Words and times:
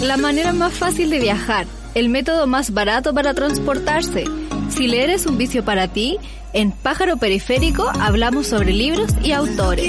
la 0.00 0.16
manera 0.16 0.52
más 0.52 0.72
fácil 0.72 1.10
de 1.10 1.18
viajar, 1.18 1.66
el 1.94 2.08
método 2.08 2.46
más 2.46 2.72
barato 2.72 3.12
para 3.12 3.34
transportarse. 3.34 4.24
Si 4.70 4.86
leer 4.86 5.10
es 5.10 5.26
un 5.26 5.36
vicio 5.36 5.64
para 5.64 5.88
ti, 5.88 6.18
en 6.52 6.72
Pájaro 6.72 7.16
Periférico 7.16 7.90
hablamos 8.00 8.46
sobre 8.46 8.72
libros 8.72 9.10
y 9.22 9.32
autores. 9.32 9.84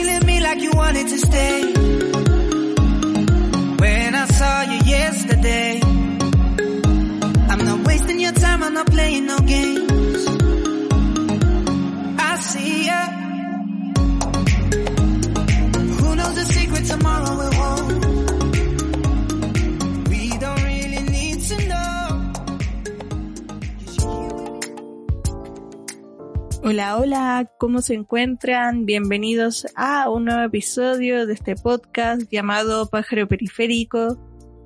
Hola, 26.64 26.98
hola, 26.98 27.52
¿cómo 27.58 27.82
se 27.82 27.96
encuentran? 27.96 28.86
Bienvenidos 28.86 29.66
a 29.76 30.08
un 30.12 30.26
nuevo 30.26 30.44
episodio 30.44 31.26
de 31.26 31.34
este 31.34 31.56
podcast 31.56 32.22
llamado 32.32 32.88
Pájaro 32.88 33.28
Periférico, 33.28 34.20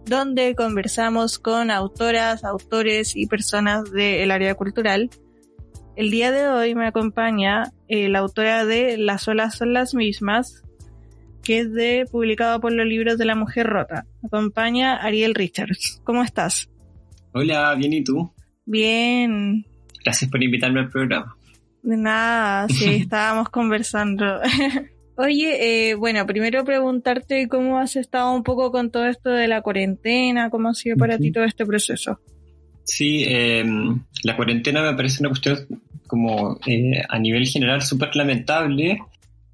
donde 0.06 0.56
conversamos 0.56 1.40
con 1.40 1.72
autoras, 1.72 2.44
autores 2.44 3.16
y 3.16 3.28
personas 3.28 3.90
del 3.94 4.30
área 4.32 4.56
cultural. 4.56 5.10
El 5.96 6.12
día 6.12 6.34
de 6.34 6.50
hoy 6.50 6.76
me 6.76 6.86
acompaña 6.86 7.72
eh, 7.88 8.10
la 8.10 8.20
autora 8.20 8.66
de 8.66 8.98
Las 8.98 9.30
olas 9.30 9.56
son 9.56 9.72
las 9.72 9.96
mismas, 9.96 10.66
que 11.46 11.60
es 11.60 11.72
de 11.72 12.06
publicado 12.12 12.60
por 12.60 12.74
los 12.74 12.86
libros 12.86 13.18
de 13.18 13.24
la 13.24 13.36
mujer 13.36 13.68
rota. 13.68 14.06
Me 14.22 14.28
acompaña 14.28 14.98
Ariel 14.98 15.34
Richards. 15.34 16.02
¿Cómo 16.04 16.24
estás? 16.24 16.70
Hola, 17.32 17.74
bien 17.76 17.94
y 17.94 18.04
tú? 18.04 18.34
Bien. 18.66 19.66
Gracias 20.04 20.30
por 20.30 20.44
invitarme 20.44 20.82
al 20.82 20.90
programa. 20.90 21.35
De 21.86 21.98
nada, 21.98 22.68
sí, 22.68 22.86
estábamos 23.02 23.50
conversando. 23.50 24.26
Oye, 25.18 25.92
eh, 25.92 25.94
bueno, 25.94 26.26
primero 26.26 26.66
preguntarte 26.66 27.48
cómo 27.48 27.78
has 27.78 27.96
estado 27.96 28.34
un 28.34 28.42
poco 28.44 28.72
con 28.72 28.90
todo 28.90 29.06
esto 29.06 29.30
de 29.30 29.48
la 29.48 29.62
cuarentena, 29.62 30.50
cómo 30.50 30.70
ha 30.70 30.74
sido 30.74 30.98
para 30.98 31.20
ti 31.20 31.32
todo 31.32 31.44
este 31.44 31.64
proceso. 31.64 32.20
Sí, 32.84 33.24
em, 33.28 34.00
la 34.24 34.36
cuarentena 34.36 34.82
me 34.82 34.96
parece 34.96 35.22
una 35.22 35.30
cuestión 35.30 35.60
como 36.08 36.60
eh, 36.66 37.02
a 37.08 37.20
nivel 37.20 37.46
general 37.46 37.84
súper 37.84 38.16
lamentable, 38.16 39.00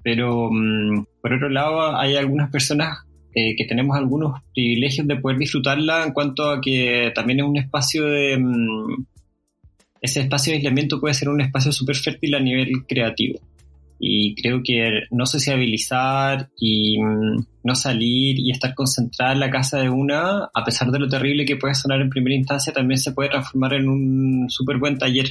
pero 0.02 0.48
mm, 0.50 1.04
por 1.20 1.34
otro 1.34 1.50
lado 1.50 1.94
hay 1.96 2.16
algunas 2.16 2.50
personas 2.50 2.98
eh, 3.34 3.54
que 3.56 3.66
tenemos 3.66 3.96
algunos 3.96 4.40
privilegios 4.54 5.06
de 5.06 5.16
poder 5.16 5.38
disfrutarla 5.38 6.04
en 6.04 6.12
cuanto 6.12 6.50
a 6.50 6.62
que 6.62 7.12
también 7.14 7.40
es 7.40 7.46
un 7.46 7.58
espacio 7.58 8.06
de... 8.06 8.42
Ese 10.02 10.20
espacio 10.20 10.50
de 10.50 10.56
aislamiento 10.58 11.00
puede 11.00 11.14
ser 11.14 11.28
un 11.28 11.40
espacio 11.40 11.70
súper 11.70 11.94
fértil 11.94 12.34
a 12.34 12.40
nivel 12.40 12.84
creativo. 12.88 13.38
Y 14.00 14.34
creo 14.34 14.62
que 14.64 15.04
no 15.12 15.26
sociabilizar 15.26 16.50
y 16.58 17.00
mm, 17.00 17.46
no 17.62 17.74
salir 17.76 18.36
y 18.40 18.50
estar 18.50 18.74
concentrada 18.74 19.32
en 19.32 19.38
la 19.38 19.50
casa 19.50 19.78
de 19.78 19.88
una, 19.88 20.50
a 20.52 20.64
pesar 20.64 20.90
de 20.90 20.98
lo 20.98 21.08
terrible 21.08 21.44
que 21.44 21.56
puede 21.56 21.76
sonar 21.76 22.00
en 22.00 22.10
primera 22.10 22.34
instancia, 22.34 22.72
también 22.72 22.98
se 22.98 23.12
puede 23.12 23.30
transformar 23.30 23.74
en 23.74 23.88
un 23.88 24.50
súper 24.50 24.78
buen 24.78 24.98
taller. 24.98 25.26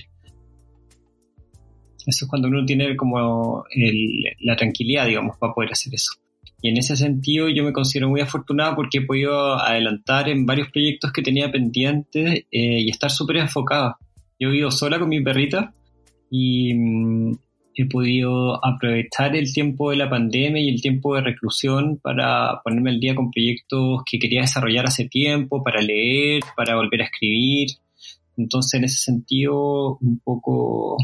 Eso 2.07 2.25
es 2.25 2.29
cuando 2.29 2.47
uno 2.47 2.65
tiene 2.65 2.95
como 2.95 3.65
la 4.39 4.55
tranquilidad, 4.55 5.05
digamos, 5.05 5.37
para 5.37 5.53
poder 5.53 5.73
hacer 5.73 5.93
eso. 5.93 6.13
Y 6.61 6.69
en 6.69 6.77
ese 6.77 6.95
sentido 6.95 7.49
yo 7.49 7.65
me 7.65 7.73
considero 7.73 8.09
muy 8.09 8.21
afortunada 8.21 8.75
porque 8.75 8.99
he 8.99 9.01
podido 9.01 9.55
adelantar 9.59 10.29
en 10.29 10.45
varios 10.45 10.69
proyectos 10.69 11.11
que 11.11 11.21
tenía 11.21 11.51
pendientes 11.51 12.45
eh, 12.51 12.81
y 12.81 12.89
estar 12.89 13.11
súper 13.11 13.37
enfocada. 13.37 13.97
Yo 14.41 14.49
vivo 14.49 14.71
sola 14.71 14.97
con 14.97 15.09
mi 15.09 15.21
perrita 15.21 15.71
y 16.31 16.73
mm, 16.73 17.37
he 17.75 17.85
podido 17.85 18.65
aprovechar 18.65 19.35
el 19.35 19.53
tiempo 19.53 19.91
de 19.91 19.97
la 19.97 20.09
pandemia 20.09 20.59
y 20.63 20.69
el 20.69 20.81
tiempo 20.81 21.13
de 21.13 21.21
reclusión 21.21 21.99
para 22.01 22.59
ponerme 22.63 22.89
al 22.89 22.99
día 22.99 23.13
con 23.13 23.29
proyectos 23.29 24.01
que 24.03 24.17
quería 24.17 24.41
desarrollar 24.41 24.87
hace 24.87 25.07
tiempo, 25.07 25.63
para 25.63 25.79
leer, 25.79 26.41
para 26.57 26.75
volver 26.75 27.03
a 27.03 27.05
escribir. 27.05 27.67
Entonces, 28.35 28.79
en 28.79 28.85
ese 28.85 28.97
sentido, 28.97 29.99
un 30.01 30.19
poco, 30.23 30.97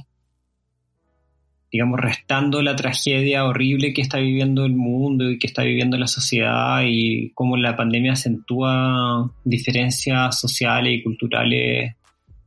digamos, 1.71 1.99
restando 1.99 2.63
la 2.63 2.75
tragedia 2.75 3.45
horrible 3.45 3.93
que 3.93 4.01
está 4.01 4.17
viviendo 4.17 4.65
el 4.65 4.73
mundo 4.73 5.29
y 5.29 5.37
que 5.37 5.45
está 5.45 5.61
viviendo 5.61 5.95
la 5.99 6.07
sociedad 6.07 6.81
y 6.87 7.29
cómo 7.35 7.55
la 7.55 7.77
pandemia 7.77 8.13
acentúa 8.13 9.31
diferencias 9.43 10.39
sociales 10.39 10.91
y 10.95 11.03
culturales 11.03 11.96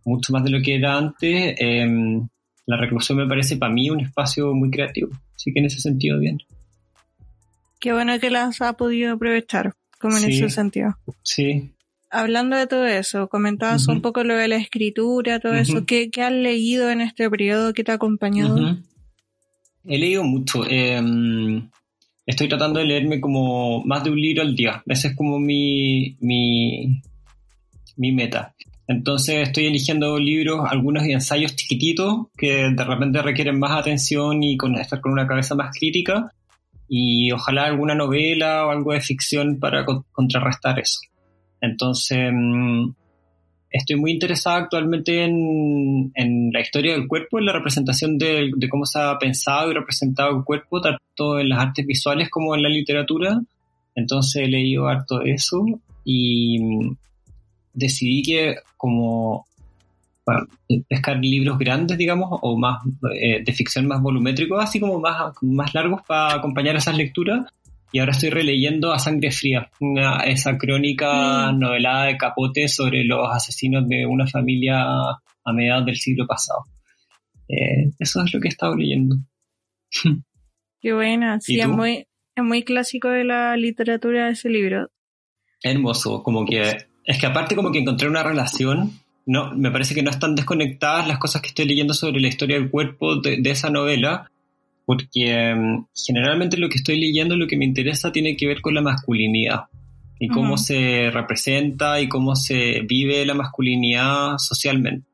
mucho 0.04 0.32
más 0.32 0.44
de 0.44 0.50
lo 0.50 0.62
que 0.62 0.76
era 0.76 0.96
antes, 0.96 1.54
em, 1.58 2.28
la 2.66 2.76
reclusión 2.76 3.18
me 3.18 3.26
parece 3.26 3.56
para 3.56 3.72
mí 3.72 3.90
un 3.90 4.00
espacio 4.00 4.54
muy 4.54 4.70
creativo. 4.70 5.10
Así 5.34 5.52
que 5.52 5.60
en 5.60 5.66
ese 5.66 5.80
sentido, 5.80 6.18
bien. 6.18 6.38
Qué 7.80 7.92
bueno 7.92 8.18
que 8.20 8.30
las 8.30 8.60
ha 8.60 8.74
podido 8.74 9.14
aprovechar, 9.14 9.72
como 9.98 10.18
en 10.18 10.24
ese 10.24 10.50
sentido. 10.50 10.96
Sí. 11.22 11.70
Hablando 12.10 12.56
de 12.56 12.66
todo 12.66 12.86
eso, 12.86 13.28
comentabas 13.28 13.88
un 13.88 14.02
poco 14.02 14.22
lo 14.24 14.36
de 14.36 14.48
la 14.48 14.56
escritura, 14.56 15.40
todo 15.40 15.54
eso. 15.54 15.86
¿Qué, 15.86 16.10
¿Qué, 16.10 16.22
has 16.22 16.32
leído 16.32 16.90
en 16.90 17.00
este 17.00 17.30
periodo 17.30 17.72
que 17.72 17.84
te 17.84 17.92
ha 17.92 17.94
acompañado? 17.94 18.76
He 19.84 19.98
leído 19.98 20.24
mucho. 20.24 20.68
Em, 20.68 21.68
estoy 22.26 22.48
tratando 22.48 22.80
de 22.80 22.86
leerme 22.86 23.20
como 23.20 23.82
más 23.84 24.04
de 24.04 24.10
un 24.10 24.20
libro 24.20 24.42
al 24.42 24.54
día. 24.54 24.82
Ese 24.86 25.08
es 25.08 25.16
como 25.16 25.38
mi, 25.38 26.16
mi, 26.20 27.00
mi 27.96 28.12
meta. 28.12 28.54
Entonces 28.90 29.46
estoy 29.46 29.66
eligiendo 29.66 30.18
libros, 30.18 30.66
algunos 30.68 31.04
ensayos 31.04 31.54
chiquititos 31.54 32.26
que 32.36 32.70
de 32.74 32.84
repente 32.84 33.22
requieren 33.22 33.56
más 33.56 33.70
atención 33.70 34.42
y 34.42 34.56
con, 34.56 34.74
estar 34.74 35.00
con 35.00 35.12
una 35.12 35.28
cabeza 35.28 35.54
más 35.54 35.70
crítica 35.78 36.32
y 36.88 37.30
ojalá 37.30 37.66
alguna 37.66 37.94
novela 37.94 38.66
o 38.66 38.70
algo 38.70 38.92
de 38.92 39.00
ficción 39.00 39.60
para 39.60 39.86
contrarrestar 40.10 40.80
eso. 40.80 40.98
Entonces 41.60 42.32
mm, 42.34 42.90
estoy 43.70 43.94
muy 43.94 44.10
interesada 44.10 44.56
actualmente 44.56 45.22
en, 45.22 46.50
la 46.52 46.60
historia 46.60 46.94
del 46.94 47.06
cuerpo, 47.06 47.38
en 47.38 47.46
la 47.46 47.52
representación 47.52 48.18
de, 48.18 48.50
de, 48.56 48.68
cómo 48.68 48.86
se 48.86 48.98
ha 48.98 49.16
pensado 49.20 49.70
y 49.70 49.74
representado 49.74 50.36
el 50.36 50.42
cuerpo, 50.42 50.80
tanto 50.80 51.38
en 51.38 51.48
las 51.48 51.60
artes 51.60 51.86
visuales 51.86 52.28
como 52.28 52.56
en 52.56 52.64
la 52.64 52.68
literatura. 52.68 53.40
Entonces 53.94 54.42
he 54.42 54.48
leído 54.48 54.88
harto 54.88 55.20
de 55.20 55.30
eso 55.30 55.64
y 56.04 56.58
mm, 56.58 56.96
decidí 57.72 58.22
que 58.22 58.56
como 58.76 59.46
pescar 60.88 61.18
libros 61.18 61.58
grandes, 61.58 61.98
digamos, 61.98 62.38
o 62.42 62.56
más 62.56 62.82
eh, 63.14 63.42
de 63.44 63.52
ficción 63.52 63.86
más 63.86 64.00
volumétricos, 64.00 64.62
así 64.62 64.78
como 64.78 65.00
más, 65.00 65.34
más 65.42 65.74
largos 65.74 66.02
para 66.06 66.34
acompañar 66.34 66.76
esas 66.76 66.96
lecturas. 66.96 67.50
Y 67.92 67.98
ahora 67.98 68.12
estoy 68.12 68.30
releyendo 68.30 68.92
A 68.92 69.00
Sangre 69.00 69.32
Fría, 69.32 69.68
esa 70.24 70.56
crónica 70.56 71.50
mm. 71.50 71.58
novelada 71.58 72.04
de 72.04 72.16
Capote 72.16 72.68
sobre 72.68 73.04
los 73.04 73.28
asesinos 73.34 73.88
de 73.88 74.06
una 74.06 74.26
familia 74.26 74.84
a 74.84 75.52
mediados 75.52 75.86
del 75.86 75.96
siglo 75.96 76.26
pasado. 76.26 76.64
Eh, 77.48 77.90
eso 77.98 78.22
es 78.22 78.32
lo 78.32 78.40
que 78.40 78.46
he 78.46 78.50
estado 78.50 78.76
leyendo. 78.76 79.16
Qué 80.80 80.92
buena, 80.92 81.40
sí, 81.40 81.58
es 81.60 81.68
muy, 81.68 82.06
es 82.36 82.44
muy 82.44 82.62
clásico 82.62 83.08
de 83.08 83.24
la 83.24 83.56
literatura 83.56 84.30
ese 84.30 84.48
libro. 84.48 84.88
Hermoso, 85.62 86.22
como 86.22 86.46
que 86.46 86.89
es 87.04 87.18
que 87.18 87.26
aparte 87.26 87.56
como 87.56 87.72
que 87.72 87.78
encontré 87.78 88.08
una 88.08 88.22
relación, 88.22 88.92
no, 89.26 89.54
me 89.54 89.70
parece 89.70 89.94
que 89.94 90.02
no 90.02 90.10
están 90.10 90.34
desconectadas 90.34 91.06
las 91.06 91.18
cosas 91.18 91.42
que 91.42 91.48
estoy 91.48 91.66
leyendo 91.66 91.94
sobre 91.94 92.20
la 92.20 92.28
historia 92.28 92.56
del 92.56 92.70
cuerpo 92.70 93.20
de, 93.20 93.40
esa 93.44 93.70
novela, 93.70 94.30
porque 94.84 95.54
mm, 95.54 95.86
generalmente 95.94 96.56
lo 96.56 96.68
que 96.68 96.76
estoy 96.76 97.00
leyendo, 97.00 97.36
lo 97.36 97.46
que 97.46 97.56
me 97.56 97.64
interesa, 97.64 98.12
tiene 98.12 98.36
que 98.36 98.46
ver 98.46 98.60
con 98.60 98.74
la 98.74 98.82
masculinidad 98.82 99.64
y 100.18 100.28
cómo 100.28 100.58
se 100.58 101.10
representa 101.10 101.98
y 101.98 102.08
cómo 102.08 102.36
se 102.36 102.82
vive 102.82 103.24
la 103.24 103.32
masculinidad 103.32 104.36
socialmente 104.36 105.10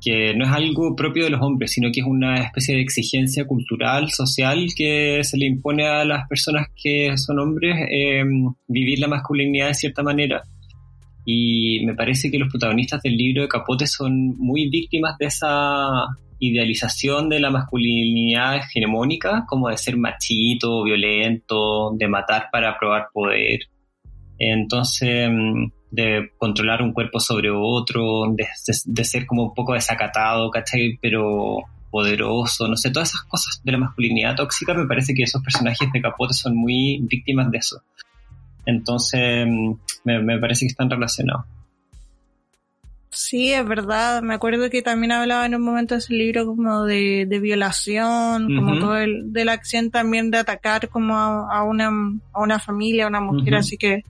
que 0.00 0.34
no 0.34 0.44
es 0.44 0.50
algo 0.50 0.94
propio 0.94 1.24
de 1.24 1.30
los 1.30 1.42
hombres, 1.42 1.72
sino 1.72 1.90
que 1.92 2.00
es 2.00 2.06
una 2.06 2.40
especie 2.40 2.76
de 2.76 2.82
exigencia 2.82 3.46
cultural, 3.46 4.10
social, 4.10 4.68
que 4.76 5.20
se 5.24 5.36
le 5.36 5.46
impone 5.46 5.86
a 5.86 6.04
las 6.04 6.28
personas 6.28 6.68
que 6.80 7.16
son 7.16 7.38
hombres 7.38 7.76
eh, 7.90 8.22
vivir 8.68 8.98
la 9.00 9.08
masculinidad 9.08 9.68
de 9.68 9.74
cierta 9.74 10.02
manera. 10.02 10.42
Y 11.30 11.84
me 11.84 11.94
parece 11.94 12.30
que 12.30 12.38
los 12.38 12.48
protagonistas 12.48 13.02
del 13.02 13.14
libro 13.14 13.42
de 13.42 13.48
Capote 13.48 13.86
son 13.86 14.34
muy 14.38 14.70
víctimas 14.70 15.18
de 15.18 15.26
esa 15.26 16.06
idealización 16.38 17.28
de 17.28 17.38
la 17.38 17.50
masculinidad 17.50 18.56
hegemónica, 18.56 19.44
como 19.46 19.68
de 19.68 19.76
ser 19.76 19.98
machito, 19.98 20.84
violento, 20.84 21.92
de 21.98 22.08
matar 22.08 22.48
para 22.50 22.78
probar 22.78 23.08
poder. 23.12 23.58
Entonces, 24.38 25.28
mm, 25.30 25.66
de 25.90 26.30
controlar 26.38 26.80
un 26.80 26.94
cuerpo 26.94 27.20
sobre 27.20 27.50
otro, 27.50 28.34
de, 28.34 29.04
ser 29.04 29.26
como 29.26 29.42
un 29.48 29.54
poco 29.54 29.74
desacatado, 29.74 30.50
¿cachai? 30.50 30.98
Pero 31.02 31.58
poderoso, 31.90 32.68
no 32.68 32.76
sé, 32.78 32.90
todas 32.90 33.10
esas 33.10 33.24
cosas 33.24 33.60
de 33.62 33.72
la 33.72 33.78
masculinidad 33.78 34.34
tóxica, 34.34 34.72
me 34.72 34.86
parece 34.86 35.12
que 35.12 35.24
esos 35.24 35.42
personajes 35.42 35.92
de 35.92 36.00
Capote 36.00 36.32
son 36.32 36.56
muy 36.56 37.00
víctimas 37.02 37.50
de 37.50 37.58
eso. 37.58 37.82
Entonces, 38.68 39.46
mm, 39.48 39.72
me, 40.04 40.22
me 40.22 40.38
parece 40.38 40.66
que 40.66 40.70
están 40.70 40.90
relacionados. 40.90 41.46
Sí, 43.10 43.52
es 43.52 43.66
verdad. 43.66 44.22
Me 44.22 44.34
acuerdo 44.34 44.68
que 44.68 44.82
también 44.82 45.12
hablaba 45.12 45.46
en 45.46 45.54
un 45.54 45.62
momento 45.62 45.94
de 45.94 46.00
ese 46.00 46.12
libro 46.12 46.44
como 46.46 46.84
de, 46.84 47.24
de 47.26 47.40
violación, 47.40 48.54
como 48.54 48.78
todo 48.78 48.98
el, 48.98 49.32
de 49.32 49.46
la 49.46 49.52
acción 49.52 49.90
también 49.90 50.30
de 50.30 50.38
atacar 50.38 50.88
como 50.88 51.16
a, 51.16 51.62
una, 51.64 51.90
a 52.32 52.42
una 52.42 52.58
familia, 52.58 53.06
a 53.06 53.08
una 53.08 53.22
mujer, 53.22 53.54
así 53.54 53.78
que 53.78 54.04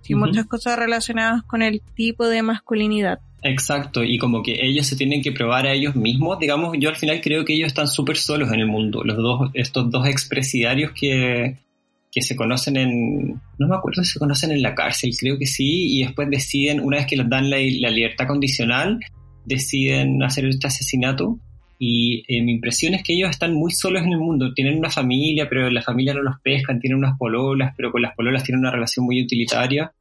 sí, 0.00 0.14
muchas 0.14 0.46
cosas 0.46 0.78
relacionadas 0.78 1.42
con 1.42 1.62
el 1.62 1.82
tipo 1.94 2.26
de 2.26 2.42
masculinidad. 2.42 3.20
Exacto, 3.42 4.02
y 4.02 4.18
como 4.18 4.42
que 4.42 4.66
ellos 4.66 4.86
se 4.86 4.96
tienen 4.96 5.22
que 5.22 5.30
probar 5.30 5.66
a 5.66 5.72
ellos 5.72 5.94
mismos, 5.94 6.40
digamos, 6.40 6.74
yo 6.80 6.88
al 6.88 6.96
final 6.96 7.20
creo 7.20 7.44
que 7.44 7.54
ellos 7.54 7.68
están 7.68 7.86
súper 7.86 8.16
solos 8.16 8.50
en 8.50 8.60
el 8.60 8.66
mundo, 8.66 9.04
los 9.04 9.18
dos, 9.18 9.50
estos 9.54 9.90
dos 9.90 10.08
expresidiarios 10.08 10.90
que, 10.92 11.58
que 12.10 12.22
se 12.22 12.36
conocen 12.36 12.76
en, 12.76 13.40
no 13.58 13.68
me 13.68 13.76
acuerdo 13.76 14.02
si 14.02 14.12
se 14.12 14.18
conocen 14.18 14.52
en 14.52 14.62
la 14.62 14.74
cárcel, 14.74 15.10
creo 15.18 15.38
que 15.38 15.46
sí, 15.46 15.98
y 15.98 16.04
después 16.04 16.28
deciden, 16.30 16.80
una 16.80 16.98
vez 16.98 17.06
que 17.06 17.16
les 17.16 17.28
dan 17.28 17.50
la, 17.50 17.58
libertad 17.58 18.26
condicional, 18.26 18.98
deciden 19.44 20.22
hacer 20.22 20.46
este 20.46 20.66
asesinato. 20.66 21.38
Y 21.80 22.24
eh, 22.26 22.42
mi 22.42 22.52
impresión 22.52 22.94
es 22.94 23.04
que 23.04 23.12
ellos 23.12 23.30
están 23.30 23.54
muy 23.54 23.70
solos 23.70 24.02
en 24.02 24.12
el 24.12 24.18
mundo. 24.18 24.52
Tienen 24.52 24.78
una 24.78 24.90
familia, 24.90 25.48
pero 25.48 25.70
la 25.70 25.82
familia 25.82 26.12
no 26.12 26.22
los 26.22 26.40
pescan, 26.42 26.80
tienen 26.80 26.98
unas 26.98 27.16
pololas, 27.16 27.72
pero 27.76 27.92
con 27.92 28.02
las 28.02 28.16
pololas 28.16 28.42
tienen 28.42 28.60
una 28.60 28.72
relación 28.72 29.06
muy 29.06 29.22
utilitaria. 29.22 29.92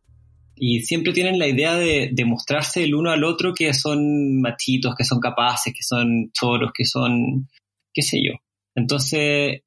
Y 0.55 0.81
siempre 0.81 1.13
tienen 1.13 1.37
la 1.37 1.47
idea 1.47 1.75
de, 1.75 2.09
de 2.11 2.25
mostrarse 2.25 2.83
el 2.83 2.95
uno 2.95 3.11
al 3.11 3.23
otro 3.23 3.53
que 3.53 3.71
son 3.75 4.41
machitos, 4.41 4.95
que 4.95 5.03
son 5.03 5.19
capaces, 5.19 5.71
que 5.71 5.83
son 5.83 6.31
choros, 6.31 6.71
que 6.73 6.83
son, 6.83 7.47
qué 7.93 8.01
sé 8.01 8.17
yo. 8.23 8.33
Entonces, 8.73 9.61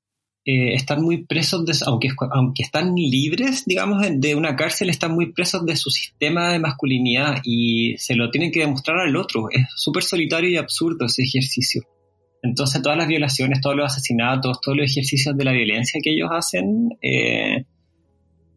eh, 0.44 0.74
están 0.74 1.02
muy 1.02 1.24
presos, 1.24 1.66
de, 1.66 1.74
aunque, 1.86 2.08
aunque 2.32 2.62
están 2.62 2.94
libres, 2.94 3.64
digamos, 3.66 4.02
de 4.10 4.34
una 4.34 4.56
cárcel, 4.56 4.88
están 4.88 5.12
muy 5.12 5.32
presos 5.32 5.66
de 5.66 5.76
su 5.76 5.90
sistema 5.90 6.52
de 6.52 6.58
masculinidad 6.58 7.40
y 7.44 7.96
se 7.98 8.14
lo 8.14 8.30
tienen 8.30 8.50
que 8.50 8.60
demostrar 8.60 8.98
al 8.98 9.16
otro. 9.16 9.50
Es 9.50 9.66
súper 9.76 10.02
solitario 10.02 10.48
y 10.48 10.56
absurdo 10.56 11.06
ese 11.06 11.22
ejercicio. 11.22 11.82
Entonces 12.42 12.80
todas 12.80 12.96
las 12.96 13.06
violaciones, 13.06 13.60
todos 13.60 13.76
los 13.76 13.92
asesinatos, 13.92 14.60
todos 14.62 14.78
los 14.78 14.90
ejercicios 14.90 15.36
de 15.36 15.44
la 15.44 15.52
violencia 15.52 16.00
que 16.02 16.10
ellos 16.10 16.30
hacen 16.32 16.88
eh, 17.02 17.66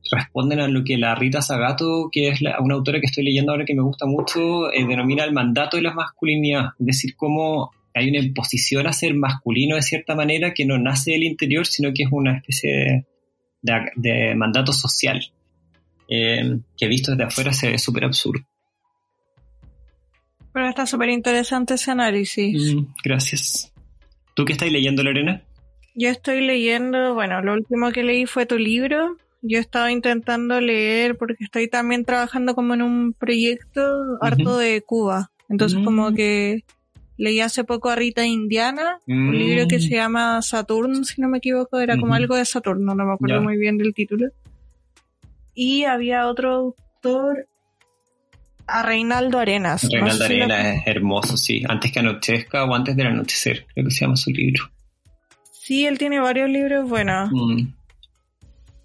responden 0.10 0.62
a 0.62 0.68
lo 0.70 0.84
que 0.84 0.98
la 0.98 1.16
Rita 1.16 1.42
Sagato, 1.42 2.10
que 2.12 2.30
es 2.30 2.40
una 2.42 2.76
autora 2.76 3.00
que 3.00 3.08
estoy 3.08 3.26
leyendo 3.26 3.52
ahora 3.52 3.66
que 3.66 3.76
me 3.76 3.84
gusta 3.84 4.06
mucho, 4.06 4.72
eh, 4.72 4.86
denomina 4.88 5.26
el 5.26 5.34
mandato 5.34 5.78
de 5.78 5.84
la 5.84 5.94
masculinidad. 5.94 6.68
Es 6.80 6.86
decir, 6.86 7.16
cómo 7.18 7.72
hay 7.94 8.10
una 8.10 8.20
imposición 8.20 8.88
a 8.88 8.94
ser 8.94 9.14
masculino 9.14 9.76
de 9.76 9.82
cierta 9.82 10.16
manera 10.16 10.54
que 10.54 10.66
no 10.66 10.78
nace 10.78 11.12
del 11.12 11.24
interior, 11.24 11.66
sino 11.66 11.94
que 11.94 12.04
es 12.04 12.10
una 12.12 12.38
especie 12.38 13.06
de, 13.62 14.36
mandato 14.36 14.74
social, 14.74 15.22
eh, 16.10 16.60
que 16.78 16.88
visto 16.88 17.12
desde 17.12 17.26
afuera 17.26 17.54
se 17.54 17.72
ve 17.72 17.78
súper 17.78 18.06
absurdo. 18.06 18.44
Pero 20.54 20.70
está 20.70 20.86
súper 20.86 21.10
interesante 21.10 21.76
ese 21.76 21.92
análisis. 21.92 22.76
Mm, 22.76 22.86
gracias. 23.04 23.74
¿Tú 24.36 24.46
qué 24.46 24.54
estás 24.54 24.72
leyendo, 24.72 25.04
Lorena? 25.04 25.44
Yo 25.96 26.10
estoy 26.10 26.42
leyendo, 26.42 27.14
bueno, 27.14 27.42
lo 27.42 27.54
último 27.54 27.92
que 27.92 28.04
leí 28.04 28.26
fue 28.26 28.46
tu 28.46 28.58
libro. 28.58 29.18
Yo 29.42 29.60
estaba 29.60 29.92
intentando 29.92 30.60
leer 30.62 31.18
porque 31.18 31.44
estoy 31.44 31.68
también 31.68 32.06
trabajando 32.06 32.56
como 32.56 32.74
en 32.74 32.82
un 32.82 33.14
proyecto 33.14 33.82
harto 34.22 34.58
de 34.58 34.82
Cuba. 34.82 35.32
Entonces 35.50 35.80
como 35.84 36.12
mm. 36.12 36.16
que 36.16 36.64
Leí 37.18 37.40
hace 37.42 37.64
poco 37.64 37.90
a 37.90 37.96
Rita 37.96 38.26
Indiana, 38.26 39.00
un 39.08 39.38
libro 39.38 39.68
que 39.68 39.78
mm. 39.78 39.82
se 39.82 39.90
llama 39.90 40.42
Saturn, 40.42 41.06
si 41.06 41.22
no 41.22 41.30
me 41.30 41.38
equivoco, 41.38 41.80
era 41.80 41.98
como 41.98 42.16
algo 42.16 42.36
de 42.36 42.46
Saturno, 42.46 42.96
no 42.96 43.06
me 43.06 43.14
acuerdo 43.14 43.42
muy 43.42 43.58
bien 43.58 43.78
del 43.78 43.94
título. 43.94 44.30
Y 45.54 45.84
había 45.84 46.28
otro 46.28 46.50
autor, 46.52 47.48
a 48.68 48.84
Reinaldo 48.84 49.40
Arenas. 49.40 49.88
Reinaldo 49.92 50.26
Arenas 50.26 50.66
es 50.66 50.88
hermoso, 50.88 51.38
sí. 51.38 51.64
Antes 51.68 51.92
que 51.92 52.00
anochezca 52.00 52.64
o 52.64 52.74
antes 52.74 52.96
del 52.96 53.08
anochecer, 53.08 53.66
creo 53.74 53.86
que 53.86 53.92
se 53.92 54.02
llama 54.02 54.16
su 54.16 54.32
libro. 54.32 54.72
Sí, 55.52 55.86
él 55.86 55.98
tiene 55.98 56.20
varios 56.20 56.50
libros 56.50 56.90
buenos. 56.90 57.30
Mm. 57.32 57.68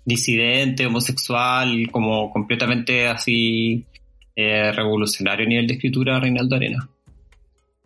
Disidente, 0.05 0.87
homosexual, 0.87 1.91
como 1.91 2.31
completamente 2.31 3.09
así 3.09 3.85
eh, 4.35 4.73
revolucionario 4.73 5.45
a 5.45 5.49
nivel 5.49 5.67
de 5.67 5.75
escritura, 5.75 6.21
Reinaldo 6.21 6.57
Arenas. 6.57 6.89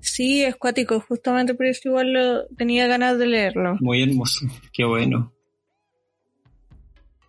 Sí, 0.02 0.42
es 0.42 0.56
cuático, 0.56 1.00
justamente 1.00 1.54
por 1.54 1.66
eso 1.66 1.88
igual 1.88 2.12
lo, 2.12 2.46
tenía 2.56 2.88
ganas 2.88 3.18
de 3.18 3.26
leerlo. 3.26 3.76
Muy 3.80 4.02
hermoso, 4.02 4.46
qué 4.72 4.84
bueno. 4.84 5.32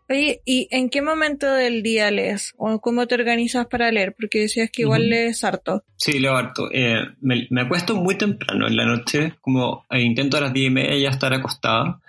Oye, 0.09 0.41
¿y 0.43 0.67
en 0.69 0.89
qué 0.89 1.01
momento 1.01 1.51
del 1.51 1.81
día 1.81 2.11
lees? 2.11 2.53
¿O 2.57 2.81
cómo 2.81 3.07
te 3.07 3.15
organizas 3.15 3.67
para 3.67 3.91
leer? 3.91 4.13
Porque 4.19 4.41
decías 4.41 4.69
que 4.69 4.81
igual 4.81 5.07
lees 5.07 5.43
harto. 5.43 5.83
Sí, 5.95 6.19
leo 6.19 6.35
harto. 6.35 6.69
Eh, 6.71 6.99
me, 7.21 7.61
acuesto 7.61 7.95
muy 7.95 8.15
temprano 8.15 8.67
en 8.67 8.75
la 8.75 8.85
noche, 8.85 9.35
como 9.39 9.85
eh, 9.89 10.01
intento 10.01 10.37
a 10.37 10.41
las 10.41 10.53
diez 10.53 10.67
y 10.67 10.73
media 10.73 10.97
ya 10.97 11.09
estar 11.09 11.33
acostada 11.33 12.01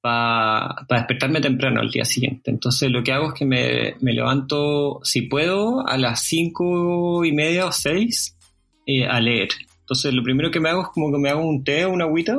para 0.00 0.86
despertarme 0.88 1.40
temprano 1.40 1.80
al 1.80 1.90
día 1.90 2.04
siguiente. 2.04 2.50
Entonces 2.50 2.90
lo 2.90 3.02
que 3.02 3.12
hago 3.12 3.28
es 3.28 3.34
que 3.34 3.44
me, 3.44 3.96
me 4.00 4.12
levanto, 4.12 5.00
si 5.02 5.22
puedo, 5.22 5.86
a 5.86 5.98
las 5.98 6.20
cinco 6.20 7.24
y 7.24 7.32
media 7.32 7.66
o 7.66 7.72
seis 7.72 8.36
eh, 8.86 9.04
a 9.04 9.20
leer. 9.20 9.48
Entonces 9.86 10.12
lo 10.12 10.24
primero 10.24 10.50
que 10.50 10.58
me 10.58 10.68
hago 10.68 10.82
es 10.82 10.88
como 10.88 11.12
que 11.12 11.18
me 11.18 11.28
hago 11.28 11.46
un 11.46 11.62
té, 11.62 11.86
una 11.86 12.06
agüita 12.06 12.36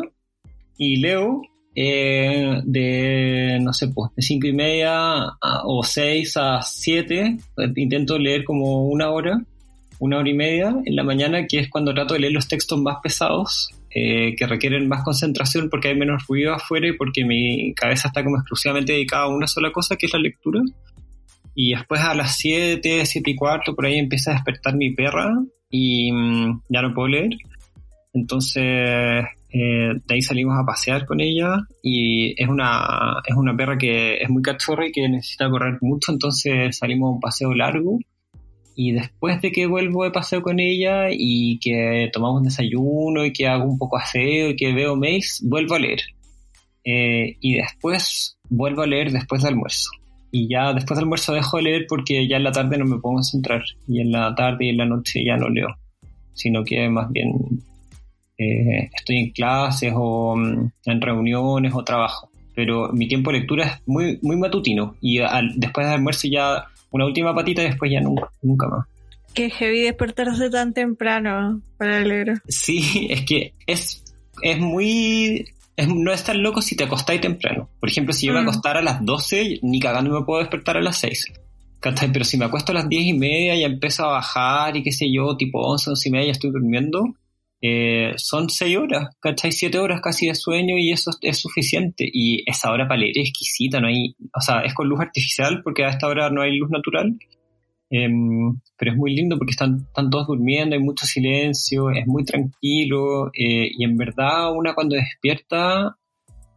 y 0.77 0.97
leo 0.97 1.43
eh, 1.73 2.59
de, 2.65 3.57
no 3.61 3.71
sé, 3.71 3.87
pues 3.87 4.11
de 4.17 4.21
cinco 4.21 4.47
y 4.47 4.51
media 4.51 5.37
o 5.63 5.81
seis 5.81 6.35
a 6.35 6.61
siete. 6.61 7.37
Intento 7.77 8.19
leer 8.19 8.43
como 8.43 8.87
una 8.87 9.11
hora, 9.11 9.41
una 9.99 10.17
hora 10.17 10.29
y 10.29 10.33
media 10.33 10.75
en 10.83 10.93
la 10.93 11.05
mañana, 11.05 11.47
que 11.47 11.59
es 11.59 11.69
cuando 11.69 11.93
trato 11.93 12.15
de 12.15 12.19
leer 12.19 12.33
los 12.33 12.49
textos 12.49 12.81
más 12.81 12.97
pesados, 13.01 13.69
eh, 13.91 14.35
que 14.35 14.45
requieren 14.45 14.89
más 14.89 15.03
concentración 15.03 15.69
porque 15.69 15.87
hay 15.87 15.95
menos 15.95 16.27
ruido 16.27 16.53
afuera 16.53 16.89
y 16.89 16.97
porque 16.97 17.23
mi 17.23 17.73
cabeza 17.75 18.09
está 18.09 18.25
como 18.25 18.35
exclusivamente 18.35 18.91
dedicada 18.91 19.23
a 19.23 19.29
una 19.29 19.47
sola 19.47 19.71
cosa, 19.71 19.95
que 19.95 20.07
es 20.07 20.13
la 20.13 20.19
lectura. 20.19 20.59
Y 21.55 21.71
después 21.71 22.01
a 22.01 22.13
las 22.13 22.35
siete, 22.35 23.05
siete 23.05 23.31
y 23.31 23.35
cuarto, 23.35 23.73
por 23.73 23.85
ahí 23.85 23.97
empieza 23.97 24.31
a 24.31 24.33
despertar 24.33 24.75
mi 24.75 24.93
perra 24.93 25.33
y 25.69 26.11
mm, 26.11 26.61
ya 26.69 26.81
no 26.81 26.93
puedo 26.93 27.07
leer. 27.09 27.31
Entonces, 28.13 28.63
eh, 28.63 29.93
de 30.05 30.13
ahí 30.13 30.21
salimos 30.21 30.57
a 30.57 30.65
pasear 30.65 31.05
con 31.05 31.21
ella 31.21 31.57
y 31.81 32.41
es 32.41 32.49
una, 32.49 33.21
es 33.25 33.35
una 33.35 33.55
perra 33.55 33.77
que 33.77 34.17
es 34.17 34.29
muy 34.29 34.41
cachorra 34.41 34.87
y 34.87 34.91
que 34.91 35.07
necesita 35.07 35.49
correr 35.49 35.77
mucho, 35.81 36.11
entonces 36.11 36.77
salimos 36.77 37.07
a 37.07 37.13
un 37.13 37.19
paseo 37.19 37.53
largo 37.53 37.99
y 38.75 38.91
después 38.91 39.41
de 39.41 39.51
que 39.51 39.65
vuelvo 39.65 40.03
de 40.03 40.11
paseo 40.11 40.41
con 40.41 40.59
ella 40.59 41.07
y 41.11 41.59
que 41.59 42.09
tomamos 42.13 42.43
desayuno 42.43 43.25
y 43.25 43.33
que 43.33 43.47
hago 43.47 43.65
un 43.65 43.77
poco 43.77 43.97
aseo 43.97 44.49
y 44.51 44.55
que 44.55 44.73
veo 44.73 44.95
mails, 44.95 45.41
vuelvo 45.43 45.75
a 45.75 45.79
leer. 45.79 46.01
Eh, 46.83 47.37
y 47.41 47.55
después 47.55 48.37
vuelvo 48.49 48.83
a 48.83 48.87
leer 48.87 49.11
después 49.11 49.41
del 49.41 49.53
almuerzo 49.53 49.89
y 50.31 50.47
ya 50.47 50.73
después 50.73 50.97
del 50.97 51.05
almuerzo 51.05 51.33
dejo 51.33 51.57
de 51.57 51.63
leer 51.63 51.85
porque 51.87 52.27
ya 52.27 52.37
en 52.37 52.43
la 52.43 52.51
tarde 52.51 52.77
no 52.77 52.85
me 52.85 52.99
puedo 52.99 53.15
concentrar 53.15 53.63
y 53.87 54.01
en 54.01 54.11
la 54.11 54.33
tarde 54.35 54.65
y 54.65 54.69
en 54.69 54.77
la 54.77 54.85
noche 54.85 55.23
ya 55.23 55.37
no 55.37 55.49
leo, 55.49 55.67
sino 56.33 56.63
que 56.63 56.89
más 56.89 57.11
bien 57.11 57.31
eh, 58.37 58.89
estoy 58.93 59.17
en 59.17 59.29
clases 59.31 59.93
o 59.95 60.35
mm, 60.35 60.71
en 60.85 61.01
reuniones 61.01 61.73
o 61.73 61.83
trabajo. 61.83 62.29
Pero 62.53 62.91
mi 62.91 63.07
tiempo 63.07 63.31
de 63.31 63.39
lectura 63.39 63.65
es 63.65 63.87
muy, 63.87 64.19
muy 64.21 64.35
matutino 64.35 64.95
y 64.99 65.19
después 65.55 65.85
del 65.85 65.95
almuerzo 65.95 66.27
ya 66.27 66.65
una 66.91 67.05
última 67.05 67.33
patita 67.35 67.61
y 67.61 67.67
después 67.67 67.91
ya 67.91 68.01
nunca, 68.01 68.31
nunca 68.41 68.67
más. 68.67 68.87
Qué 69.33 69.51
heavy 69.51 69.81
despertarse 69.83 70.49
tan 70.49 70.73
temprano 70.73 71.61
para 71.77 71.99
leer. 71.99 72.41
Sí, 72.47 73.07
es 73.09 73.23
que 73.25 73.53
es, 73.67 74.03
es 74.41 74.59
muy 74.59 75.45
no 75.85 76.11
es 76.11 76.23
tan 76.23 76.41
loco 76.41 76.61
si 76.61 76.75
te 76.75 76.85
acostáis 76.85 77.21
temprano. 77.21 77.69
Por 77.79 77.89
ejemplo, 77.89 78.13
si 78.13 78.27
yo 78.27 78.33
me 78.33 78.41
mm. 78.41 78.47
acostara 78.47 78.79
a 78.79 78.83
las 78.83 79.05
12, 79.05 79.59
ni 79.61 79.79
cagando 79.79 80.19
me 80.19 80.25
puedo 80.25 80.39
despertar 80.39 80.77
a 80.77 80.81
las 80.81 80.97
6. 80.97 81.33
Pero 81.79 82.25
si 82.25 82.37
me 82.37 82.45
acuesto 82.45 82.71
a 82.71 82.75
las 82.75 82.89
10 82.89 83.05
y 83.05 83.13
media 83.13 83.55
y 83.55 83.63
empiezo 83.63 84.05
a 84.05 84.13
bajar 84.13 84.75
y 84.75 84.83
qué 84.83 84.91
sé 84.91 85.11
yo, 85.11 85.37
tipo 85.37 85.61
11, 85.61 85.91
11 85.91 86.09
y 86.09 86.11
media 86.11 86.25
ya 86.25 86.31
estoy 86.31 86.51
durmiendo, 86.51 87.13
eh, 87.61 88.13
son 88.17 88.49
6 88.49 88.77
horas, 88.77 89.15
¿cachai? 89.19 89.51
7 89.51 89.77
horas 89.77 90.01
casi 90.01 90.27
de 90.27 90.35
sueño 90.35 90.77
y 90.77 90.91
eso 90.91 91.11
es 91.21 91.39
suficiente. 91.39 92.09
Y 92.11 92.43
esa 92.49 92.71
hora 92.71 92.87
para 92.87 93.01
leer 93.01 93.17
es 93.17 93.29
exquisita, 93.29 93.79
no 93.79 93.87
hay, 93.87 94.15
o 94.33 94.41
sea, 94.41 94.61
es 94.61 94.73
con 94.73 94.87
luz 94.87 94.99
artificial 94.99 95.61
porque 95.63 95.85
a 95.85 95.89
esta 95.89 96.07
hora 96.07 96.29
no 96.29 96.41
hay 96.41 96.57
luz 96.57 96.69
natural. 96.71 97.17
Em, 97.89 98.59
pero 98.77 98.91
es 98.91 98.97
muy 98.97 99.15
lindo 99.15 99.37
porque 99.37 99.51
están, 99.51 99.77
están, 99.87 100.09
todos 100.09 100.27
durmiendo, 100.27 100.75
hay 100.75 100.81
mucho 100.81 101.05
silencio, 101.05 101.89
es 101.89 102.05
muy 102.05 102.25
tranquilo 102.25 103.27
eh, 103.27 103.69
y 103.71 103.83
en 103.85 103.95
verdad 103.95 104.51
una 104.53 104.73
cuando 104.75 104.97
despierta 104.97 105.95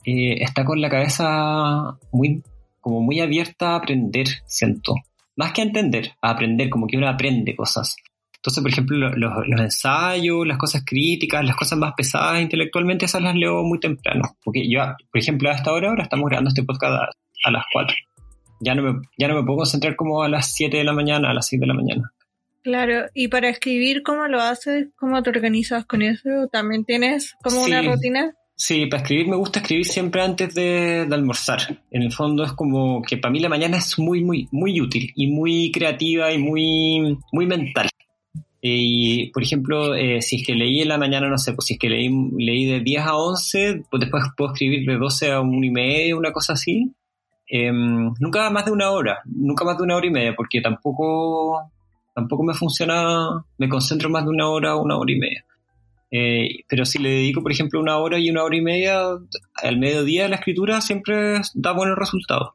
eh, 0.04 0.42
está 0.42 0.64
con 0.64 0.80
la 0.80 0.90
cabeza 0.90 1.98
muy, 2.12 2.42
como 2.80 3.00
muy 3.00 3.20
abierta 3.20 3.72
a 3.72 3.76
aprender, 3.76 4.26
siento. 4.46 4.94
Más 5.36 5.52
que 5.52 5.62
entender, 5.62 6.12
a 6.20 6.30
aprender, 6.30 6.68
como 6.68 6.86
que 6.86 6.96
uno 6.96 7.08
aprende 7.08 7.54
cosas. 7.54 7.96
Entonces, 8.36 8.62
por 8.62 8.72
ejemplo, 8.72 8.96
los, 9.16 9.60
ensayos, 9.60 10.46
las 10.46 10.58
cosas 10.58 10.82
críticas, 10.84 11.44
las 11.44 11.56
cosas 11.56 11.78
más 11.78 11.92
pesadas 11.96 12.40
intelectualmente, 12.40 13.04
esas 13.04 13.22
las 13.22 13.36
leo 13.36 13.62
muy 13.62 13.78
temprano. 13.78 14.36
Porque 14.42 14.68
yo, 14.68 14.80
por 15.12 15.20
ejemplo, 15.20 15.50
a 15.50 15.54
esta 15.54 15.72
hora, 15.72 15.90
ahora 15.90 16.04
estamos 16.04 16.28
grabando 16.28 16.48
este 16.48 16.64
podcast 16.64 16.94
a, 16.94 17.48
a 17.48 17.50
las 17.50 17.64
4 17.72 17.96
ya 18.60 18.74
no 18.74 18.82
me, 18.82 19.00
ya 19.18 19.28
no 19.28 19.34
me 19.34 19.42
puedo 19.44 19.58
concentrar 19.58 19.96
como 19.96 20.22
a 20.22 20.28
las 20.28 20.52
7 20.52 20.76
de 20.76 20.84
la 20.84 20.92
mañana, 20.92 21.30
a 21.30 21.34
las 21.34 21.48
6 21.48 21.60
de 21.60 21.66
la 21.66 21.74
mañana. 21.74 22.12
Claro, 22.62 23.06
y 23.14 23.28
para 23.28 23.48
escribir, 23.48 24.02
¿cómo 24.02 24.26
lo 24.28 24.40
haces? 24.40 24.88
¿Cómo 24.96 25.22
te 25.22 25.30
organizas 25.30 25.86
con 25.86 26.02
eso? 26.02 26.48
¿También 26.52 26.84
tienes 26.84 27.34
como 27.42 27.62
una 27.62 27.80
rutina? 27.80 28.34
Sí, 28.54 28.84
para 28.84 29.02
escribir 29.02 29.26
me 29.26 29.36
gusta 29.36 29.60
escribir 29.60 29.86
siempre 29.86 30.20
antes 30.20 30.54
de, 30.54 31.08
almorzar. 31.10 31.82
En 31.90 32.02
el 32.02 32.12
fondo 32.12 32.44
es 32.44 32.52
como 32.52 33.00
que 33.00 33.16
para 33.16 33.32
mí 33.32 33.40
la 33.40 33.48
mañana 33.48 33.78
es 33.78 33.98
muy, 33.98 34.22
muy, 34.22 34.48
muy 34.52 34.78
útil 34.82 35.10
y 35.16 35.28
muy 35.28 35.72
creativa 35.72 36.30
y 36.30 36.36
muy, 36.36 37.18
muy 37.32 37.46
mental. 37.46 37.88
Y, 38.60 39.30
por 39.30 39.42
ejemplo, 39.42 39.94
eh, 39.94 40.20
si 40.20 40.36
es 40.36 40.46
que 40.46 40.54
leí 40.54 40.82
en 40.82 40.88
la 40.88 40.98
mañana, 40.98 41.30
no 41.30 41.38
sé, 41.38 41.54
pues 41.54 41.68
si 41.68 41.74
es 41.74 41.80
que 41.80 41.88
leí, 41.88 42.10
leí 42.36 42.66
de 42.66 42.80
10 42.80 43.02
a 43.02 43.16
11, 43.16 43.84
pues 43.90 44.00
después 44.02 44.24
puedo 44.36 44.52
escribir 44.52 44.86
de 44.86 44.98
12 44.98 45.32
a 45.32 45.40
1 45.40 45.64
y 45.64 45.70
media, 45.70 46.16
una 46.16 46.32
cosa 46.32 46.52
así. 46.52 46.92
Em, 47.52 48.14
nunca 48.20 48.48
más 48.48 48.64
de 48.64 48.70
una 48.70 48.92
hora, 48.92 49.18
nunca 49.24 49.64
más 49.64 49.76
de 49.76 49.82
una 49.82 49.96
hora 49.96 50.06
y 50.06 50.10
media, 50.10 50.34
porque 50.36 50.60
tampoco, 50.60 51.58
tampoco 52.14 52.44
me 52.44 52.54
funciona, 52.54 53.44
me 53.58 53.68
concentro 53.68 54.08
más 54.08 54.24
de 54.24 54.30
una 54.30 54.48
hora 54.48 54.76
o 54.76 54.84
una 54.84 54.96
hora 54.96 55.12
y 55.12 55.18
media. 55.18 55.44
Eh, 56.12 56.64
pero 56.68 56.84
si 56.84 56.98
le 56.98 57.10
dedico, 57.10 57.42
por 57.42 57.50
ejemplo, 57.50 57.80
una 57.80 57.98
hora 57.98 58.20
y 58.20 58.30
una 58.30 58.44
hora 58.44 58.56
y 58.56 58.60
media 58.60 59.00
al 59.62 59.78
mediodía 59.78 60.26
a 60.26 60.28
la 60.28 60.36
escritura, 60.36 60.80
siempre 60.80 61.40
da 61.54 61.72
buenos 61.72 61.98
resultados. 61.98 62.50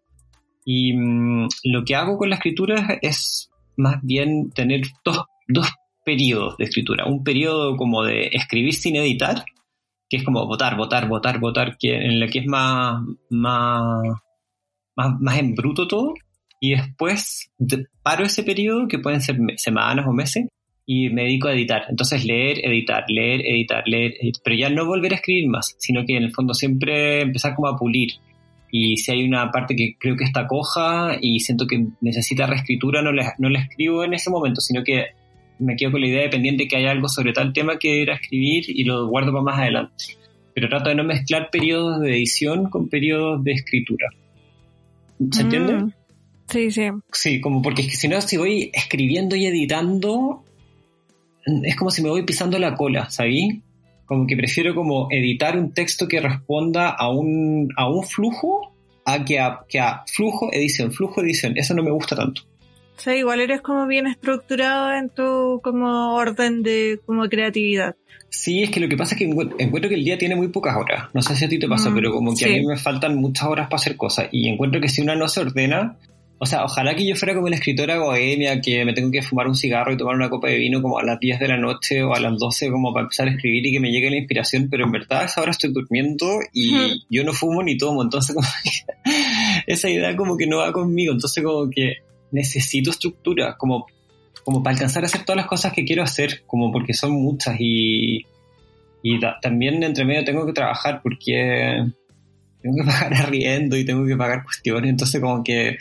Y 0.64 0.94
mm, 0.94 1.50
lo 1.66 1.84
que 1.84 1.96
hago 1.96 2.18
con 2.18 2.30
la 2.30 2.36
escritura 2.36 2.98
es 3.02 3.52
más 3.76 4.00
bien 4.02 4.50
tener 4.52 4.82
dos, 5.04 5.26
dos 5.50 5.74
periodos 6.06 6.56
de 6.58 6.66
escritura. 6.66 7.06
Un 7.06 7.26
periodo 7.26 7.76
como 7.76 8.04
de 8.04 8.30
escribir 8.32 8.74
sin 8.74 8.96
editar, 8.96 9.44
que 10.10 10.18
es 10.18 10.24
como 10.24 10.46
votar, 10.48 10.78
votar, 10.78 11.10
votar, 11.10 11.40
votar, 11.40 11.78
que, 11.78 11.96
en 11.96 12.12
el 12.24 12.32
que 12.32 12.40
es 12.40 12.48
más, 12.48 13.02
más, 13.30 14.04
más, 14.96 15.20
más 15.20 15.40
en 15.40 15.56
bruto 15.56 15.88
todo. 15.88 16.14
Y 16.60 16.72
después 16.72 17.52
paro 18.02 18.26
ese 18.26 18.44
periodo, 18.44 18.88
que 18.88 19.00
pueden 19.00 19.22
ser 19.22 19.38
semanas 19.58 20.06
o 20.08 20.14
meses, 20.14 20.46
y 20.86 21.10
me 21.10 21.24
dedico 21.24 21.48
a 21.48 21.54
editar. 21.54 21.84
Entonces 21.90 22.26
leer, 22.26 22.60
editar, 22.64 23.04
leer, 23.08 23.42
editar, 23.42 23.84
leer, 23.86 24.14
pero 24.44 24.56
ya 24.56 24.70
no 24.70 24.86
volver 24.86 25.14
a 25.14 25.16
escribir 25.16 25.48
más, 25.48 25.76
sino 25.80 26.06
que 26.06 26.16
en 26.16 26.24
el 26.24 26.34
fondo 26.34 26.54
siempre 26.54 27.22
empezar 27.22 27.56
como 27.56 27.68
a 27.68 27.78
pulir. 27.78 28.12
Y 28.72 28.98
si 28.98 29.12
hay 29.12 29.24
una 29.24 29.52
parte 29.52 29.76
que 29.76 29.96
creo 29.98 30.16
que 30.16 30.26
está 30.26 30.48
coja 30.48 31.18
y 31.22 31.40
siento 31.40 31.66
que 31.66 31.88
necesita 32.02 32.46
reescritura, 32.46 33.02
no 33.02 33.12
la, 33.12 33.34
no 33.40 33.50
la 33.50 33.60
escribo 33.60 34.04
en 34.04 34.14
ese 34.14 34.30
momento, 34.30 34.62
sino 34.62 34.84
que 34.84 35.06
me 35.60 35.76
quedo 35.76 35.94
con 35.94 36.02
la 36.02 36.08
idea 36.08 36.24
de 36.24 36.30
pendiente 36.30 36.68
que 36.68 36.76
hay 36.76 36.86
algo 36.86 37.08
sobre 37.08 37.34
tal 37.34 37.54
tema 37.54 37.80
que 37.80 38.02
era 38.02 38.16
escribir 38.16 38.66
y 38.68 38.84
lo 38.84 39.08
guardo 39.08 39.32
para 39.32 39.44
más 39.44 39.60
adelante. 39.60 40.04
Pero 40.54 40.70
trato 40.70 40.90
de 40.90 40.96
no 40.96 41.04
mezclar 41.04 41.50
periodos 41.52 42.02
de 42.02 42.12
edición 42.12 42.70
con 42.70 42.90
periodos 42.90 43.44
de 43.44 43.54
escritura. 43.54 44.10
¿Se 45.32 45.44
mm. 45.44 45.46
entiende? 45.46 45.94
Sí, 46.48 46.72
sí. 46.72 46.88
Sí, 47.12 47.42
como 47.42 47.62
porque 47.62 47.82
es 47.82 47.90
que 47.90 47.96
si 47.96 48.08
no, 48.08 48.22
si 48.22 48.38
voy 48.38 48.72
escribiendo 48.74 49.36
y 49.36 49.46
editando, 49.46 50.44
es 51.64 51.76
como 51.76 51.92
si 51.92 52.02
me 52.02 52.10
voy 52.10 52.24
pisando 52.24 52.60
la 52.60 52.76
cola, 52.76 53.10
¿sabí? 53.10 53.62
Como 54.06 54.28
que 54.28 54.38
prefiero 54.38 54.76
como 54.76 55.08
editar 55.10 55.58
un 55.58 55.74
texto 55.74 56.08
que 56.08 56.20
responda 56.20 56.90
a 56.90 57.10
un, 57.10 57.70
a 57.76 57.90
un 57.90 58.04
flujo 58.04 58.76
a 59.06 59.24
que, 59.24 59.40
a 59.40 59.66
que 59.68 59.80
a 59.80 60.04
flujo, 60.08 60.50
edición, 60.52 60.92
flujo, 60.92 61.22
edición. 61.22 61.58
Eso 61.58 61.74
no 61.74 61.84
me 61.84 61.92
gusta 61.92 62.16
tanto. 62.16 62.44
O 62.98 63.02
sea, 63.02 63.16
igual 63.16 63.42
eres 63.42 63.62
como 63.62 63.88
bien 63.88 64.08
estructurado 64.08 64.94
en 64.94 65.10
tu 65.10 65.60
como 65.64 66.16
orden 66.16 66.64
de 66.64 67.00
como 67.06 67.28
creatividad. 67.28 67.96
Sí, 68.30 68.64
es 68.64 68.70
que 68.70 68.80
lo 68.80 68.90
que 68.90 68.98
pasa 68.98 69.16
es 69.16 69.20
que 69.20 69.26
encuentro 69.26 69.90
que 69.90 69.96
el 69.96 70.04
día 70.04 70.18
tiene 70.18 70.36
muy 70.36 70.48
pocas 70.50 70.76
horas. 70.76 71.10
No 71.14 71.22
sé 71.22 71.36
si 71.36 71.46
a 71.46 71.50
ti 71.50 71.60
te 71.60 71.68
pasa, 71.68 71.90
mm, 71.90 71.96
pero 71.96 72.12
como 72.12 72.36
que 72.36 72.46
a 72.46 72.50
mí 72.50 72.66
me 72.66 72.78
faltan 72.78 73.16
muchas 73.16 73.48
horas 73.48 73.68
para 73.68 73.78
hacer 73.78 73.98
cosas. 73.98 74.28
Y 74.32 74.50
encuentro 74.50 74.82
que 74.82 74.90
si 74.90 75.02
una 75.02 75.16
no 75.16 75.28
se 75.28 75.42
ordena, 75.42 75.98
o 76.38 76.46
sea, 76.46 76.66
ojalá 76.66 76.96
que 76.96 77.08
yo 77.08 77.16
fuera 77.16 77.34
como 77.34 77.48
la 77.48 77.56
escritora 77.56 77.98
bohemia, 77.98 78.60
que 78.60 78.84
me 78.84 78.94
tengo 78.94 79.10
que 79.10 79.22
fumar 79.22 79.48
un 79.48 79.56
cigarro 79.56 79.94
y 79.94 79.98
tomar 79.98 80.16
una 80.16 80.30
copa 80.30 80.50
de 80.50 80.58
vino 80.58 80.82
como 80.82 81.00
a 81.00 81.04
las 81.04 81.18
10 81.20 81.40
de 81.40 81.48
la 81.48 81.58
noche 81.58 82.04
o 82.04 82.14
a 82.14 82.20
las 82.20 82.38
12 82.38 82.72
como 82.72 82.94
para 82.94 83.04
empezar 83.04 83.28
a 83.28 83.32
escribir 83.32 83.66
y 83.66 83.72
que 83.72 83.80
me 83.80 83.90
llegue 83.90 84.10
la 84.10 84.18
inspiración, 84.18 84.68
pero 84.70 84.86
en 84.86 84.92
verdad 84.92 85.22
a 85.22 85.26
esa 85.26 85.42
hora 85.42 85.52
estoy 85.52 85.72
durmiendo 85.72 86.40
y 86.52 87.06
yo 87.10 87.24
no 87.24 87.32
fumo 87.32 87.64
ni 87.64 87.78
tomo, 87.78 88.04
entonces 88.04 88.36
como 88.36 88.48
que 88.64 89.12
esa 89.68 89.90
idea 89.90 90.16
como 90.16 90.36
que 90.36 90.46
no 90.46 90.58
va 90.58 90.74
conmigo, 90.74 91.14
entonces 91.14 91.42
como 91.42 91.70
que 91.70 92.00
necesito 92.36 92.92
estructura, 92.92 93.58
como, 93.58 93.88
como 94.44 94.62
para 94.62 94.76
alcanzar 94.76 95.04
a 95.04 95.08
hacer 95.08 95.24
todas 95.24 95.38
las 95.38 95.48
cosas 95.48 95.74
que 95.74 95.86
quiero 95.86 96.04
hacer, 96.04 96.44
como 96.46 96.72
porque 96.72 96.94
son 96.94 97.12
muchas 97.14 97.56
y, 97.60 98.26
y 99.02 99.20
también 99.42 99.82
entre 99.84 100.06
medio 100.06 100.24
tengo 100.24 100.46
que 100.46 100.54
trabajar 100.54 101.02
porque 101.02 101.84
tengo 102.62 102.76
que 102.76 102.84
pagar 102.86 103.14
arriendo 103.14 103.78
y 103.78 103.86
tengo 103.86 104.06
que 104.06 104.16
pagar 104.16 104.44
cuestiones, 104.44 104.90
entonces 104.90 105.22
como 105.22 105.44
que 105.44 105.78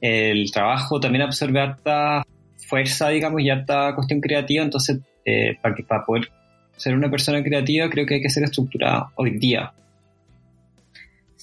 el 0.00 0.50
trabajo 0.52 1.00
también 1.00 1.22
absorbe 1.22 1.60
harta 1.60 2.22
fuerza, 2.56 3.08
digamos, 3.08 3.40
y 3.40 3.50
harta 3.50 3.94
cuestión 3.94 4.20
creativa, 4.20 4.62
entonces 4.62 4.98
eh, 5.24 5.56
para, 5.60 5.74
para 5.88 6.04
poder 6.04 6.30
ser 6.76 6.94
una 6.94 7.10
persona 7.10 7.42
creativa 7.42 7.88
creo 7.88 8.04
que 8.04 8.14
hay 8.14 8.22
que 8.22 8.30
ser 8.30 8.44
estructurada 8.44 9.10
hoy 9.16 9.38
día. 9.38 9.72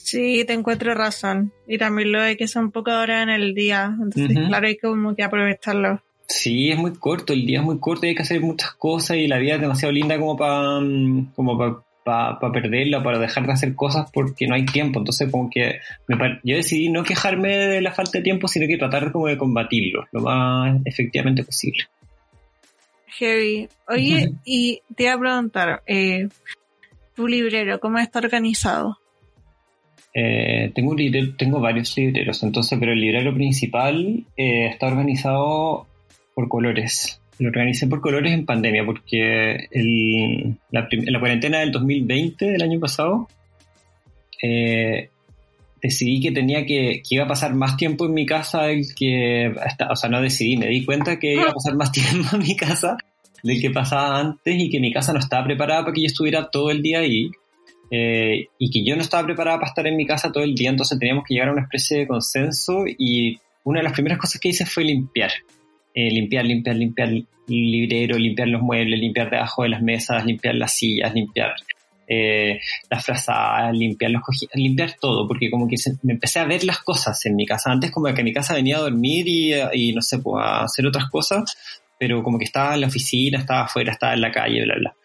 Sí, 0.04 0.44
te 0.46 0.54
encuentro 0.54 0.94
razón. 0.94 1.54
Y 1.68 1.78
también 1.78 2.12
lo 2.12 2.22
hay 2.22 2.36
que 2.36 2.48
ser 2.48 2.64
un 2.64 2.72
poco 2.72 2.92
ahora 2.92 3.24
en 3.24 3.30
el 3.30 3.54
día. 3.54 3.96
Entonces, 4.02 4.38
claro, 4.48 4.68
hay 4.68 4.78
como 4.78 5.16
que 5.16 5.24
aprovecharlo. 5.24 6.02
Sí, 6.28 6.72
es 6.72 6.78
muy 6.78 6.94
corto, 6.94 7.34
el 7.34 7.46
día 7.46 7.60
es 7.60 7.66
muy 7.66 7.80
corto 7.80 8.06
y 8.06 8.10
hay 8.10 8.16
que 8.16 8.22
hacer 8.22 8.40
muchas 8.42 8.74
cosas 8.74 9.18
y 9.18 9.28
la 9.28 9.38
vida 9.38 9.56
es 9.56 9.62
demasiado 9.62 9.92
linda 9.92 10.18
como 10.18 10.38
para 10.38 10.80
mm, 10.80 11.34
como 11.36 11.58
para 11.58 11.84
para 12.04 12.52
perderla, 12.52 13.04
para 13.04 13.20
dejar 13.20 13.46
de 13.46 13.54
hacer 13.54 13.76
cosas 13.76 14.10
porque 14.12 14.48
no 14.48 14.56
hay 14.56 14.66
tiempo. 14.66 15.00
Entonces, 15.00 15.30
como 15.30 15.50
que 15.50 15.80
yo 16.44 16.56
decidí 16.56 16.90
no 16.90 17.04
quejarme 17.04 17.56
de 17.56 17.82
la 17.82 17.92
falta 17.92 18.18
de 18.18 18.24
tiempo, 18.24 18.48
sino 18.48 18.68
que 18.68 18.78
tratar 18.78 19.12
como 19.12 19.28
de 19.28 19.38
combatirlo 19.38 20.08
lo 20.12 20.22
más 20.22 20.82
efectivamente 20.86 21.44
posible. 21.44 21.84
Heavy. 23.08 23.70
Oye, 23.88 24.34
y 24.46 24.82
te 24.96 25.04
iba 25.04 25.14
a 25.14 25.20
preguntar, 25.20 25.84
eh, 25.86 26.28
tu 27.16 27.28
librero, 27.28 27.80
¿cómo 27.80 28.00
está 28.00 28.20
organizado? 28.20 28.98
Eh, 30.14 30.72
tengo, 30.76 30.92
un 30.92 31.62
varios 31.62 31.96
libreros, 31.98 32.44
entonces, 32.44 32.78
pero 32.80 32.94
el 32.94 33.00
librero 33.00 33.34
principal 33.34 34.26
eh, 34.36 34.68
está 34.68 34.88
organizado 34.88 35.88
por 36.34 36.48
colores 36.48 37.22
lo 37.42 37.50
organicé 37.50 37.88
por 37.88 38.02
colores 38.02 38.34
en 38.34 38.46
pandemia, 38.46 38.86
porque 38.86 39.68
el, 39.72 40.58
la, 40.70 40.88
la, 40.92 41.20
cuarentena 41.20 41.60
del 41.60 41.72
2020, 41.72 42.46
del 42.46 42.62
año 42.62 42.80
pasado, 42.80 43.28
eh, 44.42 45.10
decidí 45.82 46.22
que 46.22 46.32
tenía 46.32 46.66
que, 46.66 47.02
que 47.08 47.16
iba 47.16 47.26
a 47.26 47.28
pasar 47.28 47.56
más 47.56 47.78
tiempo 47.78 48.06
en 48.06 48.14
mi 48.14 48.26
casa 48.26 48.64
del 48.64 48.86
que, 48.96 49.54
o 49.90 49.96
sea, 49.96 50.10
no 50.10 50.22
decidí, 50.22 50.58
me 50.58 50.68
di 50.68 50.86
cuenta 50.86 51.18
que 51.18 51.34
iba 51.34 51.50
a 51.50 51.54
pasar 51.54 51.76
más 51.76 51.92
tiempo 51.92 52.36
en 52.36 52.40
mi 52.40 52.56
casa 52.56 52.98
del 53.44 53.60
que 53.60 53.72
pasaba 53.72 54.20
antes 54.20 54.56
y 54.56 54.70
que 54.70 54.80
mi 54.80 54.94
casa 54.94 55.14
no 55.14 55.20
estaba 55.20 55.46
preparada 55.46 55.82
para 55.82 55.94
que 55.94 56.02
yo 56.02 56.08
estuviera 56.08 56.50
todo 56.50 56.70
el 56.70 56.82
día 56.82 57.00
ahí. 57.00 57.32
Eh, 57.94 58.48
y 58.58 58.72
que 58.72 58.86
yo 58.86 58.96
no 58.96 59.02
estaba 59.02 59.26
preparada 59.26 59.58
para 59.58 59.70
estar 59.70 59.86
en 59.86 59.98
mi 59.98 60.06
casa 60.06 60.32
todo 60.32 60.44
el 60.44 60.56
día, 60.56 60.70
entonces 60.70 60.98
teníamos 60.98 61.26
que 61.28 61.34
llegar 61.34 61.50
a 61.50 61.52
una 61.52 61.64
especie 61.64 62.00
de 62.00 62.08
consenso 62.08 62.86
y 62.88 63.38
una 63.66 63.80
de 63.80 63.84
las 63.84 63.94
primeras 63.94 64.18
cosas 64.18 64.40
que 64.40 64.50
hice 64.50 64.66
fue 64.66 64.86
limpiar. 64.86 65.32
Eh, 65.94 66.10
limpiar, 66.10 66.46
limpiar, 66.46 66.78
limpiar 66.78 67.10
el 67.10 67.28
librero, 67.48 68.18
limpiar 68.18 68.48
los 68.48 68.62
muebles, 68.62 68.98
limpiar 68.98 69.30
debajo 69.30 69.64
de 69.64 69.70
las 69.70 69.82
mesas, 69.82 70.26
limpiar 70.26 70.56
las 70.56 70.74
sillas, 70.74 71.14
limpiar 71.14 71.54
eh, 72.08 72.60
las 72.90 73.06
frazadas, 73.06 73.76
limpiar 73.76 74.12
los 74.12 74.22
cojines, 74.22 74.56
limpiar 74.56 74.96
todo, 75.00 75.28
porque 75.28 75.50
como 75.50 75.68
que 75.68 75.76
me 76.04 76.14
empecé 76.14 76.40
a 76.40 76.46
ver 76.46 76.64
las 76.64 76.80
cosas 76.80 77.26
en 77.26 77.36
mi 77.36 77.46
casa. 77.46 77.72
Antes 77.72 77.92
como 77.92 78.14
que 78.14 78.24
mi 78.24 78.34
casa 78.34 78.54
venía 78.54 78.78
a 78.78 78.82
dormir 78.82 79.28
y, 79.28 79.94
no 79.94 80.02
sé, 80.02 80.20
pues 80.20 80.44
a 80.44 80.64
hacer 80.64 80.86
otras 80.86 81.10
cosas, 81.10 81.56
pero 81.98 82.22
como 82.22 82.38
que 82.38 82.46
estaba 82.46 82.74
en 82.74 82.82
la 82.82 82.88
oficina, 82.88 83.40
estaba 83.40 83.62
afuera, 83.62 83.94
estaba 83.94 84.14
en 84.14 84.22
la 84.22 84.32
calle, 84.32 84.64
bla, 84.64 84.76
bla. 84.76 84.96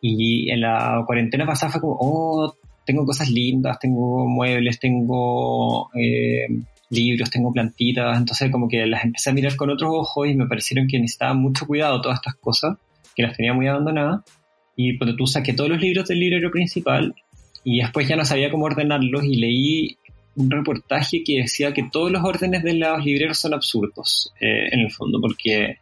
Y 0.00 0.50
en 0.50 0.62
la 0.62 1.02
cuarentena 1.06 1.46
pasada 1.46 1.72
fue 1.72 1.80
como, 1.80 1.96
oh, 2.00 2.56
tengo 2.84 3.04
cosas 3.04 3.30
lindas, 3.30 3.78
tengo 3.78 4.26
muebles, 4.26 4.78
tengo 4.78 5.90
eh, 5.94 6.46
libros, 6.90 7.30
tengo 7.30 7.52
plantitas, 7.52 8.18
entonces 8.18 8.50
como 8.50 8.68
que 8.68 8.86
las 8.86 9.04
empecé 9.04 9.30
a 9.30 9.32
mirar 9.32 9.56
con 9.56 9.70
otros 9.70 9.90
ojos 9.92 10.28
y 10.28 10.34
me 10.34 10.46
parecieron 10.46 10.88
que 10.88 10.98
necesitaban 10.98 11.38
mucho 11.38 11.66
cuidado 11.66 12.00
todas 12.00 12.18
estas 12.18 12.34
cosas, 12.36 12.76
que 13.14 13.22
las 13.22 13.36
tenía 13.36 13.52
muy 13.52 13.68
abandonadas. 13.68 14.22
Y 14.76 14.96
cuando 14.96 15.16
tú 15.16 15.26
saqué 15.26 15.52
todos 15.52 15.70
los 15.70 15.80
libros 15.80 16.08
del 16.08 16.20
librero 16.20 16.50
principal 16.50 17.14
y 17.64 17.80
después 17.80 18.08
ya 18.08 18.16
no 18.16 18.24
sabía 18.24 18.50
cómo 18.50 18.64
ordenarlos 18.64 19.24
y 19.24 19.36
leí 19.36 19.98
un 20.36 20.50
reportaje 20.50 21.22
que 21.22 21.42
decía 21.42 21.74
que 21.74 21.88
todos 21.92 22.10
los 22.10 22.24
órdenes 22.24 22.62
de 22.62 22.74
los 22.74 23.04
libreros 23.04 23.38
son 23.38 23.54
absurdos, 23.54 24.32
eh, 24.40 24.68
en 24.72 24.80
el 24.80 24.90
fondo, 24.90 25.20
porque 25.20 25.76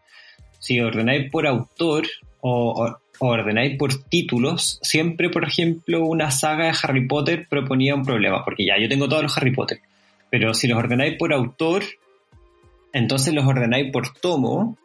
si 0.59 0.81
ordenáis 0.81 1.31
por 1.31 1.47
autor 1.47 2.07
o, 2.41 2.97
ordenáis 3.19 3.77
por 3.77 3.95
títulos, 4.05 4.79
siempre, 4.83 5.31
por 5.31 5.45
ejemplo, 5.45 6.05
una 6.05 6.31
saga 6.31 6.67
de 6.67 6.77
Harry 6.83 7.07
Potter 7.07 7.47
proponía 7.49 7.95
un 7.95 8.05
problema, 8.05 8.45
porque 8.45 8.65
ya 8.67 8.79
yo 8.79 8.89
tengo 8.89 9.09
todos 9.09 9.23
los 9.23 9.37
Harry 9.37 9.53
Potter 9.53 9.81
pero 10.31 10.55
si 10.55 10.69
los 10.69 10.79
ordenáis 10.79 11.17
por 11.17 11.33
autor, 11.33 11.85
entonces 12.93 13.35
los 13.35 13.47
ordenáis 13.47 13.91
por 13.93 14.13
tomo, 14.13 14.77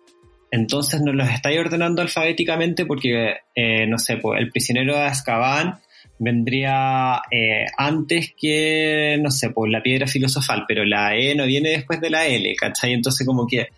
entonces 0.52 1.02
no 1.02 1.14
los 1.14 1.30
estáis 1.30 1.60
ordenando 1.60 2.02
alfabéticamente 2.02 2.86
porque, 2.86 3.38
eh, 3.56 3.88
no 3.88 3.98
sé, 3.98 4.18
pues 4.18 4.40
el 4.40 4.52
prisionero 4.52 4.96
de 4.96 5.04
Azkaban 5.04 5.80
vendría 6.20 7.22
eh, 7.32 7.66
antes 7.78 8.34
que, 8.40 9.18
no 9.22 9.32
sé, 9.32 9.50
pues 9.50 9.72
la 9.72 9.82
piedra 9.82 10.08
filosofal, 10.08 10.66
pero 10.68 10.86
la 10.86 11.16
E 11.16 11.36
no 11.36 11.46
viene 11.46 11.70
después 11.70 12.00
de 12.00 12.10
la 12.10 12.28
L, 12.28 12.56
¿cachai? 12.56 12.94
Entonces 12.94 13.26
como 13.26 13.48
que, 13.48 13.70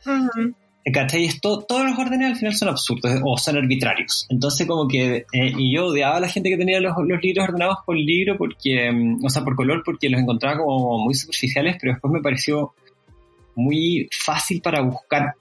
¿cachai? 0.92 1.26
Esto, 1.26 1.66
todos 1.68 1.86
los 1.86 1.98
órdenes 1.98 2.32
al 2.32 2.36
final 2.36 2.54
son 2.54 2.70
absurdos 2.70 3.20
o 3.24 3.38
son 3.38 3.58
arbitrarios. 3.58 4.28
Entonces 4.30 4.68
como 4.68 4.88
que, 4.88 5.26
eh, 5.34 5.54
y 5.58 5.74
yo 5.74 5.88
odiaba 5.88 6.18
a 6.18 6.20
la 6.20 6.30
gente 6.30 6.50
que 6.50 6.58
tenía 6.58 6.80
los, 6.80 6.96
libros 7.22 7.50
ordenados 7.50 7.78
por 7.86 7.98
libro, 7.98 8.38
porque, 8.38 8.92
mm, 8.92 9.26
o 9.26 9.30
sea, 9.30 9.44
por 9.44 9.56
color, 9.56 9.82
porque 9.84 10.10
los 10.10 10.22
encontraba 10.22 10.58
como 10.60 11.00
muy 11.00 11.14
superficiales, 11.16 11.78
pero 11.80 11.94
después 11.94 12.14
me 12.14 12.22
pareció 12.22 12.74
muy 13.56 14.08
fácil 14.12 14.62
para 14.62 14.82
buscar 14.82 15.34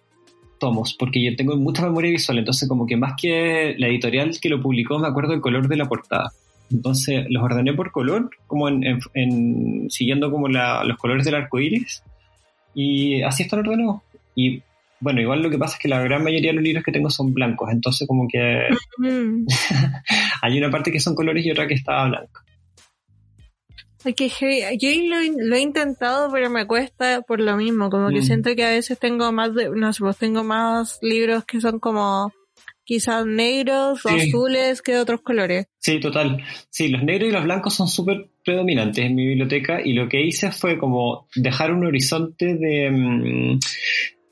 tomos, 0.58 0.94
porque 0.98 1.22
yo 1.22 1.36
tengo 1.36 1.56
mucha 1.56 1.82
memoria 1.82 2.10
visual, 2.10 2.38
entonces 2.38 2.68
como 2.68 2.86
que 2.86 2.96
más 2.96 3.14
que 3.20 3.74
la 3.76 3.88
editorial 3.88 4.30
que 4.40 4.48
lo 4.48 4.62
publicó, 4.62 4.98
me 4.98 5.08
acuerdo 5.08 5.32
del 5.32 5.40
color 5.40 5.68
de 5.68 5.76
la 5.76 5.86
portada. 5.86 6.32
Entonces 6.70 7.26
los 7.28 7.42
ordené 7.42 7.74
por 7.74 7.92
color, 7.92 8.30
como 8.46 8.68
en, 8.68 9.90
siguiendo 9.90 10.30
como 10.30 10.48
los 10.48 10.96
colores 10.96 11.24
del 11.26 11.34
arco 11.34 11.60
iris, 11.60 12.02
y 12.74 13.20
así 13.22 13.42
están 13.42 13.60
ordenados. 13.60 14.00
Y 14.34 14.62
bueno, 15.04 15.20
igual 15.20 15.42
lo 15.42 15.50
que 15.50 15.58
pasa 15.58 15.76
es 15.76 15.82
que 15.82 15.88
la 15.88 16.00
gran 16.00 16.24
mayoría 16.24 16.50
de 16.50 16.54
los 16.54 16.64
libros 16.64 16.82
que 16.82 16.90
tengo 16.90 17.10
son 17.10 17.34
blancos, 17.34 17.70
entonces 17.70 18.08
como 18.08 18.26
que 18.26 18.68
hay 20.42 20.58
una 20.58 20.70
parte 20.70 20.90
que 20.90 20.98
son 20.98 21.14
colores 21.14 21.44
y 21.44 21.50
otra 21.50 21.68
que 21.68 21.74
está 21.74 22.06
blanca. 22.06 22.42
Okay, 24.06 24.30
yo 24.78 24.88
lo, 25.08 25.56
he 25.56 25.60
intentado, 25.60 26.30
pero 26.32 26.48
me 26.48 26.66
cuesta 26.66 27.20
por 27.20 27.40
lo 27.40 27.54
mismo, 27.56 27.90
como 27.90 28.08
que 28.08 28.20
mm. 28.20 28.22
siento 28.22 28.54
que 28.56 28.64
a 28.64 28.70
veces 28.70 28.98
tengo 28.98 29.30
más 29.30 29.54
de, 29.54 29.68
no 29.68 29.92
sé, 29.92 30.00
pues 30.00 30.16
tengo 30.16 30.42
más 30.42 30.98
libros 31.02 31.44
que 31.44 31.60
son 31.60 31.78
como 31.80 32.32
quizás 32.84 33.26
negros 33.26 34.04
o 34.06 34.08
azules 34.08 34.80
que 34.80 34.92
de 34.92 35.00
otros 35.00 35.20
colores. 35.20 35.66
Sí, 35.78 36.00
total. 36.00 36.42
Sí, 36.70 36.88
los 36.88 37.02
negros 37.02 37.28
y 37.28 37.32
los 37.32 37.44
blancos 37.44 37.74
son 37.74 37.88
súper 37.88 38.30
predominantes 38.42 39.04
en 39.04 39.14
mi 39.14 39.26
biblioteca 39.26 39.80
y 39.84 39.92
lo 39.92 40.08
que 40.08 40.22
hice 40.22 40.50
fue 40.50 40.78
como 40.78 41.26
dejar 41.34 41.72
un 41.72 41.84
horizonte 41.86 42.54
de, 42.54 43.58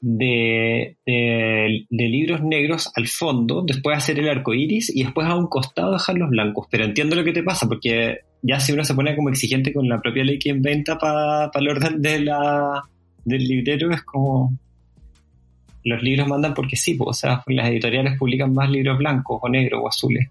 de, 0.03 0.97
de, 1.07 1.87
libros 1.89 2.43
negros 2.43 2.91
al 2.97 3.07
fondo, 3.07 3.63
después 3.65 3.97
hacer 3.97 4.19
el 4.19 4.29
arco 4.29 4.53
iris 4.53 4.95
y 4.95 5.05
después 5.05 5.29
a 5.29 5.37
un 5.37 5.47
costado 5.47 5.93
dejar 5.93 6.19
los 6.19 6.29
blancos. 6.29 6.67
Pero 6.71 6.85
entiendo 6.85 7.15
lo 7.15 7.25
que 7.25 7.33
te 7.33 7.45
pasa, 7.45 7.69
porque 7.69 8.19
ya 8.43 8.59
si 8.59 8.73
uno 8.73 8.85
se 8.85 8.95
pone 8.95 9.15
como 9.15 9.29
exigente 9.29 9.73
con 9.73 9.89
la 9.89 10.01
propia 10.01 10.25
ley 10.25 10.41
que 10.41 10.51
inventa 10.51 10.99
para 10.99 11.51
el 11.55 11.69
orden 11.69 12.03
de 12.03 12.21
la, 12.21 12.83
del 13.25 13.45
librero, 13.45 13.93
es 13.93 14.03
como 14.03 14.53
los 15.85 16.03
libros 16.03 16.27
mandan 16.27 16.55
porque 16.55 16.77
sí, 16.77 16.97
o 16.99 17.13
sea, 17.13 17.43
las 17.47 17.69
editoriales 17.69 18.19
publican 18.19 18.53
más 18.53 18.69
libros 18.71 18.99
blancos 18.99 19.39
o 19.41 19.49
negros 19.49 19.81
o 19.85 19.89
azules. 19.89 20.29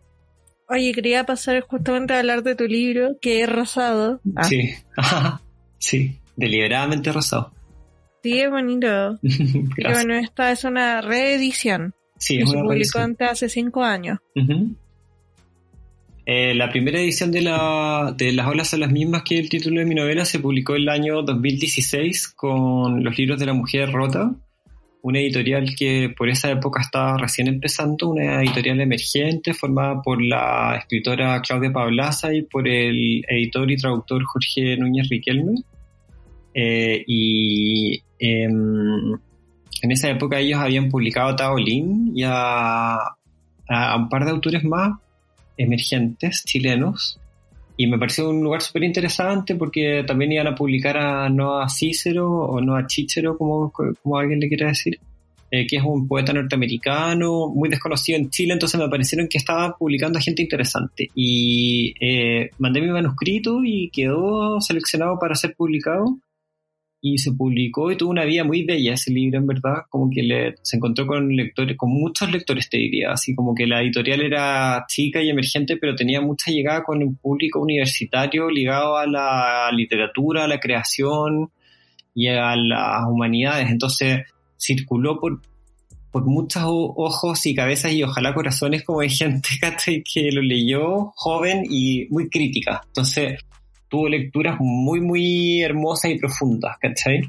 Oye, 0.67 0.93
quería 0.93 1.25
pasar 1.25 1.61
justamente 1.61 2.13
a 2.13 2.19
hablar 2.19 2.43
de 2.43 2.55
tu 2.55 2.65
libro, 2.65 3.17
que 3.21 3.41
es 3.41 3.49
rosado. 3.49 4.19
Ah. 4.35 4.43
Sí, 4.43 4.69
sí, 5.77 6.17
deliberadamente 6.35 7.11
rosado. 7.13 7.53
Sí, 8.23 8.39
es 8.39 8.49
bonito. 8.49 9.19
bueno, 9.83 10.15
esta 10.15 10.51
es 10.51 10.63
una 10.63 11.01
reedición. 11.01 11.93
Sí, 12.17 12.37
es 12.37 12.49
se 12.49 12.57
publicó 12.57 12.99
antes 12.99 13.29
hace 13.29 13.49
cinco 13.49 13.83
años. 13.83 14.19
Eh, 16.25 16.53
la 16.53 16.69
primera 16.69 16.99
edición 16.99 17.31
de, 17.31 17.41
la, 17.41 18.13
de 18.15 18.31
Las 18.31 18.47
olas 18.47 18.69
son 18.69 18.81
las 18.81 18.91
mismas 18.91 19.23
que 19.23 19.39
el 19.39 19.49
título 19.49 19.79
de 19.79 19.85
mi 19.85 19.95
novela 19.95 20.23
se 20.25 20.39
publicó 20.39 20.75
el 20.75 20.87
año 20.87 21.23
2016 21.23 22.29
con 22.29 23.03
los 23.03 23.17
libros 23.17 23.39
de 23.39 23.45
la 23.47 23.53
mujer 23.53 23.91
rota 23.91 24.35
una 25.03 25.19
editorial 25.19 25.75
que 25.75 26.13
por 26.15 26.29
esa 26.29 26.51
época 26.51 26.81
estaba 26.81 27.17
recién 27.17 27.47
empezando, 27.47 28.09
una 28.09 28.43
editorial 28.43 28.81
emergente 28.81 29.53
formada 29.53 30.01
por 30.01 30.21
la 30.21 30.75
escritora 30.77 31.41
Claudia 31.41 31.71
Pablaza 31.71 32.33
y 32.33 32.43
por 32.43 32.67
el 32.67 33.23
editor 33.27 33.69
y 33.71 33.77
traductor 33.77 34.23
Jorge 34.23 34.77
Núñez 34.77 35.09
Riquelme. 35.09 35.55
Eh, 36.53 37.03
y 37.07 38.01
em, 38.21 39.13
en 39.81 39.91
esa 39.91 40.09
época 40.09 40.39
ellos 40.39 40.59
habían 40.59 40.89
publicado 40.89 41.29
a 41.29 41.35
Taolín 41.35 42.11
y 42.15 42.23
a, 42.23 42.97
a 43.67 43.95
un 43.97 44.09
par 44.09 44.25
de 44.25 44.31
autores 44.31 44.63
más 44.63 44.99
emergentes 45.57 46.43
chilenos. 46.45 47.19
Y 47.77 47.87
me 47.87 47.97
pareció 47.97 48.29
un 48.29 48.43
lugar 48.43 48.61
súper 48.61 48.83
interesante 48.83 49.55
porque 49.55 50.03
también 50.05 50.33
iban 50.33 50.47
a 50.47 50.55
publicar 50.55 50.97
a, 50.97 51.29
no 51.29 51.59
a 51.59 51.69
Cícero 51.69 52.29
o 52.29 52.61
no 52.61 52.75
a 52.75 52.85
Chichero, 52.85 53.37
como, 53.37 53.71
como 53.71 54.17
alguien 54.17 54.39
le 54.39 54.49
quiera 54.49 54.67
decir, 54.67 54.99
eh, 55.49 55.65
que 55.65 55.77
es 55.77 55.83
un 55.83 56.07
poeta 56.07 56.31
norteamericano 56.31 57.49
muy 57.49 57.69
desconocido 57.69 58.19
en 58.19 58.29
Chile, 58.29 58.53
entonces 58.53 58.79
me 58.79 58.87
parecieron 58.87 59.27
que 59.27 59.37
estaba 59.37 59.75
publicando 59.75 60.19
a 60.19 60.21
gente 60.21 60.43
interesante. 60.43 61.09
Y 61.15 61.95
eh, 61.99 62.51
mandé 62.59 62.81
mi 62.81 62.89
manuscrito 62.89 63.63
y 63.63 63.89
quedó 63.89 64.61
seleccionado 64.61 65.17
para 65.17 65.35
ser 65.35 65.55
publicado 65.55 66.19
y 67.03 67.17
se 67.17 67.31
publicó 67.31 67.91
y 67.91 67.97
tuvo 67.97 68.11
una 68.11 68.25
vida 68.25 68.43
muy 68.43 68.63
bella 68.63 68.93
ese 68.93 69.11
libro, 69.11 69.39
en 69.39 69.47
verdad, 69.47 69.85
como 69.89 70.07
que 70.11 70.21
le, 70.21 70.55
se 70.61 70.77
encontró 70.77 71.07
con 71.07 71.35
lectores, 71.35 71.75
con 71.75 71.89
muchos 71.89 72.31
lectores, 72.31 72.69
te 72.69 72.77
diría, 72.77 73.11
así 73.11 73.33
como 73.33 73.55
que 73.55 73.65
la 73.65 73.81
editorial 73.81 74.21
era 74.21 74.85
chica 74.87 75.19
y 75.19 75.29
emergente, 75.29 75.77
pero 75.77 75.95
tenía 75.95 76.21
mucha 76.21 76.51
llegada 76.51 76.83
con 76.83 77.01
un 77.01 77.15
público 77.15 77.59
universitario 77.59 78.51
ligado 78.51 78.97
a 78.97 79.07
la 79.07 79.71
literatura, 79.71 80.43
a 80.43 80.47
la 80.47 80.59
creación 80.59 81.49
y 82.13 82.27
a 82.27 82.55
las 82.55 83.03
humanidades, 83.09 83.71
entonces 83.71 84.21
circuló 84.59 85.19
por, 85.19 85.41
por 86.11 86.25
muchos 86.25 86.61
ojos 86.65 87.43
y 87.47 87.55
cabezas 87.55 87.93
y 87.93 88.03
ojalá 88.03 88.35
corazones 88.35 88.83
como 88.83 89.01
de 89.01 89.09
gente 89.09 89.49
que 90.13 90.31
lo 90.31 90.43
leyó 90.43 91.11
joven 91.15 91.63
y 91.67 92.05
muy 92.11 92.29
crítica, 92.29 92.83
entonces 92.85 93.39
tuvo 93.91 94.07
lecturas 94.07 94.55
muy, 94.59 95.01
muy 95.01 95.61
hermosas 95.61 96.11
y 96.11 96.17
profundas, 96.17 96.77
¿cachai? 96.79 97.21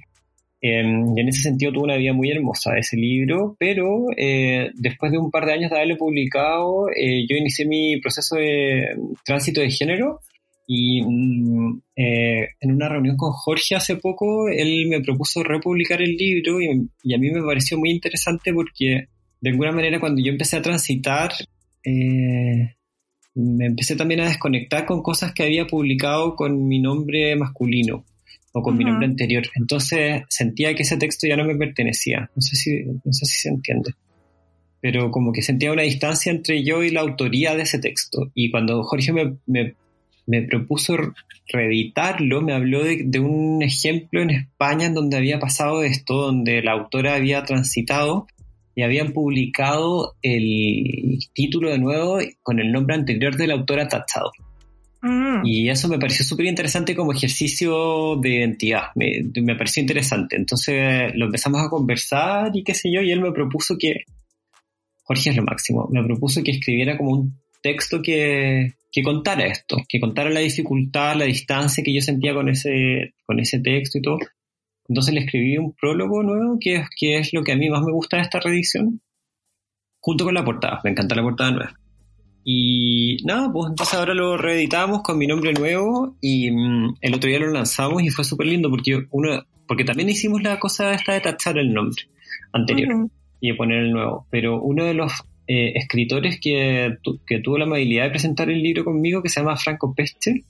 Em, 0.60 1.16
y 1.16 1.20
en 1.20 1.28
ese 1.28 1.42
sentido 1.42 1.72
tuvo 1.72 1.84
una 1.84 1.96
vida 1.96 2.12
muy 2.12 2.30
hermosa 2.30 2.78
ese 2.78 2.96
libro, 2.96 3.56
pero 3.58 4.06
eh, 4.16 4.70
después 4.74 5.10
de 5.10 5.18
un 5.18 5.28
par 5.28 5.44
de 5.44 5.54
años 5.54 5.70
de 5.70 5.76
haberlo 5.76 5.96
publicado, 5.96 6.88
eh, 6.96 7.26
yo 7.28 7.36
inicié 7.36 7.66
mi 7.66 8.00
proceso 8.00 8.36
de 8.36 8.96
tránsito 9.24 9.60
de 9.60 9.70
género 9.70 10.20
y 10.68 11.02
mm, 11.02 11.80
eh, 11.96 12.48
en 12.60 12.72
una 12.72 12.88
reunión 12.88 13.16
con 13.16 13.32
Jorge 13.32 13.74
hace 13.74 13.96
poco, 13.96 14.48
él 14.48 14.86
me 14.86 15.00
propuso 15.00 15.42
republicar 15.42 16.00
el 16.00 16.14
libro 16.14 16.60
y, 16.60 16.88
y, 17.02 17.12
a 17.12 17.18
mí 17.18 17.28
me 17.32 17.42
pareció 17.42 17.76
muy 17.76 17.90
interesante 17.90 18.52
porque 18.54 19.08
de 19.40 19.50
alguna 19.50 19.72
manera 19.72 19.98
cuando 19.98 20.22
yo 20.22 20.30
empecé 20.30 20.58
a 20.58 20.62
transitar 20.62 21.32
me 23.34 23.66
empecé 23.66 23.96
también 23.96 24.20
a 24.20 24.28
desconectar 24.28 24.84
con 24.84 25.02
cosas 25.02 25.32
que 25.32 25.42
había 25.42 25.66
publicado 25.66 26.36
con 26.36 26.66
mi 26.68 26.80
nombre 26.80 27.34
masculino 27.36 28.04
o 28.52 28.62
con 28.62 28.76
mi 28.76 28.84
nombre 28.84 29.06
anterior. 29.06 29.44
Entonces 29.54 30.22
sentía 30.28 30.74
que 30.74 30.82
ese 30.82 30.98
texto 30.98 31.26
ya 31.26 31.36
no 31.36 31.44
me 31.44 31.56
pertenecía. 31.56 32.30
No 32.34 32.42
sé 32.42 32.56
si, 32.56 32.82
no 32.84 33.12
sé 33.12 33.24
si 33.26 33.40
se 33.40 33.48
entiende. 33.48 33.92
Pero 34.80 35.10
como 35.10 35.32
que 35.32 35.42
sentía 35.42 35.72
una 35.72 35.82
distancia 35.82 36.30
entre 36.30 36.62
yo 36.62 36.82
y 36.82 36.90
la 36.90 37.00
autoría 37.00 37.54
de 37.54 37.62
ese 37.62 37.78
texto. 37.78 38.30
Y 38.34 38.50
cuando 38.50 38.82
Jorge 38.82 39.12
me, 39.12 39.36
me, 39.46 39.74
me 40.26 40.42
propuso 40.42 40.96
reeditarlo, 41.48 42.42
me 42.42 42.52
habló 42.52 42.84
de, 42.84 43.02
de, 43.04 43.20
un 43.20 43.62
ejemplo 43.62 44.20
en 44.20 44.30
España 44.30 44.86
en 44.86 44.94
donde 44.94 45.16
había 45.16 45.38
pasado 45.38 45.82
esto, 45.82 46.14
donde 46.14 46.62
la 46.62 46.72
autora 46.72 47.14
había 47.14 47.44
transitado 47.44 48.26
y 48.74 48.82
habían 48.82 49.12
publicado 49.12 50.14
el 50.22 51.18
título 51.34 51.70
de 51.70 51.78
nuevo 51.78 52.18
con 52.42 52.58
el 52.58 52.72
nombre 52.72 52.94
anterior 52.94 53.36
del 53.36 53.50
autor 53.50 53.80
atachado. 53.80 54.30
Mm. 55.02 55.44
Y 55.44 55.68
eso 55.68 55.88
me 55.88 55.98
pareció 55.98 56.24
súper 56.24 56.46
interesante 56.46 56.94
como 56.94 57.12
ejercicio 57.12 58.16
de 58.16 58.36
identidad, 58.36 58.84
me, 58.94 59.24
me, 59.42 59.56
pareció 59.56 59.80
interesante. 59.80 60.36
Entonces 60.36 61.12
lo 61.14 61.26
empezamos 61.26 61.60
a 61.60 61.68
conversar 61.68 62.50
y 62.54 62.62
qué 62.62 62.72
sé 62.72 62.90
yo, 62.92 63.02
y 63.02 63.10
él 63.10 63.20
me 63.20 63.32
propuso 63.32 63.76
que, 63.76 64.04
Jorge 65.02 65.30
es 65.30 65.36
lo 65.36 65.42
máximo, 65.42 65.88
me 65.90 66.04
propuso 66.04 66.42
que 66.42 66.52
escribiera 66.52 66.96
como 66.96 67.10
un 67.10 67.40
texto 67.60 68.00
que, 68.00 68.74
que 68.92 69.02
contara 69.02 69.46
esto, 69.46 69.78
que 69.88 69.98
contara 69.98 70.30
la 70.30 70.40
dificultad, 70.40 71.16
la 71.16 71.24
distancia 71.24 71.82
que 71.82 71.94
yo 71.94 72.00
sentía 72.00 72.32
con 72.32 72.48
ese, 72.48 73.14
con 73.26 73.40
ese 73.40 73.58
texto 73.58 73.98
y 73.98 74.02
todo. 74.02 74.18
Entonces 74.92 75.14
le 75.14 75.20
escribí 75.20 75.56
un 75.56 75.72
prólogo 75.72 76.22
nuevo, 76.22 76.58
que 76.60 76.74
es, 76.74 76.88
que 76.94 77.16
es 77.16 77.32
lo 77.32 77.42
que 77.42 77.52
a 77.52 77.56
mí 77.56 77.70
más 77.70 77.80
me 77.80 77.92
gusta 77.92 78.18
de 78.18 78.24
esta 78.24 78.40
reedición, 78.40 79.00
junto 80.00 80.26
con 80.26 80.34
la 80.34 80.44
portada. 80.44 80.82
Me 80.84 80.90
encanta 80.90 81.14
la 81.14 81.22
portada 81.22 81.50
nueva. 81.50 81.74
Y 82.44 83.16
nada, 83.24 83.50
pues 83.50 83.70
entonces 83.70 83.94
ahora 83.94 84.12
lo 84.12 84.36
reeditamos 84.36 85.00
con 85.00 85.16
mi 85.16 85.26
nombre 85.26 85.54
nuevo 85.54 86.18
y 86.20 86.50
mm, 86.50 86.96
el 87.00 87.14
otro 87.14 87.30
día 87.30 87.38
lo 87.38 87.50
lanzamos 87.50 88.02
y 88.02 88.10
fue 88.10 88.22
súper 88.22 88.48
lindo 88.48 88.68
porque 88.68 89.06
uno, 89.12 89.42
porque 89.66 89.84
también 89.84 90.10
hicimos 90.10 90.42
la 90.42 90.58
cosa 90.58 90.92
esta 90.92 91.14
de 91.14 91.22
tachar 91.22 91.56
el 91.56 91.72
nombre 91.72 92.02
anterior 92.52 93.08
y 93.40 93.48
de 93.48 93.54
poner 93.54 93.84
el 93.84 93.92
nuevo. 93.92 94.26
Pero 94.28 94.60
uno 94.60 94.84
de 94.84 94.92
los 94.92 95.10
eh, 95.46 95.72
escritores 95.74 96.38
que, 96.38 96.98
que 97.26 97.40
tuvo 97.40 97.56
la 97.56 97.64
amabilidad 97.64 98.04
de 98.04 98.10
presentar 98.10 98.50
el 98.50 98.62
libro 98.62 98.84
conmigo, 98.84 99.22
que 99.22 99.30
se 99.30 99.40
llama 99.40 99.56
Franco 99.56 99.94
Peste, 99.94 100.44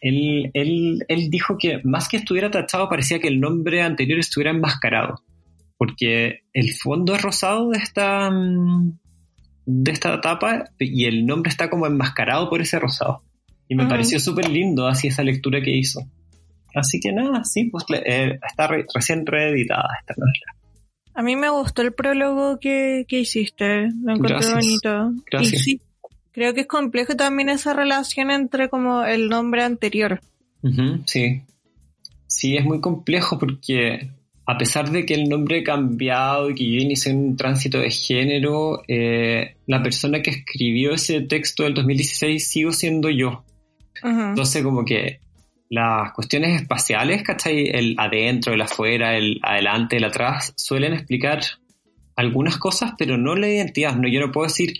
él, 0.00 0.50
él, 0.54 1.04
él 1.08 1.30
dijo 1.30 1.56
que 1.58 1.80
más 1.84 2.08
que 2.08 2.16
estuviera 2.18 2.50
tachado 2.50 2.88
parecía 2.88 3.18
que 3.20 3.28
el 3.28 3.40
nombre 3.40 3.82
anterior 3.82 4.18
estuviera 4.18 4.50
enmascarado, 4.50 5.22
porque 5.76 6.40
el 6.52 6.72
fondo 6.74 7.14
es 7.14 7.22
rosado 7.22 7.70
de 7.70 7.78
esta, 7.78 8.30
mm, 8.30 8.98
de 9.66 9.92
esta 9.92 10.20
tapa 10.20 10.64
y 10.78 11.04
el 11.04 11.26
nombre 11.26 11.50
está 11.50 11.68
como 11.70 11.86
enmascarado 11.86 12.48
por 12.50 12.60
ese 12.60 12.78
rosado. 12.78 13.22
Y 13.68 13.76
me 13.76 13.86
pareció 13.86 14.18
súper 14.18 14.48
lindo 14.48 14.88
así 14.88 15.06
esa 15.08 15.22
lectura 15.22 15.60
que 15.62 15.70
hizo. 15.70 16.00
Así 16.74 16.98
que 16.98 17.12
nada, 17.12 17.44
sí, 17.44 17.64
pues 17.70 17.84
eh, 18.04 18.38
está 18.48 18.66
re- 18.66 18.84
recién 18.92 19.24
reeditada 19.24 19.88
esta 20.00 20.14
novela. 20.16 20.56
A 21.14 21.22
mí 21.22 21.36
me 21.36 21.50
gustó 21.50 21.82
el 21.82 21.92
prólogo 21.92 22.58
que, 22.58 23.04
que 23.08 23.20
hiciste, 23.20 23.88
lo 24.02 24.12
encontré 24.14 24.36
Gracias. 24.36 24.54
bonito. 24.54 25.12
Gracias. 25.30 25.52
Y 25.52 25.56
sí, 25.58 25.80
creo 26.32 26.54
que 26.54 26.62
es 26.62 26.66
complejo 26.66 27.16
también 27.16 27.48
esa 27.48 27.72
relación 27.74 28.30
entre 28.30 28.68
como 28.68 29.04
el 29.04 29.28
nombre 29.28 29.62
anterior. 29.62 30.20
Sí. 31.06 31.42
Sí, 32.26 32.56
es 32.56 32.64
muy 32.64 32.80
complejo 32.80 33.38
porque 33.38 34.10
a 34.46 34.58
pesar 34.58 34.90
de 34.90 35.06
que 35.06 35.14
el 35.14 35.28
nombre 35.28 35.60
ha 35.60 35.64
cambiado 35.64 36.50
y 36.50 36.54
que 36.54 36.68
yo 36.68 36.80
inicié 36.80 37.12
un 37.14 37.36
tránsito 37.36 37.78
de 37.78 37.90
género, 37.90 38.82
eh, 38.88 39.56
la 39.66 39.82
persona 39.82 40.22
que 40.22 40.30
escribió 40.30 40.94
ese 40.94 41.20
texto 41.22 41.64
del 41.64 41.74
2016 41.74 42.48
sigo 42.48 42.72
siendo 42.72 43.10
yo. 43.10 43.44
Entonces 44.02 44.62
como 44.62 44.84
que 44.84 45.20
las 45.68 46.12
cuestiones 46.12 46.60
espaciales, 46.60 47.22
¿cachai? 47.22 47.68
El 47.68 47.94
adentro, 47.96 48.52
el 48.52 48.60
afuera, 48.60 49.16
el 49.16 49.38
adelante, 49.42 49.98
el 49.98 50.04
atrás, 50.04 50.52
suelen 50.56 50.94
explicar 50.94 51.40
algunas 52.16 52.58
cosas, 52.58 52.92
pero 52.98 53.16
no 53.16 53.36
la 53.36 53.48
identidad. 53.48 53.94
No, 53.94 54.08
yo 54.08 54.20
no 54.20 54.32
puedo 54.32 54.48
decir 54.48 54.72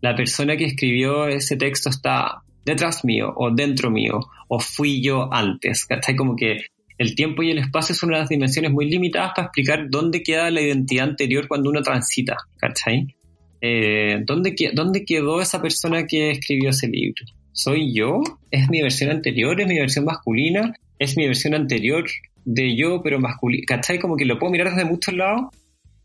la 0.00 0.14
persona 0.14 0.56
que 0.56 0.66
escribió 0.66 1.28
ese 1.28 1.56
texto 1.56 1.90
está 1.90 2.42
detrás 2.64 3.04
mío 3.04 3.32
o 3.36 3.50
dentro 3.50 3.90
mío 3.90 4.20
o 4.48 4.60
fui 4.60 5.02
yo 5.02 5.32
antes, 5.32 5.84
¿cachai? 5.86 6.16
Como 6.16 6.36
que 6.36 6.58
el 6.98 7.14
tiempo 7.14 7.42
y 7.42 7.50
el 7.50 7.58
espacio 7.58 7.94
son 7.94 8.10
unas 8.10 8.28
dimensiones 8.28 8.72
muy 8.72 8.90
limitadas 8.90 9.32
para 9.34 9.46
explicar 9.46 9.86
dónde 9.88 10.22
queda 10.22 10.50
la 10.50 10.60
identidad 10.60 11.08
anterior 11.08 11.46
cuando 11.46 11.70
uno 11.70 11.82
transita, 11.82 12.36
¿cachai? 12.56 13.14
Eh, 13.60 14.22
¿dónde, 14.24 14.54
¿Dónde 14.72 15.04
quedó 15.04 15.40
esa 15.40 15.62
persona 15.62 16.06
que 16.06 16.30
escribió 16.30 16.70
ese 16.70 16.88
libro? 16.88 17.24
¿Soy 17.52 17.92
yo? 17.94 18.20
¿Es 18.50 18.68
mi 18.68 18.82
versión 18.82 19.10
anterior? 19.10 19.60
¿Es 19.60 19.66
mi 19.66 19.78
versión 19.78 20.04
masculina? 20.04 20.74
¿Es 20.98 21.16
mi 21.16 21.26
versión 21.26 21.54
anterior 21.54 22.04
de 22.44 22.76
yo, 22.76 23.00
pero 23.02 23.20
masculina? 23.20 23.64
¿Cachai? 23.66 23.98
Como 23.98 24.16
que 24.16 24.24
lo 24.24 24.38
puedo 24.38 24.52
mirar 24.52 24.70
desde 24.70 24.84
muchos 24.84 25.14
lados, 25.14 25.54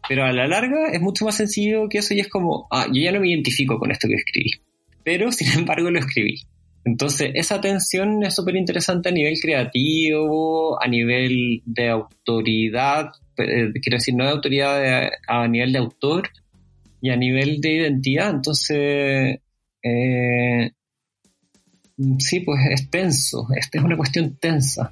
pero 0.07 0.23
a 0.25 0.31
la 0.31 0.47
larga 0.47 0.89
es 0.91 1.01
mucho 1.01 1.25
más 1.25 1.37
sencillo 1.37 1.87
que 1.89 1.99
eso 1.99 2.13
y 2.13 2.19
es 2.19 2.27
como, 2.29 2.67
ah, 2.71 2.87
yo 2.91 3.01
ya 3.01 3.11
no 3.11 3.19
me 3.19 3.29
identifico 3.29 3.79
con 3.79 3.91
esto 3.91 4.07
que 4.07 4.15
escribí, 4.15 4.51
pero 5.03 5.31
sin 5.31 5.47
embargo 5.59 5.89
lo 5.89 5.99
escribí. 5.99 6.41
Entonces, 6.85 7.31
esa 7.33 7.61
tensión 7.61 8.23
es 8.23 8.35
súper 8.35 8.57
interesante 8.57 9.07
a 9.07 9.11
nivel 9.13 9.39
creativo, 9.39 10.81
a 10.81 10.87
nivel 10.87 11.61
de 11.65 11.89
autoridad, 11.89 13.11
eh, 13.37 13.71
quiero 13.81 13.97
decir, 13.97 14.13
no 14.15 14.25
de 14.25 14.31
autoridad 14.31 14.81
de- 14.81 15.11
a 15.27 15.47
nivel 15.47 15.71
de 15.71 15.79
autor 15.79 16.29
y 17.01 17.09
a 17.09 17.15
nivel 17.15 17.61
de 17.61 17.73
identidad. 17.73 18.31
Entonces, 18.31 19.39
eh, 19.81 20.71
sí, 22.19 22.39
pues 22.41 22.59
es 22.71 22.89
tenso, 22.89 23.47
esta 23.55 23.77
es 23.77 23.83
una 23.83 23.95
cuestión 23.97 24.37
tensa. 24.37 24.91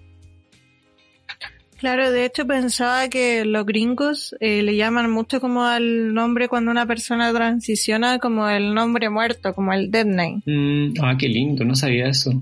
Claro, 1.81 2.11
de 2.11 2.25
hecho 2.25 2.45
pensaba 2.45 3.09
que 3.09 3.43
los 3.43 3.65
gringos 3.65 4.35
eh, 4.39 4.61
le 4.61 4.75
llaman 4.75 5.09
mucho 5.09 5.41
como 5.41 5.65
al 5.65 6.13
nombre 6.13 6.47
cuando 6.47 6.69
una 6.69 6.85
persona 6.85 7.33
transiciona 7.33 8.19
como 8.19 8.47
el 8.47 8.75
nombre 8.75 9.09
muerto, 9.09 9.55
como 9.55 9.73
el 9.73 9.89
dead 9.89 10.05
name. 10.05 10.41
Mm, 10.45 10.93
ah, 11.01 11.15
qué 11.19 11.27
lindo, 11.27 11.65
no 11.65 11.73
sabía 11.75 12.05
eso. 12.07 12.39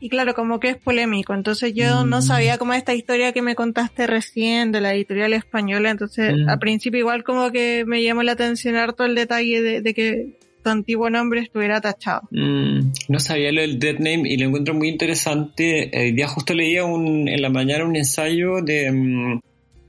Y 0.00 0.08
claro, 0.08 0.34
como 0.34 0.58
que 0.58 0.70
es 0.70 0.76
polémico. 0.76 1.34
Entonces 1.34 1.72
yo 1.72 2.04
no 2.04 2.18
Mm. 2.18 2.22
sabía 2.22 2.58
como 2.58 2.72
esta 2.72 2.92
historia 2.92 3.32
que 3.32 3.42
me 3.42 3.54
contaste 3.54 4.08
recién 4.08 4.72
de 4.72 4.80
la 4.80 4.92
editorial 4.92 5.34
española. 5.34 5.90
Entonces 5.90 6.34
Mm. 6.36 6.48
al 6.48 6.58
principio 6.58 6.98
igual 6.98 7.22
como 7.22 7.52
que 7.52 7.84
me 7.86 8.02
llamó 8.02 8.24
la 8.24 8.32
atención 8.32 8.74
harto 8.74 9.04
el 9.04 9.14
detalle 9.14 9.62
de, 9.62 9.82
de 9.82 9.94
que 9.94 10.39
tu 10.62 10.70
antiguo 10.70 11.08
nombre 11.10 11.40
estuviera 11.40 11.80
tachado. 11.80 12.22
Mm, 12.30 12.92
no 13.08 13.18
sabía 13.20 13.52
lo 13.52 13.60
del 13.62 13.78
dead 13.78 13.94
name 13.98 14.22
y 14.28 14.36
lo 14.36 14.46
encuentro 14.46 14.74
muy 14.74 14.88
interesante. 14.88 15.90
El 16.08 16.14
día 16.16 16.28
justo 16.28 16.54
leía 16.54 16.84
un, 16.84 17.28
en 17.28 17.40
la 17.42 17.50
mañana 17.50 17.84
un 17.84 17.96
ensayo 17.96 18.62
de 18.62 18.90
mm, 18.92 19.40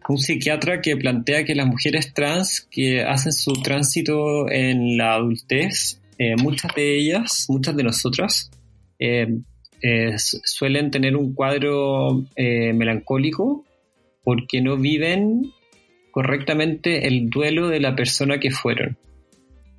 un 0.10 0.18
psiquiatra 0.18 0.82
que 0.82 0.98
plantea 0.98 1.44
que 1.46 1.56
las 1.56 1.68
mujeres 1.68 2.14
trans 2.14 2.68
que 2.72 3.02
hacen 3.04 3.32
su 3.34 3.54
tránsito 3.54 4.50
en 4.50 4.98
la 4.98 5.14
adultez, 5.16 6.02
eh, 6.18 6.36
muchas 6.38 6.74
de 6.76 6.98
ellas, 6.98 7.46
muchas 7.50 7.76
de 7.76 7.84
nosotras, 7.84 8.52
eh, 9.00 9.28
eh, 9.82 10.18
su- 10.18 10.40
suelen 10.44 10.92
tener 10.92 11.16
un 11.16 11.34
cuadro 11.34 12.24
eh, 12.36 12.74
melancólico 12.74 13.66
porque 14.24 14.62
no 14.62 14.78
viven 14.78 15.52
correctamente 16.12 17.08
el 17.08 17.30
duelo 17.30 17.68
de 17.70 17.80
la 17.80 17.96
persona 17.96 18.40
que 18.40 18.52
fueron. 18.52 18.98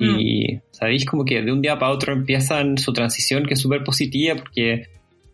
Y 0.03 0.61
sabéis 0.71 1.05
como 1.05 1.25
que 1.25 1.43
de 1.43 1.53
un 1.53 1.63
día 1.63 1.79
para 1.79 1.93
otro 1.93 2.13
empiezan 2.13 2.79
su 2.79 2.93
transición 2.93 3.45
que 3.45 3.55
es 3.55 3.61
súper 3.61 3.85
positiva 3.85 4.37
porque 4.37 4.87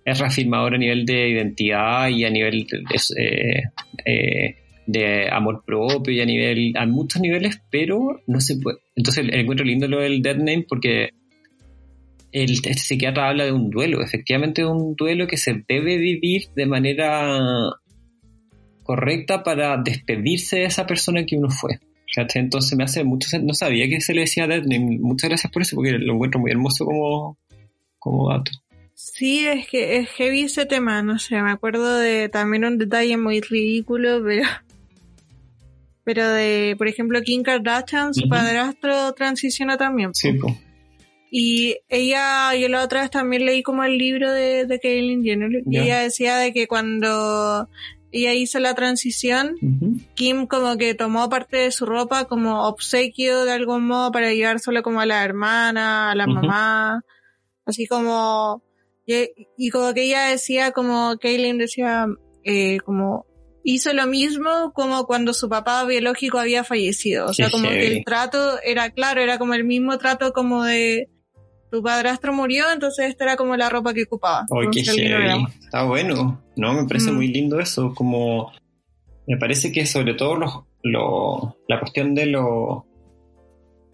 es 0.04 0.18
reafirmador 0.18 0.74
a 0.74 0.78
nivel 0.78 1.04
de 1.04 1.30
identidad 1.30 2.08
y 2.08 2.24
a 2.24 2.30
nivel 2.30 2.66
de, 2.66 3.62
eh, 4.06 4.54
eh, 4.94 5.28
amor 5.30 5.62
propio 5.66 6.14
y 6.14 6.20
a 6.20 6.24
nivel 6.24 6.72
a 6.76 6.86
muchos 6.86 7.20
niveles, 7.20 7.60
pero 7.70 8.20
no 8.26 8.40
se 8.40 8.56
puede. 8.56 8.78
Entonces 8.96 9.26
encuentro 9.30 9.64
lindo 9.64 9.86
lo 9.86 10.00
del 10.00 10.22
dead 10.22 10.36
name 10.36 10.64
porque 10.68 11.10
el 12.32 12.52
este 12.52 12.74
psiquiatra 12.74 13.28
habla 13.28 13.44
de 13.44 13.52
un 13.52 13.70
duelo, 13.70 14.02
efectivamente 14.02 14.62
de 14.62 14.68
un 14.68 14.94
duelo 14.94 15.26
que 15.26 15.36
se 15.36 15.64
debe 15.68 15.96
vivir 15.98 16.42
de 16.54 16.66
manera 16.66 17.70
correcta 18.82 19.42
para 19.42 19.76
despedirse 19.76 20.60
de 20.60 20.64
esa 20.64 20.86
persona 20.86 21.24
que 21.24 21.36
uno 21.36 21.50
fue. 21.50 21.78
¿Cachai? 22.14 22.42
Entonces 22.42 22.76
me 22.76 22.84
hace 22.84 23.04
mucho 23.04 23.28
No 23.38 23.54
sabía 23.54 23.88
que 23.88 24.00
se 24.00 24.14
le 24.14 24.22
decía 24.22 24.46
dead 24.46 24.62
name. 24.62 24.98
Muchas 25.00 25.30
gracias 25.30 25.52
por 25.52 25.62
eso, 25.62 25.76
porque 25.76 25.92
lo 25.92 26.14
encuentro 26.14 26.40
muy 26.40 26.50
hermoso 26.50 26.84
como, 26.84 27.38
como 27.98 28.30
dato. 28.30 28.52
Sí, 28.94 29.46
es 29.46 29.68
que 29.68 29.98
es 29.98 30.08
heavy 30.10 30.42
ese 30.42 30.66
tema, 30.66 31.02
no 31.02 31.20
sé, 31.20 31.40
me 31.40 31.52
acuerdo 31.52 31.98
de 31.98 32.28
también 32.28 32.64
un 32.64 32.78
detalle 32.78 33.16
muy 33.16 33.40
ridículo, 33.40 34.22
pero 34.24 34.42
pero 36.04 36.28
de, 36.30 36.74
por 36.76 36.88
ejemplo, 36.88 37.20
Kim 37.22 37.42
Kardashian, 37.42 38.14
su 38.14 38.22
Ujú. 38.22 38.30
padrastro 38.30 39.12
transiciona 39.12 39.76
también. 39.76 40.14
Sí, 40.14 40.32
pues. 40.32 40.54
Y 41.30 41.76
ella, 41.88 42.54
yo 42.56 42.68
la 42.68 42.82
otra 42.82 43.02
vez 43.02 43.10
también 43.10 43.44
leí 43.44 43.62
como 43.62 43.84
el 43.84 43.98
libro 43.98 44.32
de, 44.32 44.64
de 44.64 44.80
Caitlyn 44.80 45.22
Jenner, 45.22 45.62
y 45.70 45.78
ella 45.78 46.00
decía 46.00 46.36
de 46.38 46.52
que 46.52 46.66
cuando 46.66 47.68
ella 48.10 48.34
hizo 48.34 48.58
la 48.58 48.74
transición, 48.74 49.56
Kim 50.14 50.46
como 50.46 50.76
que 50.76 50.94
tomó 50.94 51.28
parte 51.28 51.58
de 51.58 51.72
su 51.72 51.86
ropa 51.86 52.24
como 52.26 52.66
obsequio 52.66 53.44
de 53.44 53.52
algún 53.52 53.86
modo 53.86 54.12
para 54.12 54.32
llevárselo 54.32 54.82
como 54.82 55.00
a 55.00 55.06
la 55.06 55.24
hermana, 55.24 56.10
a 56.10 56.14
la 56.14 56.26
mamá, 56.26 57.04
así 57.66 57.86
como, 57.86 58.62
y, 59.06 59.30
y 59.56 59.70
como 59.70 59.92
que 59.94 60.04
ella 60.04 60.24
decía 60.26 60.72
como, 60.72 61.16
Kaylin 61.20 61.58
decía, 61.58 62.06
eh, 62.44 62.78
como, 62.84 63.26
hizo 63.62 63.92
lo 63.92 64.06
mismo 64.06 64.72
como 64.72 65.04
cuando 65.06 65.34
su 65.34 65.48
papá 65.48 65.84
biológico 65.84 66.38
había 66.38 66.64
fallecido, 66.64 67.26
o 67.26 67.34
sea, 67.34 67.46
Qué 67.46 67.52
como 67.52 67.68
que 67.68 67.86
el 67.86 68.04
trato 68.04 68.60
era 68.62 68.90
claro, 68.90 69.20
era 69.20 69.38
como 69.38 69.54
el 69.54 69.64
mismo 69.64 69.98
trato 69.98 70.32
como 70.32 70.64
de, 70.64 71.10
tu 71.70 71.82
padrastro 71.82 72.32
murió, 72.32 72.64
entonces 72.72 73.06
esta 73.08 73.24
era 73.24 73.36
como 73.36 73.56
la 73.56 73.68
ropa 73.68 73.92
que 73.94 74.04
ocupaba. 74.04 74.46
Ay, 74.50 74.68
qué 74.72 74.82
heavy. 74.84 75.44
Está 75.60 75.84
bueno. 75.84 76.42
No, 76.56 76.74
me 76.74 76.86
parece 76.88 77.10
Mm. 77.12 77.14
muy 77.14 77.28
lindo 77.28 77.60
eso. 77.60 77.94
Como 77.94 78.52
me 79.26 79.36
parece 79.36 79.70
que 79.72 79.84
sobre 79.86 80.14
todo 80.14 80.36
los, 80.36 80.52
lo- 80.82 81.56
la 81.68 81.78
cuestión 81.80 82.14
de 82.14 82.26
lo. 82.26 82.86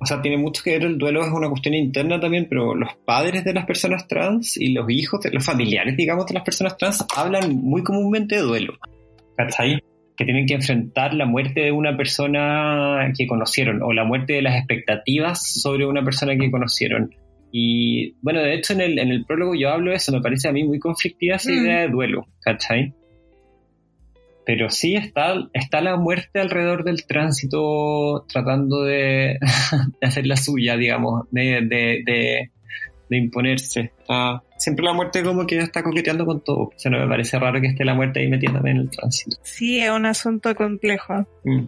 O 0.00 0.06
sea, 0.06 0.20
tiene 0.20 0.36
mucho 0.36 0.62
que 0.62 0.72
ver 0.72 0.82
el 0.84 0.98
duelo, 0.98 1.22
es 1.24 1.32
una 1.32 1.48
cuestión 1.48 1.74
interna 1.74 2.20
también, 2.20 2.46
pero 2.48 2.74
los 2.74 2.90
padres 3.06 3.42
de 3.44 3.54
las 3.54 3.64
personas 3.64 4.06
trans 4.06 4.56
y 4.58 4.72
los 4.72 4.90
hijos, 4.90 5.20
de, 5.22 5.30
los 5.30 5.44
familiares, 5.44 5.96
digamos, 5.96 6.26
de 6.26 6.34
las 6.34 6.42
personas 6.42 6.76
trans 6.76 7.04
hablan 7.16 7.54
muy 7.56 7.82
comúnmente 7.82 8.34
de 8.36 8.42
duelo. 8.42 8.74
¿Cachai? 9.36 9.82
Que 10.16 10.24
tienen 10.24 10.46
que 10.46 10.54
enfrentar 10.54 11.14
la 11.14 11.24
muerte 11.26 11.60
de 11.62 11.72
una 11.72 11.96
persona 11.96 13.10
que 13.16 13.26
conocieron 13.26 13.82
o 13.82 13.92
la 13.92 14.04
muerte 14.04 14.34
de 14.34 14.42
las 14.42 14.56
expectativas 14.56 15.60
sobre 15.60 15.86
una 15.86 16.04
persona 16.04 16.36
que 16.36 16.50
conocieron. 16.50 17.14
Y 17.56 18.16
bueno, 18.20 18.40
de 18.40 18.52
hecho 18.54 18.72
en 18.72 18.80
el, 18.80 18.98
en 18.98 19.10
el 19.12 19.24
prólogo 19.24 19.54
yo 19.54 19.68
hablo 19.68 19.90
de 19.90 19.96
eso, 19.98 20.10
me 20.10 20.20
parece 20.20 20.48
a 20.48 20.52
mí 20.52 20.64
muy 20.64 20.80
conflictiva 20.80 21.36
esa 21.36 21.52
Mm. 21.52 21.54
idea 21.64 21.80
de 21.82 21.88
duelo, 21.88 22.26
¿cachai? 22.40 22.92
Pero 24.44 24.68
sí 24.70 24.96
está, 24.96 25.34
está 25.52 25.80
la 25.80 25.96
muerte 25.96 26.40
alrededor 26.40 26.82
del 26.82 27.06
tránsito 27.06 28.26
tratando 28.28 28.82
de, 28.82 29.38
de 30.00 30.06
hacer 30.06 30.26
la 30.26 30.36
suya, 30.36 30.76
digamos, 30.76 31.26
de, 31.30 31.60
de, 31.62 32.02
de, 32.04 32.50
de 33.08 33.16
imponerse. 33.16 33.92
Está- 34.00 34.42
siempre 34.58 34.84
la 34.84 34.92
muerte 34.92 35.22
como 35.22 35.46
que 35.46 35.58
está 35.58 35.84
coqueteando 35.84 36.26
con 36.26 36.42
todo. 36.42 36.58
O 36.64 36.72
sea, 36.76 36.90
no 36.90 36.98
me 36.98 37.06
parece 37.06 37.38
raro 37.38 37.60
que 37.60 37.68
esté 37.68 37.84
la 37.84 37.94
muerte 37.94 38.18
ahí 38.18 38.30
también 38.30 38.66
en 38.66 38.82
el 38.82 38.90
tránsito. 38.90 39.36
Sí, 39.44 39.78
es 39.78 39.90
un 39.90 40.06
asunto 40.06 40.54
complejo. 40.56 41.24
Mm. 41.44 41.66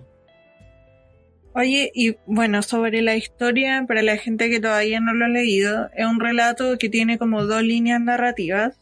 Oye, 1.59 1.91
y 1.95 2.17
bueno, 2.27 2.61
sobre 2.61 3.01
la 3.01 3.17
historia, 3.17 3.83
para 3.89 4.03
la 4.03 4.19
gente 4.19 4.51
que 4.51 4.61
todavía 4.61 5.01
no 5.01 5.15
lo 5.15 5.25
ha 5.25 5.29
leído, 5.29 5.89
es 5.97 6.05
un 6.05 6.21
relato 6.21 6.77
que 6.77 6.91
tiene 6.91 7.17
como 7.17 7.47
dos 7.47 7.63
líneas 7.63 7.99
narrativas. 7.99 8.79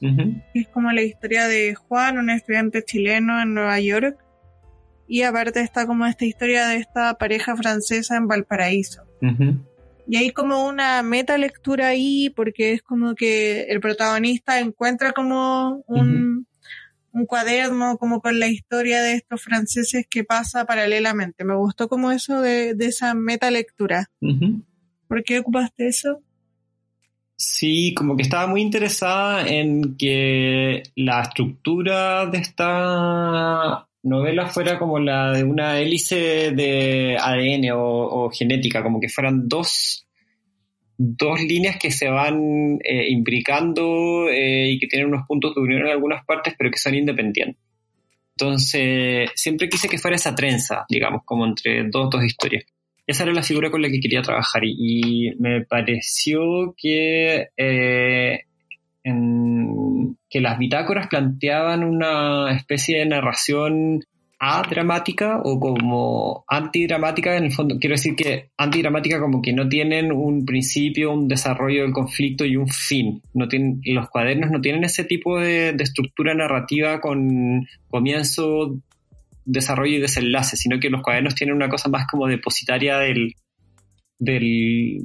Es 0.54 0.66
como 0.66 0.90
la 0.90 1.02
historia 1.02 1.46
de 1.46 1.76
Juan, 1.76 2.18
un 2.18 2.30
estudiante 2.30 2.82
chileno 2.82 3.40
en 3.40 3.54
Nueva 3.54 3.78
York. 3.78 4.18
Y 5.06 5.22
aparte 5.22 5.60
está 5.60 5.87
como 5.87 6.04
esta 6.04 6.24
historia 6.24 6.66
de 6.66 6.78
esta 6.78 7.16
pareja 7.16 7.54
francesa 7.54 8.16
en 8.16 8.26
Valparaíso. 8.26 9.04
Y 10.08 10.16
hay 10.16 10.30
como 10.30 10.66
una 10.66 11.00
meta 11.04 11.38
lectura 11.38 11.87
ahí, 11.87 12.28
porque 12.34 12.72
es 12.72 12.82
como 12.82 13.14
que 13.14 13.66
el 13.68 13.78
protagonista 13.78 14.58
encuentra 14.58 15.12
como 15.12 15.84
un, 15.87 16.48
un 17.14 17.27
cuaderno, 17.27 17.96
como 17.96 18.20
con 18.20 18.38
la 18.38 18.48
historia 18.48 19.00
de 19.00 19.14
estos 19.14 19.40
franceses 19.42 20.07
que 20.11 20.24
pasa 20.24 20.66
paralelamente. 20.66 21.44
Me 21.44 21.57
gustó 21.57 21.88
como 21.88 22.11
eso 22.11 22.40
de, 22.40 22.74
de 22.74 22.87
esa 22.87 23.14
meta 23.14 23.50
lectura. 23.50 24.11
¿Por 25.09 25.22
qué 25.22 25.38
ocupaste 25.38 25.87
eso? 25.87 26.20
Sí, 27.37 27.94
como 27.94 28.16
que 28.16 28.22
estaba 28.22 28.46
muy 28.46 28.61
interesada 28.61 29.46
en 29.46 29.96
que 29.96 30.83
la 30.96 31.22
estructura 31.22 32.27
de 32.27 32.38
esta 32.38 33.88
novela 34.03 34.46
fuera 34.46 34.79
como 34.79 34.98
la 34.98 35.33
de 35.33 35.44
una 35.44 35.79
hélice 35.79 36.53
de 36.53 37.16
ADN 37.20 37.70
o, 37.74 38.31
genética, 38.31 38.83
como 38.83 39.00
que 39.00 39.09
fueran 39.09 39.48
dos, 39.48 40.07
dos 40.96 41.40
líneas 41.42 41.76
que 41.78 41.90
se 41.90 42.09
van 42.09 42.78
eh, 42.85 43.09
imbricando 43.11 44.28
eh, 44.28 44.70
y 44.70 44.78
que 44.78 44.87
tienen 44.87 45.09
unos 45.09 45.26
puntos 45.26 45.54
de 45.54 45.61
unión 45.61 45.83
en 45.83 45.88
algunas 45.88 46.24
partes, 46.24 46.54
pero 46.57 46.70
que 46.70 46.78
son 46.78 46.94
independientes. 46.94 47.62
Entonces, 48.37 49.30
siempre 49.35 49.68
quise 49.68 49.88
que 49.88 49.98
fuera 49.98 50.16
esa 50.16 50.35
trenza, 50.35 50.85
digamos, 50.88 51.22
como 51.24 51.46
entre 51.46 51.88
dos, 51.88 52.11
dos 52.11 52.24
historias. 52.24 52.64
Esa 53.07 53.24
era 53.24 53.33
la 53.33 53.42
figura 53.42 53.70
con 53.70 53.83
la 53.83 53.90
que 53.90 54.00
quería 54.00 54.22
trabajar 54.22 54.62
y, 54.64 55.33
me 55.38 55.64
pareció 55.64 56.74
que 56.76 57.48
eh, 57.57 58.40
que 59.02 60.40
las 60.40 60.59
bitácoras 60.59 61.09
planteaban 61.09 61.85
una 61.85 62.57
especie 62.57 62.98
de 62.98 63.07
narración 63.07 64.00
adramática 64.46 65.40
o 65.42 65.59
como 65.59 66.44
antidramática, 66.48 67.37
en 67.37 67.44
el 67.44 67.52
fondo, 67.52 67.78
quiero 67.78 67.94
decir 67.94 68.14
que 68.14 68.50
antidramática 68.59 69.18
como 69.18 69.40
que 69.40 69.54
no 69.54 69.68
tienen 69.68 70.12
un 70.12 70.44
principio, 70.44 71.12
un 71.12 71.28
desarrollo 71.28 71.83
del 71.83 71.92
conflicto 71.92 72.44
y 72.44 72.57
un 72.57 72.68
fin. 72.68 73.22
No 73.33 73.48
tienen, 73.48 73.80
los 73.85 74.11
cuadernos 74.11 74.50
no 74.50 74.61
tienen 74.61 74.85
ese 74.85 75.04
tipo 75.04 75.40
de, 75.40 75.70
estructura 75.78 76.35
narrativa 76.35 77.00
con 77.00 77.66
comienzo, 77.88 78.76
desarrollo 79.46 79.96
y 79.96 80.00
desenlace, 80.00 80.57
sino 80.57 80.78
que 80.78 80.90
los 80.90 81.02
cuadernos 81.02 81.35
tienen 81.35 81.57
una 81.57 81.70
cosa 81.70 81.88
más 81.88 82.07
como 82.07 82.26
depositaria 82.26 82.98
del, 82.98 83.35
del 84.18 84.98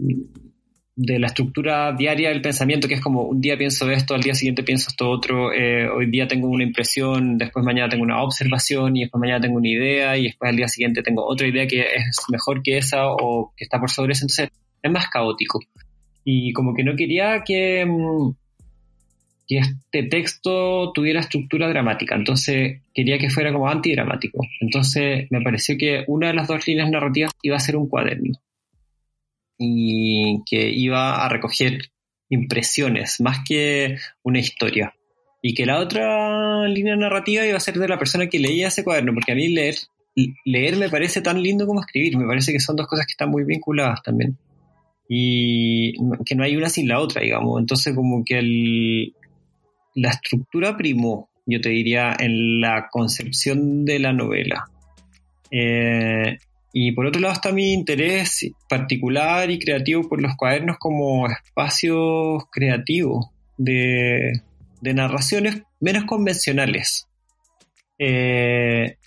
de 1.02 1.18
la 1.18 1.28
estructura 1.28 1.94
diaria 1.94 2.28
del 2.28 2.42
pensamiento, 2.42 2.90
que 2.90 2.96
es 2.96 3.02
como 3.02 3.24
un 3.24 3.40
día 3.40 3.58
pienso 3.58 3.90
esto, 3.90 4.16
al 4.16 4.22
día 4.22 4.34
siguiente 4.36 4.64
pienso 4.64 4.90
esto 4.90 5.10
otro, 5.10 5.54
eh, 5.54 5.88
hoy 5.88 6.08
día 6.12 6.28
tengo 6.28 6.50
una 6.50 6.66
impresión, 6.66 7.38
después 7.38 7.64
mañana 7.64 7.88
tengo 7.88 8.04
una 8.04 8.22
observación 8.22 8.98
y 8.98 9.02
después 9.04 9.22
mañana 9.22 9.40
tengo 9.40 9.60
una 9.60 9.70
idea 9.70 10.18
y 10.18 10.24
después 10.24 10.50
al 10.50 10.58
día 10.58 10.68
siguiente 10.68 11.02
tengo 11.02 11.26
otra 11.26 11.48
idea 11.48 11.66
que 11.68 11.80
es 11.80 12.22
mejor 12.30 12.62
que 12.62 12.78
esa 12.78 13.08
o 13.08 13.54
que 13.56 13.64
está 13.64 13.80
por 13.80 13.90
sobre 13.90 14.12
esa, 14.12 14.26
entonces 14.26 14.50
es 14.84 14.92
más 14.92 15.08
caótico. 15.08 15.62
Y 16.26 16.52
como 16.52 16.76
que 16.76 16.84
no 16.84 16.98
quería 16.98 17.44
que, 17.46 17.86
mm, 17.86 18.32
que 19.48 19.58
este 19.60 20.04
texto 20.04 20.92
tuviera 20.92 21.22
estructura 21.22 21.70
dramática, 21.70 22.16
entonces 22.16 22.82
quería 22.94 23.18
que 23.18 23.30
fuera 23.30 23.54
como 23.54 23.70
antidramático. 23.70 24.46
Entonces 24.60 25.28
me 25.30 25.40
pareció 25.42 25.78
que 25.78 26.04
una 26.08 26.28
de 26.28 26.34
las 26.34 26.50
dos 26.50 26.68
líneas 26.68 26.92
narrativas 26.92 27.32
iba 27.42 27.56
a 27.56 27.62
ser 27.62 27.78
un 27.78 27.88
cuaderno 27.88 28.34
y 29.60 30.42
que 30.46 30.70
iba 30.70 31.24
a 31.24 31.30
recoger 31.30 31.92
impresiones 32.30 33.20
más 33.20 33.40
que 33.46 33.98
una 34.24 34.40
historia. 34.40 34.96
Y 35.42 35.54
que 35.54 35.66
la 35.66 35.80
otra 35.80 36.68
línea 36.68 36.96
narrativa 36.96 37.46
iba 37.46 37.58
a 37.58 37.62
ser 37.62 37.78
de 37.78 37.88
la 37.88 38.00
persona 38.00 38.28
que 38.28 38.40
leía 38.40 38.70
ese 38.70 38.84
cuaderno, 38.84 39.14
porque 39.14 39.34
a 39.34 39.36
mí 39.36 39.50
leer, 39.50 39.76
leer 40.46 40.78
me 40.78 40.90
parece 40.90 41.22
tan 41.22 41.42
lindo 41.42 41.68
como 41.68 41.82
escribir, 41.82 42.18
me 42.18 42.26
parece 42.26 42.52
que 42.52 42.60
son 42.60 42.76
dos 42.76 42.88
cosas 42.88 43.06
que 43.06 43.12
están 43.12 43.30
muy 43.30 43.44
vinculadas 43.44 44.02
también. 44.02 44.38
Y 45.08 45.94
que 46.26 46.36
no 46.36 46.44
hay 46.44 46.56
una 46.56 46.70
sin 46.70 46.88
la 46.88 47.00
otra, 47.00 47.22
digamos. 47.22 47.60
Entonces 47.60 47.96
como 47.96 48.24
que 48.24 49.12
la 49.96 50.10
estructura 50.10 50.78
primó, 50.78 51.30
yo 51.46 51.60
te 51.60 51.70
diría, 51.70 52.16
en 52.18 52.62
la 52.62 52.88
concepción 52.90 53.86
de 53.86 54.00
la 54.00 54.14
novela. 54.14 54.70
Eh, 55.52 56.38
y 56.72 56.92
por 56.92 57.06
otro 57.08 57.22
lado 57.22 57.34
está 57.34 57.52
mi 57.52 57.74
interés 57.74 58.52
particular 58.70 59.50
y 59.50 59.60
creativo 59.60 60.08
por 60.08 60.22
los 60.22 60.36
cuadernos 60.36 60.78
como 60.78 61.28
espacios 61.28 62.44
creativos 62.52 63.28
de, 63.58 64.42
narraciones 64.82 65.64
menos 65.80 66.06
convencionales. 66.06 67.08
Eh, 67.98 68.98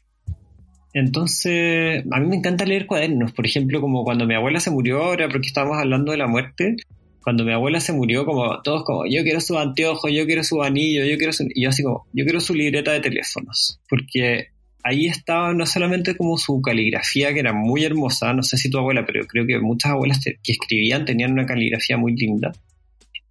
entonces, 0.92 2.05
a 2.11 2.20
mí 2.20 2.27
me 2.27 2.37
encanta 2.37 2.66
leer 2.66 2.87
cuadernos. 2.87 3.33
Por 3.33 3.46
ejemplo, 3.46 3.81
como 3.81 4.05
cuando 4.05 4.27
mi 4.27 4.35
abuela 4.35 4.61
se 4.61 4.70
murió, 4.70 5.03
ahora 5.03 5.29
porque 5.29 5.46
estábamos 5.46 5.79
hablando 5.79 6.12
de 6.12 6.18
la 6.18 6.27
muerte, 6.27 6.77
cuando 7.22 7.44
mi 7.44 7.53
abuela 7.53 7.81
se 7.81 7.92
murió, 7.92 8.27
como 8.27 8.61
todos 8.62 8.85
como, 8.85 9.07
yo 9.07 9.22
quiero 9.22 9.40
su 9.40 9.57
anteojo, 9.59 10.09
yo 10.09 10.27
quiero 10.27 10.44
su 10.44 10.62
anillo, 10.62 11.05
yo 11.05 11.16
quiero 11.16 11.33
su... 11.33 11.44
Y 11.55 11.62
yo 11.62 11.70
así 11.70 11.83
como, 11.83 12.07
yo 12.12 12.25
quiero 12.25 12.40
su 12.40 12.55
libreta 12.55 12.92
de 12.92 13.01
teléfonos. 13.01 13.81
Porque 13.88 14.48
ahí 14.85 15.07
estaba 15.07 15.53
no 15.55 15.66
solamente 15.66 16.16
como 16.16 16.37
su 16.37 16.61
caligrafía, 16.61 17.33
que 17.33 17.40
era 17.40 17.53
muy 17.53 17.85
hermosa, 17.85 18.33
no 18.33 18.42
sé 18.42 18.57
si 18.57 18.71
tu 18.71 18.79
abuela, 18.79 19.05
pero 19.07 19.27
creo 19.27 19.47
que 19.47 19.59
muchas 19.59 19.92
abuelas 19.92 20.21
que 20.23 20.53
escribían 20.53 21.05
tenían 21.05 21.33
una 21.33 21.47
caligrafía 21.47 21.97
muy 21.97 22.14
linda. 22.14 22.53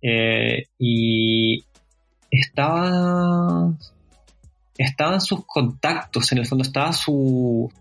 Eh, 0.01 0.63
y 0.79 1.63
estaba, 2.29 3.73
estaban 4.77 5.21
sus 5.21 5.45
contactos, 5.45 6.31
en 6.31 6.39
el 6.39 6.45
fondo 6.45 6.63
estaba 6.63 6.93
su, 6.93 7.71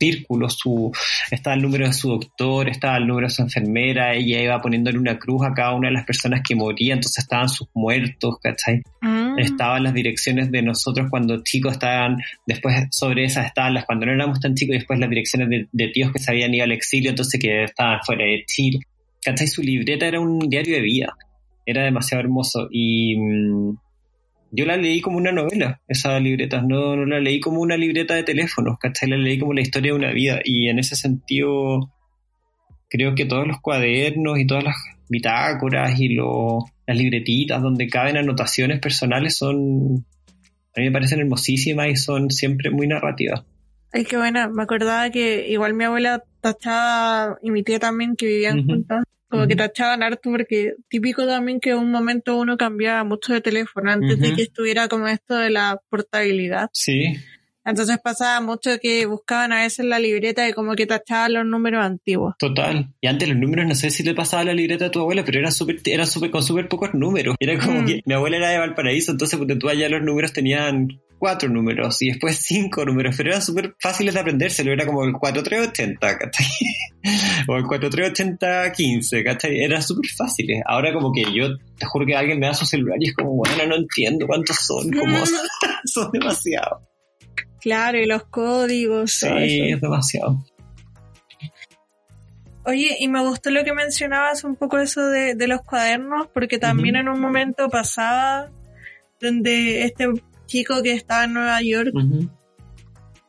círculo, 0.00 0.48
su, 0.48 0.90
estaba 1.30 1.54
el 1.54 1.62
número 1.62 1.86
de 1.86 1.92
su 1.92 2.08
doctor, 2.08 2.68
estaba 2.68 2.96
el 2.96 3.06
número 3.06 3.28
de 3.28 3.34
su 3.34 3.42
enfermera, 3.42 4.14
ella 4.14 4.42
iba 4.42 4.60
poniéndole 4.60 4.98
una 4.98 5.18
cruz 5.18 5.42
a 5.44 5.52
cada 5.52 5.74
una 5.74 5.88
de 5.88 5.94
las 5.94 6.06
personas 6.06 6.40
que 6.42 6.56
morían, 6.56 6.98
entonces 6.98 7.22
estaban 7.22 7.48
sus 7.48 7.68
muertos, 7.74 8.38
¿cachai? 8.42 8.82
Mm. 9.02 9.19
Estaban 9.38 9.84
las 9.84 9.94
direcciones 9.94 10.50
de 10.50 10.62
nosotros 10.62 11.08
cuando 11.10 11.42
chicos 11.42 11.72
estaban, 11.72 12.18
después 12.46 12.74
sobre 12.90 13.24
esas 13.24 13.46
estaban 13.46 13.74
las 13.74 13.84
cuando 13.84 14.06
no 14.06 14.12
éramos 14.12 14.40
tan 14.40 14.54
chicos 14.54 14.74
y 14.74 14.78
después 14.78 14.98
las 14.98 15.10
direcciones 15.10 15.68
de, 15.70 15.88
tíos 15.88 16.12
que 16.12 16.18
se 16.18 16.30
habían 16.30 16.54
ido 16.54 16.64
al 16.64 16.72
exilio, 16.72 17.10
entonces 17.10 17.40
que 17.40 17.64
estaban 17.64 18.00
fuera 18.04 18.24
de 18.24 18.44
Chile, 18.46 18.80
¿cachai? 19.22 19.46
Su 19.46 19.62
libreta 19.62 20.06
era 20.06 20.20
un 20.20 20.38
diario 20.38 20.76
de 20.76 20.82
vida, 20.82 21.16
era 21.66 21.84
demasiado 21.84 22.22
hermoso. 22.22 22.68
Y... 22.70 23.16
Mm, 23.16 23.76
yo 24.52 24.64
la 24.64 24.76
leí 24.76 25.00
como 25.00 25.16
una 25.16 25.30
novela, 25.30 25.80
esa 25.86 26.18
libreta, 26.18 26.60
no, 26.60 26.96
no 26.96 27.06
la 27.06 27.20
leí 27.20 27.38
como 27.38 27.60
una 27.60 27.76
libreta 27.76 28.14
de 28.14 28.24
teléfonos, 28.24 28.78
¿cachai? 28.80 29.08
La 29.08 29.16
leí 29.16 29.38
como 29.38 29.52
la 29.52 29.60
historia 29.60 29.92
de 29.92 29.98
una 29.98 30.12
vida. 30.12 30.40
Y 30.44 30.68
en 30.68 30.80
ese 30.80 30.96
sentido 30.96 31.92
creo 32.88 33.14
que 33.14 33.24
todos 33.24 33.46
los 33.46 33.60
cuadernos 33.60 34.38
y 34.38 34.46
todas 34.46 34.64
las 34.64 34.76
bitácoras 35.08 35.98
y 35.98 36.08
las 36.90 36.98
libretitas 36.98 37.62
donde 37.62 37.88
caben 37.88 38.16
anotaciones 38.16 38.80
personales 38.80 39.36
son, 39.36 40.04
a 40.74 40.80
mí 40.80 40.86
me 40.86 40.90
parecen 40.90 41.20
hermosísimas 41.20 41.88
y 41.88 41.94
son 41.94 42.30
siempre 42.30 42.70
muy 42.70 42.88
narrativas. 42.88 43.44
Ay, 43.92 44.04
qué 44.04 44.16
buena. 44.16 44.48
Me 44.48 44.64
acordaba 44.64 45.08
que 45.10 45.48
igual 45.48 45.74
mi 45.74 45.84
abuela 45.84 46.24
tachaba 46.40 47.38
y 47.42 47.52
mi 47.52 47.62
tía 47.62 47.78
también 47.78 48.16
que 48.16 48.26
vivían 48.26 48.66
juntas 48.66 49.04
como 49.28 49.46
que 49.46 49.54
tachaban 49.54 50.02
harto 50.02 50.28
porque 50.32 50.74
típico 50.88 51.24
también 51.24 51.60
que 51.60 51.70
en 51.70 51.78
un 51.78 51.92
momento 51.92 52.36
uno 52.36 52.56
cambiaba 52.56 53.04
mucho 53.04 53.32
de 53.32 53.40
teléfono 53.40 53.92
antes 53.92 54.18
de 54.18 54.34
que 54.34 54.42
estuviera 54.42 54.88
como 54.88 55.06
esto 55.06 55.36
de 55.36 55.50
la 55.50 55.80
portabilidad. 55.88 56.68
Sí. 56.72 57.14
Entonces 57.64 57.98
pasaba 58.02 58.40
mucho 58.40 58.78
que 58.80 59.06
buscaban 59.06 59.52
a 59.52 59.62
veces 59.62 59.84
la 59.84 59.98
libreta 59.98 60.48
y 60.48 60.52
como 60.52 60.74
que 60.74 60.86
tachaban 60.86 61.34
los 61.34 61.46
números 61.46 61.84
antiguos. 61.84 62.34
Total. 62.38 62.88
Y 63.00 63.06
antes 63.06 63.28
los 63.28 63.38
números, 63.38 63.66
no 63.66 63.74
sé 63.74 63.90
si 63.90 64.02
te 64.02 64.14
pasaba 64.14 64.44
la 64.44 64.54
libreta 64.54 64.84
de 64.84 64.90
tu 64.90 65.00
abuela, 65.00 65.24
pero 65.24 65.38
eran 65.38 65.52
súper, 65.52 65.80
era 65.84 66.06
súper 66.06 66.30
con 66.30 66.42
súper 66.42 66.68
pocos 66.68 66.94
números. 66.94 67.36
Era 67.38 67.58
como 67.58 67.82
mm. 67.82 67.86
que 67.86 68.02
mi 68.04 68.14
abuela 68.14 68.38
era 68.38 68.50
de 68.50 68.58
Valparaíso, 68.58 69.12
entonces 69.12 69.38
tú 69.58 69.68
allá 69.68 69.88
los 69.88 70.02
números 70.02 70.32
tenían 70.32 70.88
cuatro 71.20 71.50
números 71.50 72.00
y 72.00 72.08
después 72.08 72.38
cinco 72.38 72.84
números, 72.84 73.14
pero 73.14 73.28
eran 73.28 73.42
súper 73.42 73.74
fáciles 73.78 74.14
de 74.14 74.20
aprendérselo, 74.20 74.72
era 74.72 74.86
como 74.86 75.04
el 75.04 75.12
4380, 75.12 76.18
¿cachai? 76.18 76.46
o 77.46 77.56
el 77.56 77.64
438015, 77.64 79.22
¿cachai? 79.22 79.60
Eran 79.60 79.82
súper 79.82 80.10
fáciles. 80.10 80.62
Ahora 80.64 80.92
como 80.94 81.12
que 81.12 81.24
yo 81.32 81.56
te 81.78 81.86
juro 81.86 82.06
que 82.06 82.16
alguien 82.16 82.40
me 82.40 82.46
da 82.46 82.54
su 82.54 82.64
celular 82.64 82.96
y 82.98 83.08
es 83.08 83.14
como, 83.14 83.36
bueno, 83.36 83.66
no 83.66 83.76
entiendo 83.76 84.26
cuántos 84.26 84.56
son, 84.56 84.90
como 84.90 85.18
son 85.84 86.10
demasiados. 86.10 86.89
Claro, 87.60 87.98
y 87.98 88.06
los 88.06 88.24
códigos. 88.24 89.12
Sí, 89.12 89.28
es 89.28 89.80
demasiado. 89.80 90.44
Oye, 92.64 92.96
y 92.98 93.08
me 93.08 93.20
gustó 93.20 93.50
lo 93.50 93.64
que 93.64 93.72
mencionabas 93.72 94.44
un 94.44 94.54
poco 94.54 94.78
eso 94.78 95.06
de, 95.06 95.34
los 95.48 95.62
cuadernos, 95.62 96.28
porque 96.28 96.58
también 96.58 96.96
en 96.96 97.08
un 97.08 97.20
momento 97.20 97.68
pasaba 97.68 98.50
donde 99.20 99.84
este 99.84 100.08
chico 100.46 100.82
que 100.82 100.92
estaba 100.92 101.24
en 101.24 101.34
Nueva 101.34 101.62
York, 101.62 101.92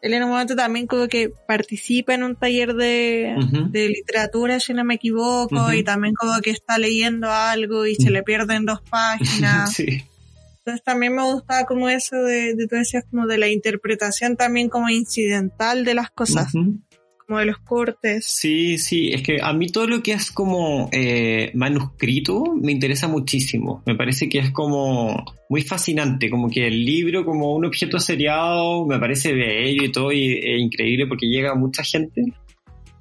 él 0.01 0.13
en 0.13 0.23
un 0.23 0.29
momento 0.31 0.55
también 0.55 0.87
como 0.87 1.07
que 1.07 1.31
participa 1.47 2.13
en 2.13 2.23
un 2.23 2.35
taller 2.35 2.73
de, 2.73 3.35
literatura, 3.71 4.59
si 4.59 4.73
no 4.73 4.83
me 4.83 4.95
equivoco, 4.95 5.71
y 5.71 5.83
también 5.83 6.13
como 6.13 6.39
que 6.41 6.49
está 6.49 6.77
leyendo 6.77 7.31
algo 7.31 7.85
y 7.85 7.95
se 7.95 8.11
le 8.11 8.23
pierden 8.23 8.65
dos 8.65 8.81
páginas. 8.89 9.81
Entonces 10.71 10.85
también 10.85 11.13
me 11.13 11.23
gustaba 11.23 11.65
como 11.65 11.89
eso 11.89 12.15
de, 12.15 12.55
de 12.55 12.65
tú 12.65 12.77
decías 12.77 13.03
como 13.09 13.27
de 13.27 13.37
la 13.37 13.49
interpretación 13.49 14.37
también 14.37 14.69
como 14.69 14.89
incidental 14.89 15.83
de 15.83 15.95
las 15.95 16.11
cosas. 16.11 16.53
Como 16.53 16.79
como 17.31 17.39
de 17.39 17.45
los 17.45 17.59
cortes. 17.59 18.25
Sí, 18.25 18.77
sí, 18.77 19.09
es 19.13 19.21
que 19.21 19.37
a 19.41 19.53
mí 19.53 19.67
todo 19.69 19.87
lo 19.87 20.03
que 20.03 20.11
es 20.11 20.31
como 20.31 20.89
eh, 20.91 21.49
manuscrito 21.53 22.43
me 22.61 22.73
interesa 22.73 23.07
muchísimo. 23.07 23.81
Me 23.85 23.95
parece 23.95 24.27
que 24.27 24.39
es 24.39 24.51
como 24.51 25.23
muy 25.47 25.61
fascinante, 25.61 26.29
como 26.29 26.49
que 26.49 26.67
el 26.67 26.83
libro 26.83 27.23
como 27.23 27.55
un 27.55 27.63
objeto 27.63 27.99
seriado 27.99 28.85
me 28.85 28.99
parece 28.99 29.31
bello 29.31 29.83
y 29.85 29.91
todo 29.93 30.11
y, 30.11 30.25
e 30.25 30.59
increíble 30.59 31.07
porque 31.07 31.27
llega 31.27 31.51
a 31.51 31.55
mucha 31.55 31.83
gente. 31.83 32.33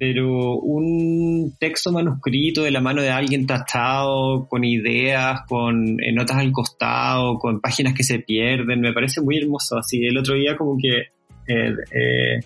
Pero 0.01 0.55
un 0.55 1.55
texto 1.59 1.91
manuscrito 1.91 2.63
de 2.63 2.71
la 2.71 2.81
mano 2.81 3.03
de 3.03 3.11
alguien 3.11 3.45
tachado, 3.45 4.47
con 4.47 4.63
ideas, 4.63 5.41
con 5.47 5.95
notas 5.95 6.37
al 6.37 6.51
costado, 6.51 7.37
con 7.37 7.61
páginas 7.61 7.93
que 7.93 8.01
se 8.01 8.17
pierden, 8.17 8.81
me 8.81 8.93
parece 8.93 9.21
muy 9.21 9.37
hermoso. 9.37 9.77
Así, 9.77 10.03
el 10.03 10.17
otro 10.17 10.33
día 10.33 10.57
como 10.57 10.75
que 10.75 11.01
eh, 11.47 11.75
eh, 11.91 12.39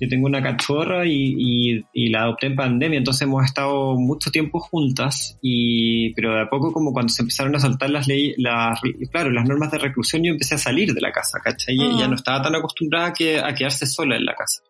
yo 0.00 0.08
tengo 0.08 0.26
una 0.26 0.40
cachorra 0.40 1.04
y, 1.04 1.82
la 2.10 2.22
adopté 2.22 2.46
en 2.46 2.54
pandemia, 2.54 2.98
entonces 2.98 3.22
hemos 3.22 3.44
estado 3.44 3.96
mucho 3.96 4.30
tiempo 4.30 4.60
juntas, 4.60 5.36
y, 5.42 6.14
pero 6.14 6.32
de 6.32 6.42
a 6.42 6.48
poco 6.48 6.72
como 6.72 6.92
cuando 6.92 7.12
se 7.12 7.22
empezaron 7.22 7.56
a 7.56 7.58
saltar 7.58 7.90
las 7.90 8.06
leyes, 8.06 8.36
las, 8.38 8.80
claro, 9.10 9.32
las 9.32 9.48
normas 9.48 9.72
de 9.72 9.78
reclusión, 9.78 10.22
yo 10.22 10.30
empecé 10.30 10.54
a 10.54 10.58
salir 10.58 10.94
de 10.94 11.00
la 11.00 11.10
casa, 11.10 11.40
¿cachai? 11.42 11.74
Y 11.74 11.82
ella 11.82 12.04
ah. 12.04 12.08
no 12.08 12.14
estaba 12.14 12.40
tan 12.40 12.54
acostumbrada 12.54 13.12
que, 13.12 13.40
a 13.40 13.52
quedarse 13.52 13.84
sola 13.84 14.14
en 14.14 14.26
la 14.26 14.36
casa. 14.36 14.62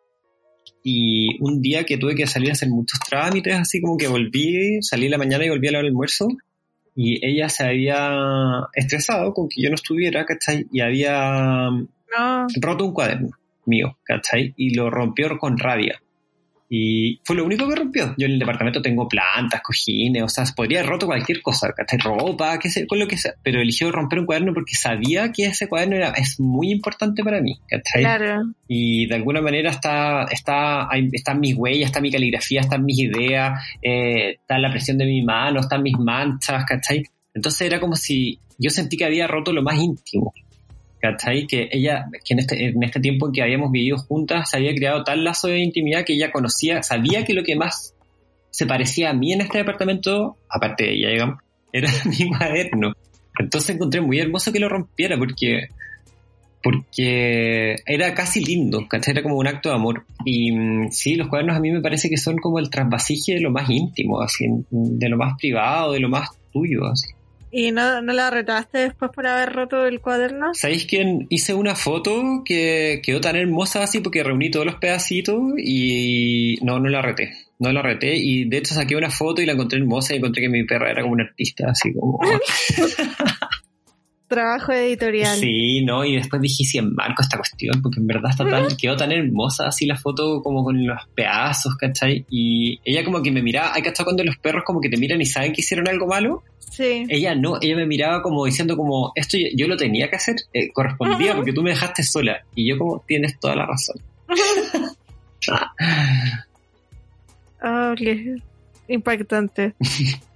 Y 0.90 1.36
un 1.40 1.60
día 1.60 1.84
que 1.84 1.98
tuve 1.98 2.14
que 2.14 2.26
salir 2.26 2.48
a 2.48 2.52
hacer 2.54 2.70
muchos 2.70 2.98
trámites, 3.00 3.54
así 3.54 3.78
como 3.78 3.98
que 3.98 4.08
volví, 4.08 4.78
salí 4.80 5.04
en 5.04 5.10
la 5.10 5.18
mañana 5.18 5.44
y 5.44 5.50
volví 5.50 5.68
a 5.68 5.72
la 5.72 5.78
hora 5.80 5.84
del 5.84 5.92
almuerzo, 5.92 6.28
y 6.96 7.22
ella 7.26 7.50
se 7.50 7.64
había 7.64 8.10
estresado 8.74 9.34
con 9.34 9.50
que 9.50 9.60
yo 9.62 9.68
no 9.68 9.74
estuviera, 9.74 10.24
¿cachai? 10.24 10.66
Y 10.72 10.80
había 10.80 11.68
roto 12.62 12.86
un 12.86 12.94
cuaderno 12.94 13.28
mío, 13.66 13.98
¿cachai? 14.02 14.54
Y 14.56 14.74
lo 14.74 14.88
rompió 14.88 15.36
con 15.36 15.58
rabia. 15.58 16.00
Y 16.70 17.20
fue 17.24 17.36
lo 17.36 17.44
único 17.44 17.68
que 17.68 17.76
rompió. 17.76 18.14
Yo 18.18 18.26
en 18.26 18.32
el 18.32 18.38
departamento 18.38 18.82
tengo 18.82 19.08
plantas, 19.08 19.62
cojines, 19.62 20.22
o 20.22 20.28
sea, 20.28 20.44
podría 20.54 20.80
haber 20.80 20.90
roto 20.90 21.06
cualquier 21.06 21.40
cosa, 21.40 21.72
¿cachai? 21.72 21.98
Ropa, 21.98 22.58
qué 22.58 22.68
sé, 22.68 22.86
con 22.86 22.98
lo 22.98 23.06
que 23.06 23.16
sea. 23.16 23.32
Pero 23.42 23.60
eligió 23.60 23.90
romper 23.90 24.18
un 24.18 24.26
cuaderno 24.26 24.52
porque 24.52 24.74
sabía 24.74 25.32
que 25.32 25.46
ese 25.46 25.68
cuaderno 25.68 25.96
era, 25.96 26.10
es 26.10 26.38
muy 26.38 26.70
importante 26.70 27.24
para 27.24 27.40
mí, 27.40 27.58
¿cachai? 27.68 28.02
Claro. 28.02 28.52
Y 28.66 29.06
de 29.06 29.14
alguna 29.14 29.40
manera 29.40 29.70
está, 29.70 30.24
está, 30.24 30.88
están 31.12 31.40
mis 31.40 31.54
huellas, 31.54 31.86
está 31.86 32.00
mi 32.00 32.10
caligrafía, 32.10 32.60
están 32.60 32.84
mis 32.84 32.98
ideas, 32.98 33.60
eh, 33.80 34.32
está 34.32 34.58
la 34.58 34.70
presión 34.70 34.98
de 34.98 35.06
mi 35.06 35.22
mano, 35.22 35.60
están 35.60 35.82
mis 35.82 35.98
manchas, 35.98 36.64
¿cachai? 36.66 37.02
Entonces 37.32 37.62
era 37.62 37.80
como 37.80 37.96
si 37.96 38.38
yo 38.58 38.70
sentí 38.70 38.96
que 38.96 39.04
había 39.04 39.26
roto 39.26 39.52
lo 39.52 39.62
más 39.62 39.78
íntimo. 39.78 40.34
¿Cachai? 41.00 41.46
Que 41.46 41.68
ella, 41.70 42.06
que 42.24 42.34
en 42.34 42.40
este, 42.40 42.66
en 42.66 42.82
este 42.82 43.00
tiempo 43.00 43.26
en 43.26 43.32
que 43.32 43.42
habíamos 43.42 43.70
vivido 43.70 43.98
juntas, 43.98 44.50
se 44.50 44.56
había 44.56 44.74
creado 44.74 45.04
tal 45.04 45.24
lazo 45.24 45.48
de 45.48 45.58
intimidad 45.58 46.04
que 46.04 46.14
ella 46.14 46.30
conocía, 46.32 46.82
sabía 46.82 47.24
que 47.24 47.34
lo 47.34 47.44
que 47.44 47.56
más 47.56 47.94
se 48.50 48.66
parecía 48.66 49.10
a 49.10 49.14
mí 49.14 49.32
en 49.32 49.42
este 49.42 49.58
departamento, 49.58 50.36
aparte 50.48 50.84
de 50.84 50.94
ella, 50.94 51.08
digamos, 51.10 51.38
era 51.72 51.90
mi 52.04 52.28
cuaderno. 52.28 52.92
Entonces 53.38 53.76
encontré 53.76 54.00
muy 54.00 54.18
hermoso 54.18 54.52
que 54.52 54.58
lo 54.58 54.68
rompiera 54.68 55.16
porque 55.16 55.68
porque 56.62 57.76
era 57.86 58.14
casi 58.14 58.44
lindo, 58.44 58.86
¿cachai? 58.88 59.12
Era 59.12 59.22
como 59.22 59.36
un 59.36 59.46
acto 59.46 59.68
de 59.68 59.76
amor. 59.76 60.04
Y 60.24 60.52
mm, 60.52 60.90
sí, 60.90 61.14
los 61.14 61.28
cuadernos 61.28 61.56
a 61.56 61.60
mí 61.60 61.70
me 61.70 61.80
parece 61.80 62.10
que 62.10 62.16
son 62.16 62.36
como 62.36 62.58
el 62.58 62.68
trasvasije 62.68 63.34
de 63.34 63.40
lo 63.40 63.50
más 63.50 63.70
íntimo, 63.70 64.20
así, 64.20 64.46
de 64.70 65.08
lo 65.08 65.16
más 65.16 65.38
privado, 65.38 65.92
de 65.92 66.00
lo 66.00 66.08
más 66.08 66.30
tuyo, 66.52 66.86
así. 66.86 67.08
¿Y 67.50 67.72
no, 67.72 68.02
no 68.02 68.12
la 68.12 68.30
retaste 68.30 68.78
después 68.78 69.10
por 69.14 69.26
haber 69.26 69.52
roto 69.52 69.86
el 69.86 70.00
cuaderno? 70.00 70.54
¿Sabéis 70.54 70.86
quién? 70.86 71.26
Hice 71.30 71.54
una 71.54 71.74
foto 71.74 72.42
que 72.44 73.00
quedó 73.02 73.20
tan 73.20 73.36
hermosa 73.36 73.82
así 73.82 74.00
porque 74.00 74.22
reuní 74.22 74.50
todos 74.50 74.66
los 74.66 74.76
pedacitos 74.76 75.40
y 75.56 76.58
no, 76.62 76.78
no 76.78 76.88
la 76.88 77.02
reté. 77.02 77.32
No 77.58 77.72
la 77.72 77.82
reté 77.82 78.16
y 78.16 78.44
de 78.44 78.58
hecho 78.58 78.74
saqué 78.74 78.94
una 78.94 79.10
foto 79.10 79.42
y 79.42 79.46
la 79.46 79.52
encontré 79.52 79.78
hermosa 79.78 80.14
y 80.14 80.18
encontré 80.18 80.42
que 80.42 80.48
mi 80.48 80.64
perra 80.64 80.90
era 80.90 81.02
como 81.02 81.14
un 81.14 81.22
artista, 81.22 81.70
así 81.70 81.92
como... 81.92 82.20
Trabajo 84.28 84.72
editorial. 84.72 85.38
Sí, 85.38 85.82
no, 85.82 86.04
y 86.04 86.16
después 86.16 86.42
dije 86.42 86.62
si 86.62 86.82
marco 86.82 87.22
esta 87.22 87.38
cuestión, 87.38 87.80
porque 87.80 87.98
en 87.98 88.06
verdad 88.06 88.30
está 88.30 88.46
tan, 88.46 88.76
quedó 88.76 88.94
tan 88.94 89.10
hermosa 89.10 89.68
así 89.68 89.86
la 89.86 89.96
foto 89.96 90.42
como 90.42 90.62
con 90.62 90.86
los 90.86 90.98
pedazos, 91.14 91.74
¿cachai? 91.76 92.26
Y 92.28 92.78
ella 92.84 93.06
como 93.06 93.22
que 93.22 93.30
me 93.30 93.40
miraba, 93.40 93.74
¿hay 93.74 93.80
cachado 93.80 94.04
cuando 94.04 94.24
los 94.24 94.36
perros 94.36 94.64
como 94.66 94.82
que 94.82 94.90
te 94.90 94.98
miran 94.98 95.22
y 95.22 95.26
saben 95.26 95.54
que 95.54 95.62
hicieron 95.62 95.88
algo 95.88 96.06
malo? 96.06 96.42
Sí. 96.58 97.06
Ella 97.08 97.34
no, 97.34 97.56
ella 97.62 97.74
me 97.74 97.86
miraba 97.86 98.20
como 98.20 98.44
diciendo 98.44 98.76
como, 98.76 99.12
esto 99.14 99.38
yo, 99.56 99.66
lo 99.66 99.78
tenía 99.78 100.10
que 100.10 100.16
hacer, 100.16 100.36
eh, 100.52 100.70
correspondía 100.72 101.34
porque 101.34 101.54
tú 101.54 101.62
me 101.62 101.70
dejaste 101.70 102.02
sola. 102.02 102.44
Y 102.54 102.68
yo 102.68 102.76
como, 102.76 103.02
tienes 103.06 103.40
toda 103.40 103.56
la 103.56 103.64
razón. 103.64 103.96
oh, 107.62 107.94
impactante. 108.88 109.74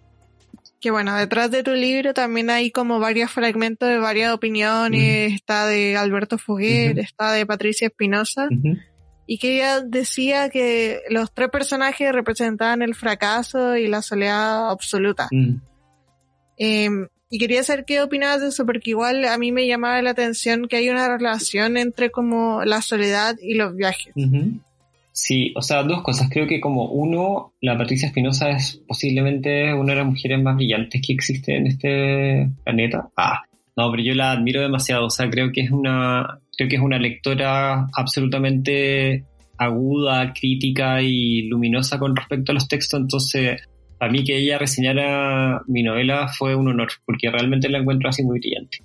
que 0.82 0.90
bueno, 0.90 1.16
detrás 1.16 1.50
de 1.52 1.62
tu 1.62 1.74
libro 1.74 2.12
también 2.12 2.50
hay 2.50 2.72
como 2.72 2.98
varios 2.98 3.30
fragmentos 3.30 3.88
de 3.88 3.98
varias 3.98 4.34
opiniones, 4.34 5.32
está 5.32 5.64
de 5.64 5.96
Alberto 5.96 6.38
Foguer, 6.38 6.98
está 6.98 7.30
de 7.30 7.46
Patricia 7.46 7.86
Espinosa, 7.86 8.48
y 9.24 9.38
que 9.38 9.54
ella 9.54 9.80
decía 9.80 10.50
que 10.50 11.00
los 11.08 11.32
tres 11.32 11.50
personajes 11.50 12.10
representaban 12.12 12.82
el 12.82 12.96
fracaso 12.96 13.76
y 13.76 13.86
la 13.86 14.02
soledad 14.02 14.70
absoluta. 14.70 15.28
Em, 16.58 17.06
y 17.30 17.38
quería 17.38 17.62
saber 17.62 17.84
qué 17.84 18.02
opinabas 18.02 18.40
de 18.40 18.48
eso, 18.48 18.66
porque 18.66 18.90
igual 18.90 19.24
a 19.24 19.38
mí 19.38 19.52
me 19.52 19.68
llamaba 19.68 20.02
la 20.02 20.10
atención 20.10 20.66
que 20.66 20.76
hay 20.76 20.90
una 20.90 21.08
relación 21.08 21.76
entre 21.76 22.10
como 22.10 22.64
la 22.64 22.82
soledad 22.82 23.36
y 23.40 23.54
los 23.54 23.76
viajes. 23.76 24.12
Sí, 25.12 25.52
o 25.54 25.60
sea, 25.60 25.82
dos 25.82 26.02
cosas. 26.02 26.28
Creo 26.30 26.46
que 26.46 26.60
como 26.60 26.86
uno, 26.86 27.52
la 27.60 27.76
Patricia 27.76 28.08
Espinosa 28.08 28.50
es 28.50 28.82
posiblemente 28.88 29.74
una 29.74 29.92
de 29.92 29.98
las 29.98 30.06
mujeres 30.06 30.42
más 30.42 30.56
brillantes 30.56 31.02
que 31.06 31.12
existe 31.12 31.56
en 31.56 31.66
este 31.66 32.48
planeta. 32.64 33.10
Ah, 33.16 33.42
no, 33.76 33.90
pero 33.90 34.02
yo 34.02 34.14
la 34.14 34.32
admiro 34.32 34.62
demasiado. 34.62 35.06
O 35.06 35.10
sea, 35.10 35.28
creo 35.28 35.52
que 35.52 35.60
es 35.60 35.70
una, 35.70 36.40
creo 36.56 36.68
que 36.68 36.76
es 36.76 36.82
una 36.82 36.98
lectora 36.98 37.86
absolutamente 37.94 39.24
aguda, 39.58 40.32
crítica 40.32 41.02
y 41.02 41.42
luminosa 41.42 41.98
con 41.98 42.16
respecto 42.16 42.52
a 42.52 42.54
los 42.54 42.66
textos. 42.66 43.00
Entonces, 43.00 43.60
a 44.00 44.08
mí 44.08 44.24
que 44.24 44.38
ella 44.38 44.58
reseñara 44.58 45.62
mi 45.66 45.82
novela 45.82 46.28
fue 46.28 46.54
un 46.54 46.68
honor, 46.68 46.88
porque 47.04 47.30
realmente 47.30 47.68
la 47.68 47.78
encuentro 47.78 48.08
así 48.08 48.22
muy 48.24 48.40
brillante 48.40 48.78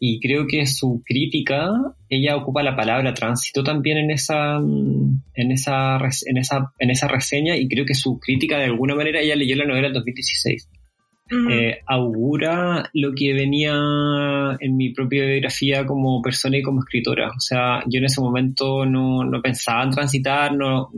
y 0.00 0.20
creo 0.20 0.46
que 0.46 0.66
su 0.66 1.02
crítica, 1.04 1.70
ella 2.08 2.36
ocupa 2.36 2.62
la 2.62 2.76
palabra 2.76 3.14
tránsito 3.14 3.62
también 3.62 3.98
en 3.98 4.10
esa, 4.10 4.56
en 4.56 5.52
esa, 5.52 5.98
en 6.26 6.36
esa, 6.36 6.72
en 6.78 6.90
esa 6.90 7.08
reseña 7.08 7.56
y 7.56 7.68
creo 7.68 7.84
que 7.84 7.94
su 7.94 8.18
crítica 8.18 8.58
de 8.58 8.64
alguna 8.64 8.94
manera, 8.94 9.20
ella 9.20 9.36
leyó 9.36 9.56
la 9.56 9.66
novela 9.66 9.88
en 9.88 9.94
2016. 9.94 10.68
Eh, 11.30 11.80
augura 11.86 12.88
lo 12.94 13.12
que 13.14 13.34
venía 13.34 13.74
en 14.60 14.76
mi 14.78 14.94
propia 14.94 15.26
biografía 15.26 15.84
como 15.84 16.22
persona 16.22 16.56
y 16.56 16.62
como 16.62 16.80
escritora. 16.80 17.28
O 17.28 17.40
sea, 17.40 17.82
yo 17.86 17.98
en 17.98 18.06
ese 18.06 18.22
momento 18.22 18.86
no, 18.86 19.24
no 19.24 19.42
pensaba 19.42 19.82
en 19.82 19.90
transitar, 19.90 20.54
no, 20.54 20.90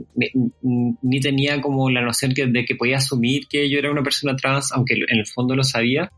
ni 1.03 1.21
tenía 1.21 1.61
como 1.61 1.91
la 1.91 2.03
noción 2.03 2.33
de 2.33 2.65
que 2.65 2.77
podía 2.77 2.99
asumir 2.99 3.49
que 3.49 3.69
yo 3.69 3.81
era 3.81 3.91
una 3.91 4.05
persona 4.05 4.37
trans, 4.37 4.71
aunque 4.73 4.95
en 4.95 5.19
el 5.19 5.27
fondo 5.27 5.57
lo 5.57 5.65
sabía. 5.65 6.13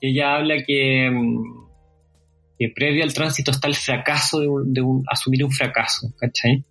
Ella 0.00 0.34
habla 0.34 0.64
que 0.66 1.08
que 2.62 2.72
previo 2.72 3.02
al 3.02 3.12
tránsito 3.12 3.50
está 3.50 3.66
el 3.66 3.74
fracaso 3.74 4.38
de, 4.64 4.80
un, 4.80 5.02
asumir 5.10 5.44
un 5.44 5.50
fracaso, 5.50 6.12
¿cachai? 6.16 6.64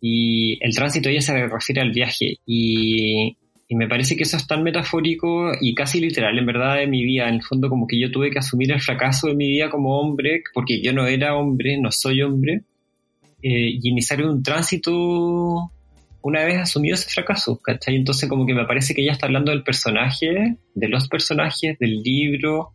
Y 0.00 0.58
el 0.60 0.74
tránsito 0.74 1.08
ella 1.08 1.20
se 1.20 1.46
refiere 1.46 1.80
al 1.80 1.92
viaje 1.92 2.38
y, 2.44 3.36
me 3.72 3.86
parece 3.86 4.16
que 4.16 4.24
eso 4.24 4.36
es 4.36 4.48
tan 4.48 4.64
metafórico 4.64 5.52
y 5.60 5.76
casi 5.76 6.00
literal 6.00 6.36
en 6.36 6.44
verdad 6.44 6.78
de 6.78 6.88
mi 6.88 7.04
vida, 7.04 7.28
en 7.28 7.36
el 7.36 7.42
fondo 7.44 7.68
como 7.68 7.86
que 7.86 8.00
yo 8.00 8.10
tuve 8.10 8.32
que 8.32 8.40
asumir 8.40 8.72
el 8.72 8.80
fracaso 8.80 9.28
de 9.28 9.36
mi 9.36 9.48
vida 9.48 9.70
como 9.70 10.00
hombre, 10.00 10.42
porque 10.52 10.82
yo 10.82 10.92
no 10.92 11.06
era 11.06 11.36
hombre, 11.36 11.78
no 11.78 11.92
soy 11.92 12.22
hombre, 12.22 12.64
eh, 13.40 13.70
y 13.80 13.88
iniciar 13.88 14.24
un 14.24 14.42
tránsito 14.42 15.70
una 16.22 16.44
vez 16.44 16.58
asumido 16.58 16.96
ese 16.96 17.10
fracaso, 17.10 17.60
¿cachai? 17.62 17.94
Entonces 17.94 18.28
como 18.28 18.44
que 18.44 18.54
me 18.54 18.66
parece 18.66 18.92
que 18.92 19.02
ella 19.02 19.12
está 19.12 19.26
hablando 19.26 19.52
del 19.52 19.62
personaje, 19.62 20.56
de 20.74 20.88
los 20.88 21.06
personajes, 21.06 21.78
del 21.78 22.02
libro, 22.02 22.72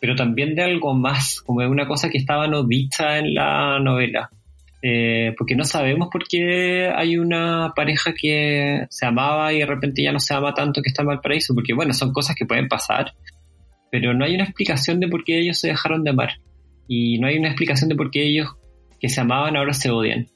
pero 0.00 0.14
también 0.14 0.54
de 0.54 0.62
algo 0.62 0.94
más, 0.94 1.40
como 1.40 1.60
de 1.60 1.68
una 1.68 1.86
cosa 1.86 2.08
que 2.08 2.18
estaba 2.18 2.46
no 2.46 2.64
dicha 2.64 3.18
en 3.18 3.34
la 3.34 3.78
novela. 3.78 4.30
Eh, 4.82 5.34
porque 5.36 5.56
no 5.56 5.64
sabemos 5.64 6.08
por 6.12 6.28
qué 6.28 6.92
hay 6.94 7.16
una 7.18 7.72
pareja 7.74 8.12
que 8.12 8.86
se 8.90 9.06
amaba 9.06 9.52
y 9.52 9.58
de 9.58 9.66
repente 9.66 10.02
ya 10.02 10.12
no 10.12 10.20
se 10.20 10.34
ama 10.34 10.54
tanto 10.54 10.82
que 10.82 10.88
está 10.88 11.02
en 11.02 11.08
Valparaíso, 11.08 11.54
porque 11.54 11.74
bueno, 11.74 11.92
son 11.92 12.12
cosas 12.12 12.36
que 12.36 12.46
pueden 12.46 12.68
pasar, 12.68 13.14
pero 13.90 14.14
no 14.14 14.24
hay 14.24 14.34
una 14.34 14.44
explicación 14.44 15.00
de 15.00 15.08
por 15.08 15.24
qué 15.24 15.38
ellos 15.38 15.58
se 15.58 15.68
dejaron 15.68 16.04
de 16.04 16.10
amar. 16.10 16.30
Y 16.88 17.18
no 17.18 17.26
hay 17.26 17.38
una 17.38 17.48
explicación 17.48 17.88
de 17.88 17.96
por 17.96 18.10
qué 18.10 18.26
ellos 18.26 18.54
que 19.00 19.08
se 19.08 19.20
amaban 19.20 19.56
ahora 19.56 19.72
se 19.72 19.90
odian. 19.90 20.28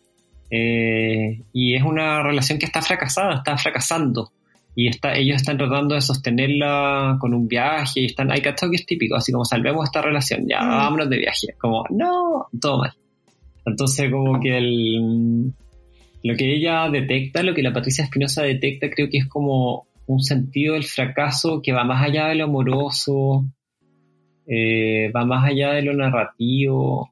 Eh, 0.50 1.42
y 1.52 1.74
es 1.76 1.82
una 1.84 2.22
relación 2.22 2.58
que 2.58 2.66
está 2.66 2.82
fracasada, 2.82 3.36
está 3.36 3.56
fracasando 3.56 4.32
y 4.80 4.88
está, 4.88 5.14
ellos 5.14 5.36
están 5.36 5.58
tratando 5.58 5.94
de 5.94 6.00
sostenerla 6.00 7.18
con 7.20 7.34
un 7.34 7.46
viaje 7.46 8.00
y 8.00 8.06
están, 8.06 8.32
hay 8.32 8.40
cachado 8.40 8.72
que 8.72 8.76
es 8.76 8.86
típico, 8.86 9.14
así 9.14 9.30
como 9.30 9.44
salvemos 9.44 9.84
esta 9.84 10.00
relación, 10.00 10.46
ya, 10.48 10.62
mm. 10.62 10.68
vámonos 10.68 11.10
de 11.10 11.18
viaje, 11.18 11.48
como, 11.58 11.84
no, 11.90 12.46
todo 12.58 12.78
mal. 12.78 12.92
Entonces 13.66 14.10
como 14.10 14.40
que 14.40 14.56
el, 14.56 15.52
lo 16.22 16.34
que 16.34 16.54
ella 16.54 16.88
detecta, 16.88 17.42
lo 17.42 17.52
que 17.52 17.62
la 17.62 17.74
Patricia 17.74 18.04
Espinosa 18.04 18.42
detecta, 18.42 18.88
creo 18.88 19.10
que 19.10 19.18
es 19.18 19.26
como 19.26 19.86
un 20.06 20.20
sentido 20.20 20.72
del 20.72 20.84
fracaso 20.84 21.60
que 21.62 21.72
va 21.72 21.84
más 21.84 22.02
allá 22.02 22.28
de 22.28 22.36
lo 22.36 22.44
amoroso, 22.44 23.44
eh, 24.46 25.12
va 25.14 25.26
más 25.26 25.44
allá 25.44 25.72
de 25.72 25.82
lo 25.82 25.92
narrativo. 25.92 27.10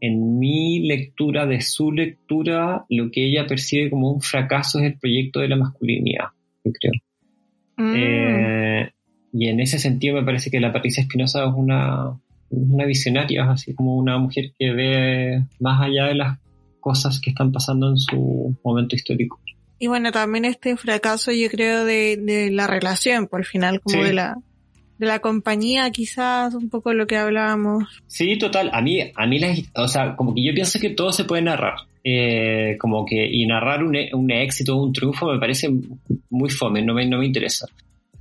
En 0.00 0.40
mi 0.40 0.80
lectura, 0.80 1.46
de 1.46 1.60
su 1.60 1.92
lectura, 1.92 2.86
lo 2.88 3.12
que 3.12 3.24
ella 3.24 3.46
percibe 3.46 3.88
como 3.88 4.10
un 4.10 4.20
fracaso 4.20 4.80
es 4.80 4.86
el 4.86 4.98
proyecto 4.98 5.38
de 5.38 5.48
la 5.48 5.56
masculinidad, 5.56 6.30
yo 6.64 6.72
creo. 6.72 6.92
Mm. 7.76 7.94
Eh, 7.96 8.92
y 9.32 9.48
en 9.48 9.60
ese 9.60 9.78
sentido 9.78 10.16
me 10.16 10.24
parece 10.24 10.50
que 10.50 10.60
la 10.60 10.72
Patricia 10.72 11.02
Espinosa 11.02 11.44
es 11.44 11.52
una, 11.54 12.18
una 12.50 12.84
visionaria, 12.84 13.50
así 13.50 13.74
como 13.74 13.96
una 13.96 14.18
mujer 14.18 14.52
que 14.58 14.72
ve 14.72 15.44
más 15.60 15.80
allá 15.82 16.06
de 16.06 16.14
las 16.14 16.38
cosas 16.80 17.20
que 17.20 17.30
están 17.30 17.50
pasando 17.50 17.88
en 17.88 17.98
su 17.98 18.56
momento 18.64 18.94
histórico. 18.94 19.40
Y 19.78 19.88
bueno, 19.88 20.12
también 20.12 20.44
este 20.44 20.76
fracaso 20.76 21.32
yo 21.32 21.48
creo 21.50 21.84
de, 21.84 22.50
la 22.52 22.66
relación, 22.66 23.26
por 23.26 23.40
el 23.40 23.46
final, 23.46 23.80
como 23.80 24.04
de 24.04 24.14
la 24.14 24.36
de 24.98 25.06
la 25.06 25.18
compañía, 25.18 25.90
quizás 25.90 26.54
un 26.54 26.68
poco 26.68 26.92
lo 26.92 27.06
que 27.06 27.16
hablábamos. 27.16 28.02
Sí, 28.06 28.38
total. 28.38 28.70
A 28.72 28.80
mí, 28.80 29.00
a 29.14 29.26
mí, 29.26 29.40
o 29.74 29.88
sea, 29.88 30.16
como 30.16 30.34
que 30.34 30.44
yo 30.44 30.54
pienso 30.54 30.78
que 30.78 30.90
todo 30.90 31.12
se 31.12 31.24
puede 31.24 31.42
narrar. 31.42 31.74
Eh, 32.06 32.76
como 32.78 33.06
que, 33.06 33.26
y 33.26 33.46
narrar 33.46 33.82
un, 33.82 33.96
un 34.12 34.30
éxito, 34.30 34.76
un 34.76 34.92
triunfo 34.92 35.32
me 35.32 35.38
parece 35.38 35.70
muy 36.28 36.50
fome, 36.50 36.82
no 36.82 36.92
me, 36.92 37.06
no 37.06 37.18
me 37.18 37.26
interesa. 37.26 37.66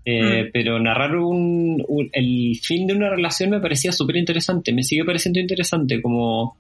Eh, 0.05 0.45
mm. 0.45 0.49
Pero 0.53 0.79
narrar 0.79 1.15
un, 1.17 1.83
el 2.11 2.57
fin 2.61 2.87
de 2.87 2.93
una 2.93 3.09
relación 3.09 3.49
me 3.49 3.59
parecía 3.59 3.91
súper 3.91 4.17
interesante, 4.17 4.73
me 4.73 4.83
sigue 4.83 5.03
pareciendo 5.03 5.39
interesante, 5.39 6.01
como 6.01 6.57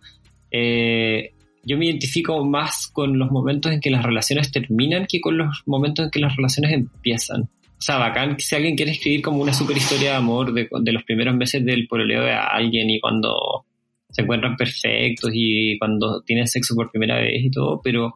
eh, 0.51 1.31
yo 1.63 1.77
me 1.77 1.85
identifico 1.85 2.43
más 2.45 2.87
con 2.87 3.17
los 3.17 3.31
momentos 3.31 3.71
en 3.71 3.79
que 3.79 3.89
las 3.89 4.03
relaciones 4.03 4.51
terminan 4.51 5.05
que 5.07 5.21
con 5.21 5.37
los 5.37 5.63
momentos 5.65 6.05
en 6.05 6.11
que 6.11 6.19
las 6.19 6.35
relaciones 6.35 6.73
empiezan. 6.73 7.43
O 7.43 7.85
sea, 7.85 7.97
bacán 7.97 8.39
si 8.39 8.55
alguien 8.55 8.75
quiere 8.75 8.91
escribir 8.93 9.21
como 9.21 9.41
una 9.41 9.53
super 9.53 9.75
historia 9.75 10.11
de 10.11 10.15
amor 10.15 10.53
de, 10.53 10.91
los 10.91 11.03
primeros 11.03 11.35
meses 11.35 11.65
del 11.65 11.87
pololeo 11.87 12.23
de 12.23 12.31
alguien 12.31 12.89
y 12.89 12.99
cuando 12.99 13.65
se 14.13 14.21
encuentran 14.21 14.55
perfectos 14.55 15.31
y 15.33 15.77
cuando 15.79 16.21
tienen 16.21 16.47
sexo 16.47 16.75
por 16.75 16.91
primera 16.91 17.17
vez 17.17 17.43
y 17.43 17.51
todo, 17.51 17.81
pero 17.83 18.13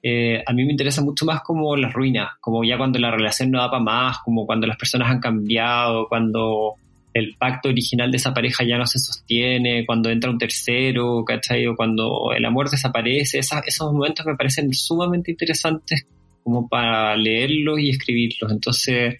eh, 0.00 0.42
a 0.46 0.52
mí 0.52 0.64
me 0.64 0.70
interesa 0.72 1.02
mucho 1.02 1.24
más 1.24 1.42
como 1.42 1.76
las 1.76 1.92
ruinas, 1.92 2.32
como 2.40 2.62
ya 2.62 2.78
cuando 2.78 2.98
la 2.98 3.10
relación 3.10 3.50
no 3.50 3.58
da 3.58 3.70
para 3.70 3.82
más, 3.82 4.18
como 4.24 4.46
cuando 4.46 4.66
las 4.66 4.76
personas 4.76 5.10
han 5.10 5.18
cambiado, 5.18 6.06
cuando 6.08 6.74
el 7.12 7.34
pacto 7.36 7.68
original 7.68 8.10
de 8.10 8.18
esa 8.18 8.32
pareja 8.32 8.64
ya 8.64 8.78
no 8.78 8.86
se 8.86 8.98
sostiene, 8.98 9.84
cuando 9.84 10.10
entra 10.10 10.30
un 10.30 10.38
tercero, 10.38 11.24
¿cachai? 11.24 11.66
O 11.66 11.74
cuando 11.74 12.32
el 12.36 12.44
amor 12.44 12.70
desaparece, 12.70 13.38
esos 13.38 13.92
momentos 13.92 14.24
me 14.26 14.36
parecen 14.36 14.72
sumamente 14.72 15.32
interesantes 15.32 16.06
como 16.42 16.68
para 16.68 17.16
leerlos 17.16 17.80
y 17.80 17.90
escribirlos. 17.90 18.52
Entonces, 18.52 19.16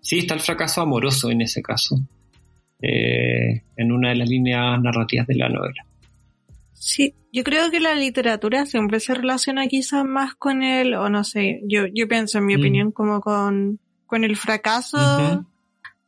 sí, 0.00 0.18
está 0.18 0.34
el 0.34 0.40
fracaso 0.40 0.80
amoroso 0.80 1.30
en 1.30 1.42
ese 1.42 1.60
caso, 1.60 1.96
eh, 2.82 3.62
en 3.76 3.92
una 3.92 4.10
de 4.10 4.16
las 4.16 4.28
líneas 4.28 4.80
narrativas 4.80 5.26
de 5.26 5.34
la 5.34 5.48
novela. 5.48 5.86
Sí, 6.72 7.14
yo 7.32 7.44
creo 7.44 7.70
que 7.70 7.80
la 7.80 7.94
literatura 7.94 8.66
siempre 8.66 9.00
se 9.00 9.14
relaciona 9.14 9.66
quizás 9.66 10.04
más 10.04 10.34
con 10.34 10.62
el, 10.62 10.94
o 10.94 11.08
no 11.10 11.24
sé, 11.24 11.60
yo, 11.68 11.86
yo 11.92 12.08
pienso 12.08 12.38
en 12.38 12.46
mi 12.46 12.56
mm. 12.56 12.60
opinión 12.60 12.92
como 12.92 13.20
con, 13.20 13.78
con 14.06 14.24
el 14.24 14.36
fracaso 14.36 15.44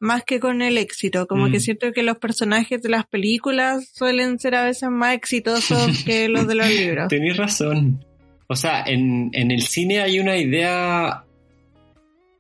más 0.03 0.25
que 0.25 0.41
con 0.41 0.63
el 0.63 0.79
éxito. 0.79 1.29
Como 1.29 1.47
que 1.47 1.59
mm. 1.59 1.61
siento 1.61 1.93
que 1.93 2.03
los 2.03 2.19
personajes 2.19 2.83
de 2.83 2.89
las 2.89 3.07
películas 3.07 3.89
suelen 3.95 4.39
ser 4.41 4.57
a 4.57 4.65
veces 4.65 4.91
más 4.91 5.15
exitosos 5.15 6.03
que 6.05 6.29
los 6.29 6.47
de 6.49 6.57
los 6.57 6.69
libros. 6.69 7.09
Tenéis 7.09 7.37
razón. 7.37 8.05
O 8.49 8.57
sea, 8.57 8.83
en, 8.85 9.31
el 9.33 9.63
cine 9.63 10.01
hay 10.01 10.19
una 10.19 10.37
idea 10.37 11.25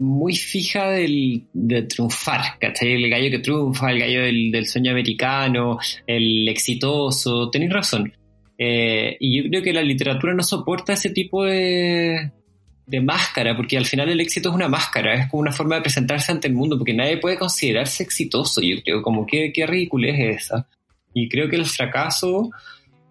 muy 0.02 0.34
fija 0.34 0.90
del, 0.90 1.44
de 1.52 1.82
triunfar. 1.82 2.58
El 2.80 3.08
gallo 3.08 3.30
que 3.30 3.38
triunfa, 3.38 3.92
el 3.92 4.00
gallo 4.00 4.22
del, 4.22 4.66
sueño 4.66 4.90
americano, 4.90 5.78
el 6.06 6.48
exitoso, 6.48 7.48
tenéis 7.50 7.72
razón. 7.72 8.12
Eh, 8.58 9.16
y 9.20 9.42
yo 9.42 9.48
creo 9.48 9.62
que 9.62 9.72
la 9.72 9.82
literatura 9.82 10.34
no 10.34 10.42
soporta 10.42 10.92
ese 10.92 11.10
tipo 11.10 11.44
de, 11.44 12.32
máscara, 13.02 13.56
porque 13.56 13.78
al 13.78 13.86
final 13.86 14.10
el 14.10 14.20
éxito 14.20 14.50
es 14.50 14.54
una 14.54 14.68
máscara, 14.68 15.14
es 15.14 15.30
como 15.30 15.40
una 15.40 15.52
forma 15.52 15.76
de 15.76 15.82
presentarse 15.82 16.30
ante 16.30 16.48
el 16.48 16.54
mundo, 16.54 16.76
porque 16.76 16.92
nadie 16.92 17.16
puede 17.16 17.38
considerarse 17.38 18.02
exitoso, 18.02 18.60
yo 18.60 18.82
creo, 18.82 19.00
como 19.00 19.24
qué, 19.24 19.50
qué 19.52 19.66
ridícula 19.66 20.08
es 20.08 20.42
esa. 20.42 20.68
Y 21.14 21.28
creo 21.28 21.48
que 21.48 21.56
el 21.56 21.64
fracaso, 21.64 22.50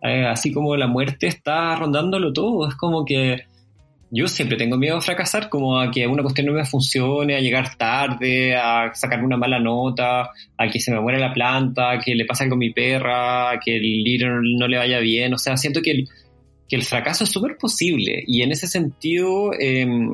eh, 0.04 0.26
así 0.26 0.52
como 0.52 0.76
la 0.76 0.88
muerte, 0.88 1.28
está 1.28 1.76
rondándolo 1.76 2.32
todo, 2.32 2.68
es 2.68 2.76
como 2.76 3.06
que 3.06 3.46
yo 4.14 4.28
siempre 4.28 4.58
tengo 4.58 4.78
miedo 4.78 4.98
a 4.98 5.02
fracasar, 5.02 5.48
como 5.48 5.80
a 5.80 5.90
que 5.90 6.06
una 6.06 6.22
cuestión 6.22 6.48
no 6.48 6.54
me 6.54 6.66
funcione, 6.66 7.38
a 7.38 7.40
llegar 7.40 7.78
tarde, 7.78 8.54
a 8.58 8.94
sacar 8.94 9.24
una 9.24 9.38
mala 9.38 9.58
nota, 9.58 10.30
a 10.58 10.68
que 10.70 10.82
se 10.82 10.92
me 10.92 11.00
muera 11.00 11.18
la 11.18 11.34
planta, 11.34 11.92
a 11.92 12.00
que 12.00 12.14
le 12.14 12.26
pase 12.26 12.44
algo 12.44 12.56
a 12.56 12.60
mi 12.60 12.74
perra, 12.74 13.52
a 13.52 13.60
que 13.60 13.78
el 13.78 14.04
libro 14.04 14.42
no 14.42 14.68
le 14.68 14.78
vaya 14.78 15.00
bien, 15.00 15.34
o 15.34 15.38
sea, 15.38 15.56
siento 15.56 15.82
que 15.82 15.92
el, 15.92 16.10
que 16.68 16.76
el 16.76 16.84
fracaso 16.84 17.24
es 17.24 17.30
súper 17.32 17.56
posible. 17.58 18.22
Y 18.28 18.42
en 18.42 18.52
ese 18.52 18.68
sentido 18.68 19.52
em, 19.58 20.10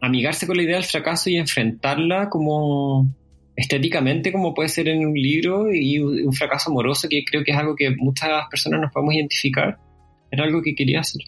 amigarse 0.00 0.46
con 0.46 0.56
la 0.56 0.62
idea 0.62 0.76
del 0.76 0.84
fracaso 0.84 1.28
y 1.28 1.36
enfrentarla 1.36 2.30
como 2.30 3.12
estéticamente 3.56 4.32
como 4.32 4.54
puede 4.54 4.68
ser 4.68 4.88
en 4.88 5.04
un 5.04 5.14
libro 5.14 5.72
y 5.72 5.98
un 5.98 6.32
fracaso 6.32 6.70
amoroso 6.70 7.06
que 7.08 7.22
creo 7.22 7.44
que 7.44 7.50
es 7.50 7.58
algo 7.58 7.76
que 7.76 7.94
muchas 7.96 8.46
personas 8.48 8.80
nos 8.80 8.92
podemos 8.92 9.14
identificar 9.14 9.76
era 10.30 10.44
algo 10.44 10.62
que 10.62 10.74
quería 10.74 11.00
hacer 11.00 11.20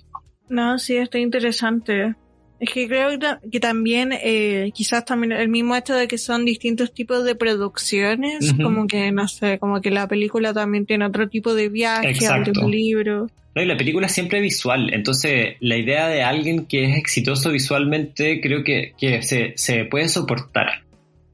no 0.49 0.79
sí 0.79 0.97
está 0.97 1.19
interesante. 1.19 2.15
Es 2.61 2.71
que 2.73 2.87
creo 2.87 3.11
que 3.51 3.61
también 3.61 4.13
eh, 4.13 4.71
quizás 4.75 5.05
también 5.05 5.33
el 5.33 5.49
mismo 5.49 5.77
hecho 5.77 5.95
de 5.95 6.09
que 6.09 6.19
son 6.19 6.45
distintos 6.45 6.95
tipos 6.95 7.25
de 7.25 7.35
producciones 7.35 8.55
como 8.63 8.87
que 8.87 9.11
no 9.11 9.27
sé 9.29 9.59
como 9.59 9.81
que 9.81 9.91
la 9.91 10.07
película 10.07 10.55
también 10.55 10.87
tiene 10.87 11.05
otro 11.05 11.29
tipo 11.29 11.55
de 11.55 11.69
viaje 11.69 12.15
otro 12.31 12.69
libro 12.69 13.27
no, 13.55 13.63
y 13.63 13.67
la 13.67 13.77
película 13.77 14.07
es 14.07 14.13
siempre 14.13 14.41
visual, 14.41 14.93
entonces 14.93 15.57
la 15.61 15.77
idea 15.77 16.09
de 16.09 16.23
alguien 16.23 16.67
que 16.67 16.85
es 16.85 16.97
exitoso 16.97 17.53
visualmente 17.53 18.41
creo 18.41 18.65
que, 18.65 18.95
se, 19.23 19.85
puede 19.85 20.09
soportar, 20.09 20.83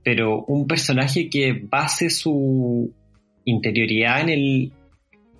pero 0.04 0.44
un 0.44 0.66
personaje 0.66 1.30
que 1.30 1.52
base 1.52 2.10
su 2.10 2.92
interioridad 3.46 4.20
en 4.20 4.28
el, 4.28 4.72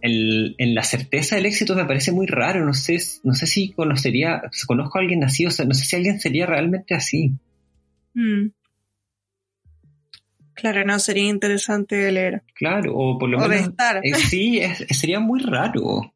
en 0.03 0.75
la 0.75 0.83
certeza 0.83 1.37
del 1.37 1.47
éxito 1.47 1.75
me 1.75 1.85
parece 1.85 2.13
muy 2.13 2.27
raro, 2.27 2.65
no 2.65 2.75
sé, 2.75 2.99
no 3.25 3.35
sé 3.35 3.47
si 3.47 3.73
conocería, 3.73 4.43
conozco 4.67 4.99
a 4.99 5.01
alguien 5.03 5.25
así, 5.25 5.47
o 5.47 5.51
sea, 5.51 5.65
no 5.67 5.75
sé 5.75 5.85
si 5.85 5.97
alguien 5.97 6.21
sería 6.21 6.47
realmente 6.47 6.95
así. 6.95 7.33
Mm. 8.15 8.49
Claro, 10.55 10.85
no, 10.85 10.99
sería 10.99 11.29
interesante 11.29 12.11
leer. 12.13 12.43
Claro, 12.55 12.95
o 12.95 13.19
por 13.19 13.31
lo 13.31 13.39
menos... 13.39 13.69
estar. 13.69 14.01
Eh, 14.05 14.15
sí, 14.15 14.61
sería 14.91 15.21
muy 15.21 15.41
raro 15.41 16.13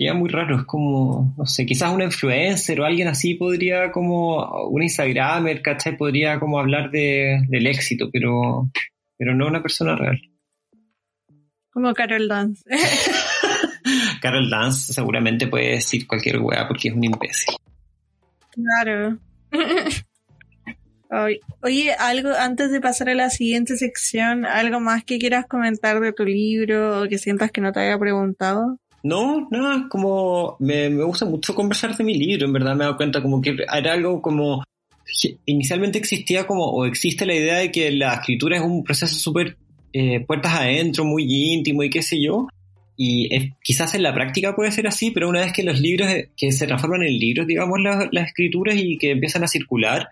sería 0.00 0.14
muy 0.14 0.30
raro, 0.30 0.56
es 0.56 0.64
como, 0.64 1.34
no 1.36 1.44
sé, 1.44 1.66
quizás 1.66 1.92
una 1.92 2.04
influencer 2.04 2.80
o 2.80 2.86
alguien 2.86 3.06
así 3.08 3.34
podría 3.34 3.92
como, 3.92 4.66
un 4.68 4.82
Instagramer, 4.82 5.60
¿cachai? 5.60 5.94
Podría 5.94 6.40
como 6.40 6.58
hablar 6.58 6.90
de, 6.90 7.44
del 7.48 7.66
éxito, 7.66 8.08
pero, 8.10 8.70
pero 9.18 9.34
no 9.34 9.46
una 9.46 9.60
persona 9.60 9.96
real. 9.96 10.18
Como 11.72 11.94
Carol 11.94 12.28
Dance. 12.28 12.62
Carol 14.20 14.50
Dance 14.50 14.92
seguramente 14.92 15.46
puede 15.46 15.72
decir 15.72 16.06
cualquier 16.06 16.40
weá 16.40 16.66
porque 16.66 16.88
es 16.88 16.94
un 16.94 17.04
imbécil. 17.04 17.54
Claro. 18.50 19.18
Oye, 21.62 21.92
algo 21.98 22.30
antes 22.38 22.70
de 22.70 22.80
pasar 22.80 23.08
a 23.08 23.14
la 23.14 23.30
siguiente 23.30 23.76
sección, 23.76 24.44
algo 24.46 24.78
más 24.80 25.04
que 25.04 25.18
quieras 25.18 25.46
comentar 25.46 26.00
de 26.00 26.12
tu 26.12 26.24
libro 26.24 27.02
o 27.02 27.08
que 27.08 27.18
sientas 27.18 27.50
que 27.50 27.60
no 27.60 27.72
te 27.72 27.80
haya 27.80 27.98
preguntado. 27.98 28.78
No, 29.02 29.48
nada, 29.50 29.88
como 29.88 30.56
me, 30.60 30.88
me 30.90 31.02
gusta 31.04 31.24
mucho 31.24 31.54
conversar 31.54 31.96
de 31.96 32.04
mi 32.04 32.14
libro, 32.16 32.46
en 32.46 32.52
verdad 32.52 32.76
me 32.76 32.84
he 32.84 32.86
dado 32.86 32.96
cuenta 32.96 33.22
como 33.22 33.40
que 33.40 33.56
era 33.72 33.92
algo 33.92 34.20
como 34.20 34.62
inicialmente 35.46 35.98
existía 35.98 36.46
como, 36.46 36.64
o 36.66 36.84
existe 36.84 37.26
la 37.26 37.34
idea 37.34 37.56
de 37.56 37.72
que 37.72 37.90
la 37.90 38.14
escritura 38.14 38.58
es 38.58 38.62
un 38.62 38.84
proceso 38.84 39.14
súper 39.16 39.56
eh, 39.92 40.20
puertas 40.20 40.54
adentro, 40.54 41.04
muy 41.04 41.24
íntimo 41.24 41.82
y 41.82 41.90
qué 41.90 42.02
sé 42.02 42.22
yo. 42.22 42.48
Y 42.96 43.52
quizás 43.62 43.94
en 43.94 44.02
la 44.02 44.12
práctica 44.12 44.54
puede 44.54 44.72
ser 44.72 44.86
así, 44.86 45.10
pero 45.10 45.28
una 45.28 45.40
vez 45.40 45.52
que 45.54 45.62
los 45.62 45.80
libros, 45.80 46.08
eh, 46.10 46.28
que 46.36 46.52
se 46.52 46.66
transforman 46.66 47.02
en 47.02 47.18
libros, 47.18 47.46
digamos, 47.46 47.78
las 47.80 48.26
escrituras 48.26 48.76
y 48.76 48.98
que 48.98 49.12
empiezan 49.12 49.42
a 49.42 49.48
circular, 49.48 50.10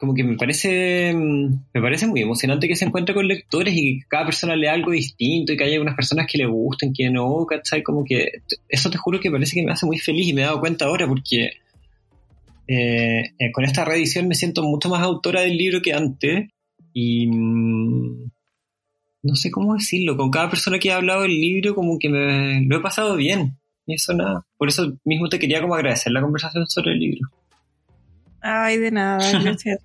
como 0.00 0.14
que 0.14 0.24
me 0.24 0.36
parece, 0.36 1.12
mm, 1.14 1.66
me 1.74 1.80
parece 1.82 2.06
muy 2.06 2.22
emocionante 2.22 2.66
que 2.66 2.74
se 2.74 2.86
encuentre 2.86 3.14
con 3.14 3.28
lectores 3.28 3.74
y 3.76 4.00
que 4.00 4.06
cada 4.08 4.24
persona 4.24 4.56
lea 4.56 4.72
algo 4.72 4.92
distinto 4.92 5.52
y 5.52 5.58
que 5.58 5.64
haya 5.64 5.80
unas 5.80 5.94
personas 5.94 6.26
que 6.26 6.38
le 6.38 6.46
gusten, 6.46 6.94
que 6.94 7.10
no, 7.10 7.44
¿cachai? 7.46 7.82
Como 7.82 8.02
que 8.02 8.42
eso 8.68 8.90
te 8.90 8.96
juro 8.96 9.20
que 9.20 9.30
parece 9.30 9.54
que 9.54 9.62
me 9.62 9.72
hace 9.72 9.84
muy 9.84 9.98
feliz 9.98 10.26
y 10.26 10.32
me 10.32 10.40
he 10.40 10.46
dado 10.46 10.58
cuenta 10.58 10.86
ahora 10.86 11.06
porque 11.06 11.50
eh, 12.66 13.32
eh, 13.38 13.52
con 13.52 13.64
esta 13.64 13.84
reedición 13.84 14.26
me 14.26 14.34
siento 14.34 14.62
mucho 14.62 14.88
más 14.88 15.02
autora 15.02 15.42
del 15.42 15.56
libro 15.58 15.82
que 15.82 15.92
antes 15.92 16.48
y 16.94 17.26
mm, 17.26 18.30
no 19.22 19.34
sé 19.34 19.50
cómo 19.50 19.74
decirlo, 19.74 20.16
con 20.16 20.30
cada 20.30 20.48
persona 20.48 20.78
que 20.78 20.90
ha 20.90 20.96
hablado 20.96 21.22
del 21.22 21.40
libro 21.40 21.74
como 21.74 21.98
que 21.98 22.08
me 22.08 22.64
lo 22.66 22.76
he 22.76 22.80
pasado 22.80 23.16
bien 23.16 23.58
Y 23.86 23.94
eso 23.94 24.14
nada. 24.14 24.46
Por 24.56 24.68
eso 24.68 24.96
mismo 25.04 25.28
te 25.28 25.38
quería 25.38 25.60
como 25.60 25.74
agradecer 25.74 26.12
la 26.12 26.22
conversación 26.22 26.66
sobre 26.66 26.92
el 26.92 27.00
libro. 27.00 27.28
Ay, 28.40 28.78
de 28.78 28.90
nada, 28.90 29.18
gracias. 29.42 29.80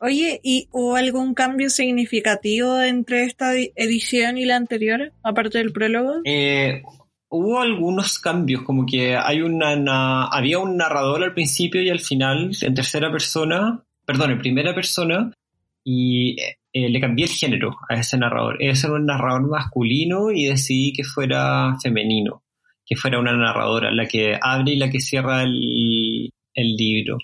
Oye, 0.00 0.40
¿y 0.42 0.68
hubo 0.72 0.96
algún 0.96 1.34
cambio 1.34 1.70
significativo 1.70 2.82
entre 2.82 3.24
esta 3.24 3.54
edición 3.56 4.36
y 4.36 4.44
la 4.44 4.56
anterior, 4.56 5.12
aparte 5.22 5.58
del 5.58 5.72
prólogo? 5.72 6.20
Eh, 6.24 6.82
hubo 7.30 7.60
algunos 7.60 8.18
cambios, 8.18 8.62
como 8.62 8.84
que 8.84 9.16
hay 9.16 9.40
una, 9.40 10.26
había 10.26 10.58
un 10.58 10.76
narrador 10.76 11.22
al 11.22 11.32
principio 11.32 11.80
y 11.80 11.88
al 11.88 12.00
final 12.00 12.50
en 12.60 12.74
tercera 12.74 13.10
persona, 13.10 13.82
perdón, 14.04 14.32
en 14.32 14.38
primera 14.40 14.74
persona, 14.74 15.32
y 15.84 16.36
eh, 16.72 16.88
le 16.88 17.00
cambié 17.00 17.26
el 17.26 17.30
género 17.30 17.76
a 17.88 17.94
ese 17.94 18.16
narrador. 18.18 18.56
Ese 18.60 18.86
era 18.86 18.96
un 18.96 19.06
narrador 19.06 19.48
masculino 19.48 20.32
y 20.32 20.46
decidí 20.46 20.92
que 20.92 21.04
fuera 21.04 21.76
femenino, 21.80 22.42
que 22.84 22.96
fuera 22.96 23.20
una 23.20 23.36
narradora, 23.36 23.92
la 23.92 24.06
que 24.06 24.36
abre 24.40 24.72
y 24.72 24.76
la 24.76 24.90
que 24.90 25.00
cierra 25.00 25.42
el, 25.42 26.32
libro. 26.54 27.18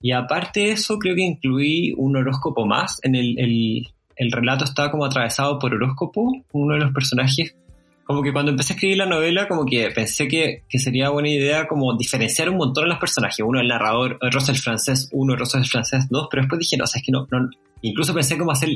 Y 0.00 0.12
aparte 0.12 0.60
de 0.60 0.70
eso, 0.72 0.98
creo 0.98 1.14
que 1.14 1.22
incluí 1.22 1.94
un 1.96 2.16
horóscopo 2.16 2.66
más. 2.66 2.98
En 3.02 3.14
el, 3.14 3.38
el, 3.38 3.86
el 4.16 4.32
relato 4.32 4.64
estaba 4.64 4.90
como 4.90 5.04
atravesado 5.04 5.58
por 5.58 5.74
horóscopo. 5.74 6.32
Uno 6.52 6.74
de 6.74 6.80
los 6.80 6.92
personajes, 6.92 7.56
como 8.04 8.22
que 8.22 8.32
cuando 8.32 8.50
empecé 8.50 8.72
a 8.72 8.76
escribir 8.76 8.98
la 8.98 9.06
novela, 9.06 9.48
como 9.48 9.64
que 9.64 9.90
pensé 9.90 10.28
que, 10.28 10.64
que 10.68 10.78
sería 10.78 11.08
buena 11.08 11.30
idea 11.30 11.66
como 11.66 11.96
diferenciar 11.96 12.50
un 12.50 12.58
montón 12.58 12.84
a 12.84 12.88
los 12.88 12.98
personajes. 12.98 13.44
Uno 13.44 13.60
el 13.60 13.68
narrador, 13.68 14.18
otro 14.20 14.40
es 14.40 14.48
el 14.50 14.58
francés, 14.58 15.08
uno 15.12 15.32
otro 15.32 15.44
es 15.44 15.54
el 15.54 15.64
francés, 15.64 16.06
dos. 16.10 16.28
Pero 16.30 16.42
después 16.42 16.58
dije, 16.58 16.76
no, 16.76 16.84
o 16.84 16.86
sea, 16.86 17.00
es 17.00 17.06
que 17.06 17.12
no, 17.12 17.26
no. 17.30 17.48
Incluso 17.80 18.12
pensé 18.12 18.36
como 18.36 18.52
hacer 18.52 18.70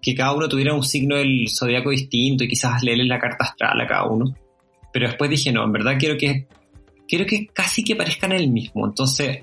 que 0.00 0.14
cada 0.14 0.32
uno 0.32 0.48
tuviera 0.48 0.72
un 0.72 0.84
signo 0.84 1.16
del 1.16 1.46
zodiaco 1.48 1.90
distinto 1.90 2.44
y 2.44 2.48
quizás 2.48 2.82
leerle 2.82 3.04
la 3.04 3.18
carta 3.18 3.44
astral 3.44 3.80
a 3.80 3.86
cada 3.86 4.06
uno. 4.06 4.32
Pero 4.92 5.08
después 5.08 5.30
dije, 5.30 5.52
no, 5.52 5.64
en 5.64 5.72
verdad 5.72 5.96
quiero 5.98 6.16
que, 6.16 6.46
quiero 7.08 7.26
que 7.26 7.48
casi 7.48 7.82
que 7.82 7.96
parezcan 7.96 8.32
el 8.32 8.48
mismo. 8.50 8.86
Entonces, 8.86 9.40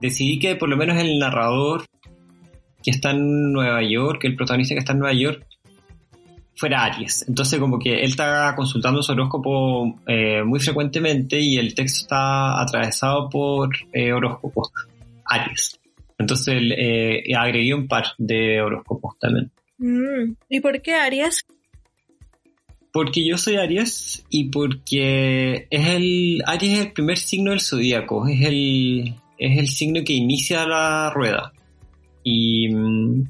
decidí 0.00 0.38
que 0.38 0.56
por 0.56 0.70
lo 0.70 0.78
menos 0.78 0.98
el 0.98 1.18
narrador 1.18 1.84
que 2.82 2.90
está 2.90 3.10
en 3.10 3.52
Nueva 3.52 3.82
York, 3.82 4.24
el 4.24 4.36
protagonista 4.36 4.74
que 4.74 4.78
está 4.78 4.92
en 4.92 5.00
Nueva 5.00 5.14
York, 5.14 5.46
fuera 6.60 6.84
Aries. 6.84 7.24
Entonces 7.26 7.58
como 7.58 7.78
que 7.78 7.94
él 8.04 8.10
está 8.10 8.54
consultando 8.54 9.02
su 9.02 9.12
horóscopo 9.12 9.98
eh, 10.06 10.42
muy 10.44 10.60
frecuentemente 10.60 11.40
y 11.40 11.56
el 11.56 11.74
texto 11.74 12.02
está 12.02 12.60
atravesado 12.60 13.30
por 13.30 13.70
eh, 13.94 14.12
horóscopos 14.12 14.70
Aries. 15.24 15.80
Entonces 16.18 16.62
eh, 16.76 17.22
agregué 17.34 17.72
un 17.72 17.88
par 17.88 18.08
de 18.18 18.60
horóscopos 18.60 19.18
también. 19.18 19.50
Mm, 19.78 20.34
¿Y 20.50 20.60
por 20.60 20.82
qué 20.82 20.96
Aries? 20.96 21.46
Porque 22.92 23.26
yo 23.26 23.38
soy 23.38 23.56
Aries 23.56 24.26
y 24.28 24.50
porque 24.50 25.66
es 25.70 25.86
el 25.88 26.42
Aries 26.44 26.74
es 26.74 26.86
el 26.86 26.92
primer 26.92 27.16
signo 27.16 27.52
del 27.52 27.60
zodíaco, 27.60 28.28
es 28.28 28.42
el 28.42 29.14
es 29.38 29.58
el 29.58 29.68
signo 29.68 30.02
que 30.04 30.12
inicia 30.12 30.66
la 30.66 31.08
rueda. 31.08 31.54
Y 32.22 32.68
mm, 32.68 33.24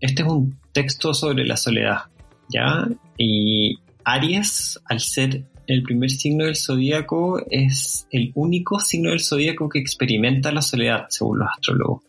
este 0.00 0.22
es 0.22 0.28
un 0.28 0.58
texto 0.72 1.14
sobre 1.14 1.44
la 1.44 1.56
soledad, 1.56 2.06
¿ya? 2.48 2.86
Y 3.16 3.78
Aries, 4.04 4.80
al 4.84 5.00
ser 5.00 5.44
el 5.66 5.82
primer 5.82 6.10
signo 6.10 6.44
del 6.44 6.56
zodíaco, 6.56 7.40
es 7.50 8.06
el 8.10 8.30
único 8.34 8.78
signo 8.80 9.10
del 9.10 9.20
zodíaco 9.20 9.68
que 9.68 9.78
experimenta 9.78 10.52
la 10.52 10.62
soledad, 10.62 11.06
según 11.08 11.40
los 11.40 11.48
astrólogos. 11.48 12.04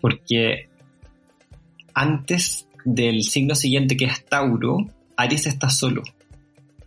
Porque 0.00 0.68
antes 1.94 2.66
del 2.84 3.22
signo 3.22 3.54
siguiente, 3.54 3.96
que 3.96 4.06
es 4.06 4.24
Tauro, 4.24 4.78
Aries 5.16 5.46
está 5.46 5.68
solo, 5.68 6.02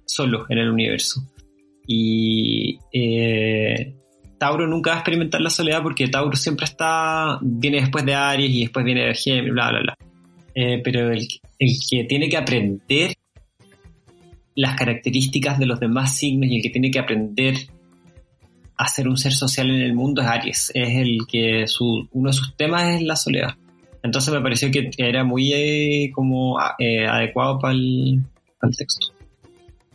solo 0.06 0.46
en 0.50 0.58
el 0.58 0.70
universo. 0.70 1.24
Y 1.88 2.80
eh, 2.94 3.94
Tauro 4.38 4.68
nunca 4.68 4.92
va 4.92 4.96
a 4.98 5.00
experimentar 5.00 5.42
la 5.42 5.50
soledad 5.50 5.84
porque 5.84 6.08
Tauro 6.08 6.36
siempre 6.36 6.66
está, 6.66 7.40
viene 7.42 7.82
después 7.82 8.06
de 8.06 8.16
Aries 8.16 8.52
y 8.52 8.62
después 8.62 8.86
viene 8.86 9.06
de 9.06 9.16
Géminis, 9.16 9.54
bla, 9.54 9.70
bla, 9.70 9.80
bla. 9.82 9.98
Eh, 10.54 10.82
pero 10.84 11.12
el, 11.12 11.28
que 11.90 12.04
tiene 12.06 12.30
que 12.30 12.38
aprender 12.38 13.16
las 14.56 14.76
características 14.76 15.60
de 15.60 15.66
los 15.66 15.80
demás 15.80 16.18
signos 16.18 16.50
y 16.50 16.58
el 16.58 16.62
que 16.62 16.70
tiene 16.70 16.92
que 16.92 17.00
aprender 17.00 17.56
a 18.78 18.88
ser 18.88 19.08
un 19.08 19.18
ser 19.18 19.34
social 19.34 19.70
en 19.70 19.82
el 19.82 19.94
mundo 19.94 20.22
es 20.22 20.28
Aries. 20.28 20.72
Es 20.74 20.90
el 20.96 21.20
que 21.28 21.68
su, 21.68 22.08
uno 22.12 22.30
de 22.30 22.34
sus 22.34 22.56
temas 22.56 22.96
es 22.96 23.04
la 23.04 23.16
soledad. 23.16 23.56
Entonces 24.04 24.34
me 24.34 24.42
pareció 24.42 24.72
que 24.72 24.90
era 24.98 25.24
muy 25.24 25.54
eh, 25.54 26.12
como 26.14 26.58
eh, 26.80 27.06
adecuado 27.06 27.60
para 27.60 27.76
el 27.76 28.24
texto. 28.76 29.11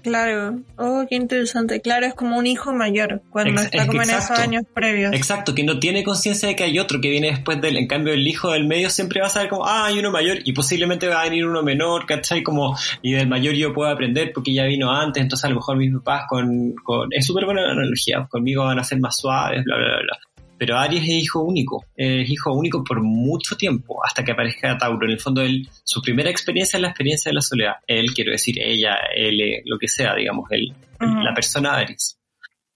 Claro, 0.07 0.61
oh, 0.77 1.05
qué 1.11 1.17
interesante. 1.17 1.81
Claro, 1.81 2.07
es 2.07 2.15
como 2.15 2.39
un 2.39 2.47
hijo 2.47 2.73
mayor 2.73 3.23
cuando 3.29 3.61
está 3.61 3.89
como 3.89 4.03
en 4.03 4.11
esos 4.11 4.39
años 4.39 4.63
previos. 4.73 5.13
Exacto, 5.13 5.53
que 5.53 5.65
no 5.65 5.81
tiene 5.81 6.05
conciencia 6.05 6.49
de 6.49 6.55
que 6.55 6.63
hay 6.63 6.79
otro 6.79 7.01
que 7.01 7.11
viene 7.11 7.27
después 7.27 7.61
de 7.61 7.71
él. 7.71 7.77
En 7.77 7.89
cambio, 7.89 8.13
el 8.13 8.25
hijo 8.25 8.53
del 8.53 8.69
medio 8.69 8.89
siempre 8.89 9.21
va 9.21 9.27
a 9.27 9.31
saber 9.31 9.49
como, 9.49 9.67
ah, 9.67 9.87
hay 9.87 9.99
uno 9.99 10.13
mayor 10.13 10.39
y 10.45 10.53
posiblemente 10.53 11.09
va 11.09 11.23
a 11.23 11.25
venir 11.25 11.45
uno 11.45 11.65
menor, 11.65 12.07
¿cachai? 12.07 12.45
Como, 12.45 12.77
y 13.03 13.15
del 13.15 13.27
mayor 13.27 13.55
yo 13.55 13.73
puedo 13.73 13.91
aprender 13.91 14.31
porque 14.33 14.55
ya 14.55 14.63
vino 14.63 14.93
antes, 14.93 15.21
entonces 15.21 15.45
a 15.45 15.49
lo 15.49 15.57
mejor 15.57 15.77
mis 15.77 15.93
papás 15.95 16.27
con, 16.29 16.73
con 16.85 17.09
es 17.11 17.27
súper 17.27 17.45
buena 17.45 17.69
analogía, 17.73 18.29
conmigo 18.31 18.63
van 18.63 18.79
a 18.79 18.85
ser 18.85 19.01
más 19.01 19.17
suaves, 19.17 19.65
bla, 19.65 19.77
bla, 19.77 19.87
bla. 19.87 20.19
Pero 20.59 20.79
Aries 20.79 21.03
es 21.03 21.09
hijo 21.09 21.43
único, 21.43 21.85
es 21.95 22.29
hijo 22.29 22.53
único 22.53 22.83
por 22.83 23.03
mucho 23.03 23.57
tiempo, 23.57 24.03
hasta 24.05 24.25
que 24.25 24.33
aparezca 24.33 24.79
Tauro. 24.79 25.07
En 25.07 25.13
el 25.13 25.21
fondo, 25.21 25.43
él, 25.43 25.69
su 25.85 26.01
primera 26.01 26.31
experiencia 26.31 26.79
es 26.79 26.83
la 26.83 26.89
experiencia 26.89 27.31
de 27.31 27.35
la 27.35 27.43
soledad. 27.43 27.75
Él, 27.87 28.13
quiero 28.15 28.33
decir, 28.33 28.59
ella, 28.59 28.97
él, 29.15 29.41
eh, 29.41 29.63
lo 29.67 29.79
que 29.79 29.89
sea, 29.89 30.15
digamos, 30.15 30.51
él, 30.51 30.73
la 30.99 31.35
persona 31.35 31.75
Aries. 31.75 32.19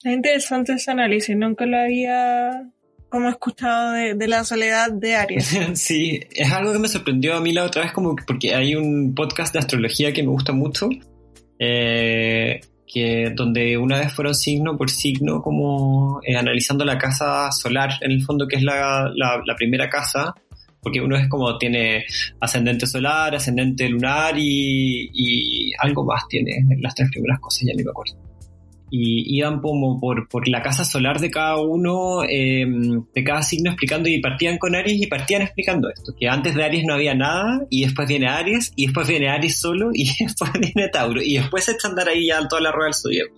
Es 0.03 0.13
interesante 0.13 0.73
ese 0.75 0.91
análisis, 0.91 1.37
nunca 1.37 1.67
lo 1.67 1.79
había 1.79 2.71
como 3.11 3.29
escuchado 3.29 3.93
de, 3.93 4.29
la 4.29 4.45
soledad 4.45 4.93
de 4.93 5.17
Aries. 5.17 5.59
sí, 5.75 6.21
es 6.31 6.53
algo 6.53 6.73
que 6.73 6.79
me 6.79 6.89
sorprendió 6.89 7.35
a 7.35 7.41
mí 7.41 7.53
la 7.53 7.65
otra 7.65 7.83
vez, 7.83 7.93
como 7.93 8.15
porque 8.27 8.55
hay 8.55 8.77
un 8.77 9.15
podcast 9.15 9.53
de 9.53 9.59
astrología 9.59 10.13
que 10.13 10.23
me 10.23 10.31
gusta 10.31 10.53
mucho, 10.53 10.89
eh, 11.59 12.61
que 12.93 13.33
donde 13.35 13.79
una 13.79 13.99
vez 13.99 14.13
fueron 14.13 14.35
signo 14.35 14.77
por 14.77 14.91
signo 14.91 15.41
como 15.41 16.21
eh, 16.25 16.37
analizando 16.37 16.85
la 16.85 16.99
casa 16.99 17.51
solar, 17.53 17.91
en 18.01 18.11
el 18.11 18.23
fondo 18.23 18.47
que 18.49 18.57
es 18.57 18.63
la, 18.63 19.11
la, 19.15 19.55
primera 19.57 19.89
casa, 19.89 20.35
porque 20.83 21.01
uno 21.01 21.17
es 21.17 21.29
como 21.29 21.57
tiene 21.57 22.05
ascendente 22.41 22.87
solar, 22.87 23.35
ascendente 23.35 23.89
lunar 23.89 24.35
y, 24.37 25.11
y 25.13 25.73
algo 25.79 26.05
más 26.05 26.27
tiene 26.29 26.65
las 26.81 26.95
tres 26.95 27.11
primeras 27.11 27.39
cosas, 27.41 27.69
ya 27.69 27.75
ni 27.75 27.85
me 27.85 27.91
acuerdo 27.91 28.20
y 28.91 29.37
iban 29.39 29.61
como 29.61 29.99
por, 30.01 30.29
por 30.29 30.49
la 30.49 30.63
casa 30.63 30.85
solar 30.85 31.21
de 31.21 31.31
cada 31.31 31.57
uno, 31.59 32.23
em, 32.29 33.05
de 33.15 33.25
cada 33.25 33.43
signo 33.43 33.71
explicando 33.71 34.09
y 34.09 34.21
partían 34.21 34.59
con 34.59 34.75
Aries 34.75 35.01
y 35.01 35.07
partían 35.07 35.43
explicando 35.43 35.89
esto, 35.89 36.15
que 36.19 36.29
antes 36.29 36.55
de 36.55 36.65
Aries 36.65 36.85
no 36.85 36.95
había 36.95 37.15
nada 37.15 37.67
y 37.71 37.85
después 37.85 38.09
viene 38.09 38.29
Aries 38.29 38.73
y 38.77 38.87
después 38.87 39.07
viene 39.09 39.29
Aries 39.29 39.59
solo 39.59 39.91
y 39.93 40.11
después 40.21 40.51
viene 40.61 40.89
Tauro 40.89 41.23
y 41.23 41.35
después 41.35 41.65
se 41.65 41.73
echan 41.73 41.95
ahí 42.09 42.27
ya 42.27 42.47
toda 42.49 42.63
la 42.63 42.73
rueda 42.73 42.87
del 42.87 42.95
zodiaco. 42.95 43.35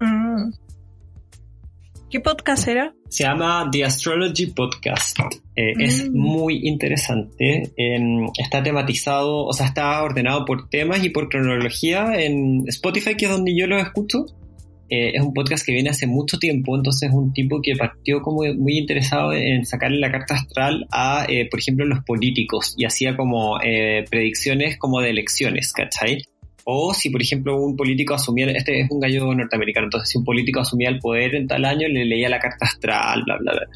Mm. 0.00 0.52
¿Qué 2.10 2.20
podcast 2.20 2.68
era? 2.68 2.94
Se 3.08 3.24
llama 3.24 3.68
The 3.70 3.84
Astrology 3.84 4.46
Podcast. 4.46 5.18
Eh, 5.56 5.72
es 5.78 6.08
mm. 6.08 6.16
muy 6.16 6.66
interesante. 6.68 7.72
está 8.38 8.62
tematizado, 8.62 9.44
o 9.44 9.52
sea, 9.52 9.66
está 9.66 10.02
ordenado 10.02 10.44
por 10.44 10.68
temas 10.68 11.02
y 11.02 11.10
por 11.10 11.28
cronología 11.28 12.14
en 12.20 12.64
Spotify, 12.68 13.16
que 13.16 13.24
es 13.24 13.30
donde 13.30 13.56
yo 13.58 13.66
lo 13.66 13.78
escucho. 13.78 14.26
Eh, 14.88 15.12
es 15.14 15.22
un 15.22 15.34
podcast 15.34 15.66
que 15.66 15.72
viene 15.72 15.90
hace 15.90 16.06
mucho 16.06 16.38
tiempo, 16.38 16.76
entonces 16.76 17.08
es 17.08 17.14
un 17.14 17.32
tipo 17.32 17.60
que 17.60 17.74
partió 17.74 18.22
como 18.22 18.42
muy 18.54 18.78
interesado 18.78 19.32
en 19.32 19.66
sacarle 19.66 19.98
la 19.98 20.12
carta 20.12 20.34
astral 20.34 20.86
a, 20.92 21.26
eh, 21.28 21.48
por 21.50 21.58
ejemplo, 21.58 21.84
los 21.84 22.04
políticos 22.04 22.74
y 22.78 22.84
hacía 22.84 23.16
como 23.16 23.60
eh, 23.62 24.04
predicciones 24.10 24.78
como 24.78 25.00
de 25.00 25.10
elecciones, 25.10 25.72
¿cachai? 25.72 26.22
O 26.64 26.94
si, 26.94 27.10
por 27.10 27.22
ejemplo, 27.22 27.60
un 27.60 27.76
político 27.76 28.14
asumía, 28.14 28.46
este 28.50 28.80
es 28.80 28.90
un 28.90 29.00
gallo 29.00 29.32
norteamericano, 29.34 29.86
entonces 29.86 30.10
si 30.10 30.18
un 30.18 30.24
político 30.24 30.60
asumía 30.60 30.88
el 30.88 30.98
poder 30.98 31.34
en 31.34 31.46
tal 31.46 31.64
año, 31.64 31.88
le 31.88 32.04
leía 32.04 32.28
la 32.28 32.40
carta 32.40 32.66
astral, 32.66 33.22
bla, 33.24 33.36
bla, 33.38 33.52
bla 33.52 33.66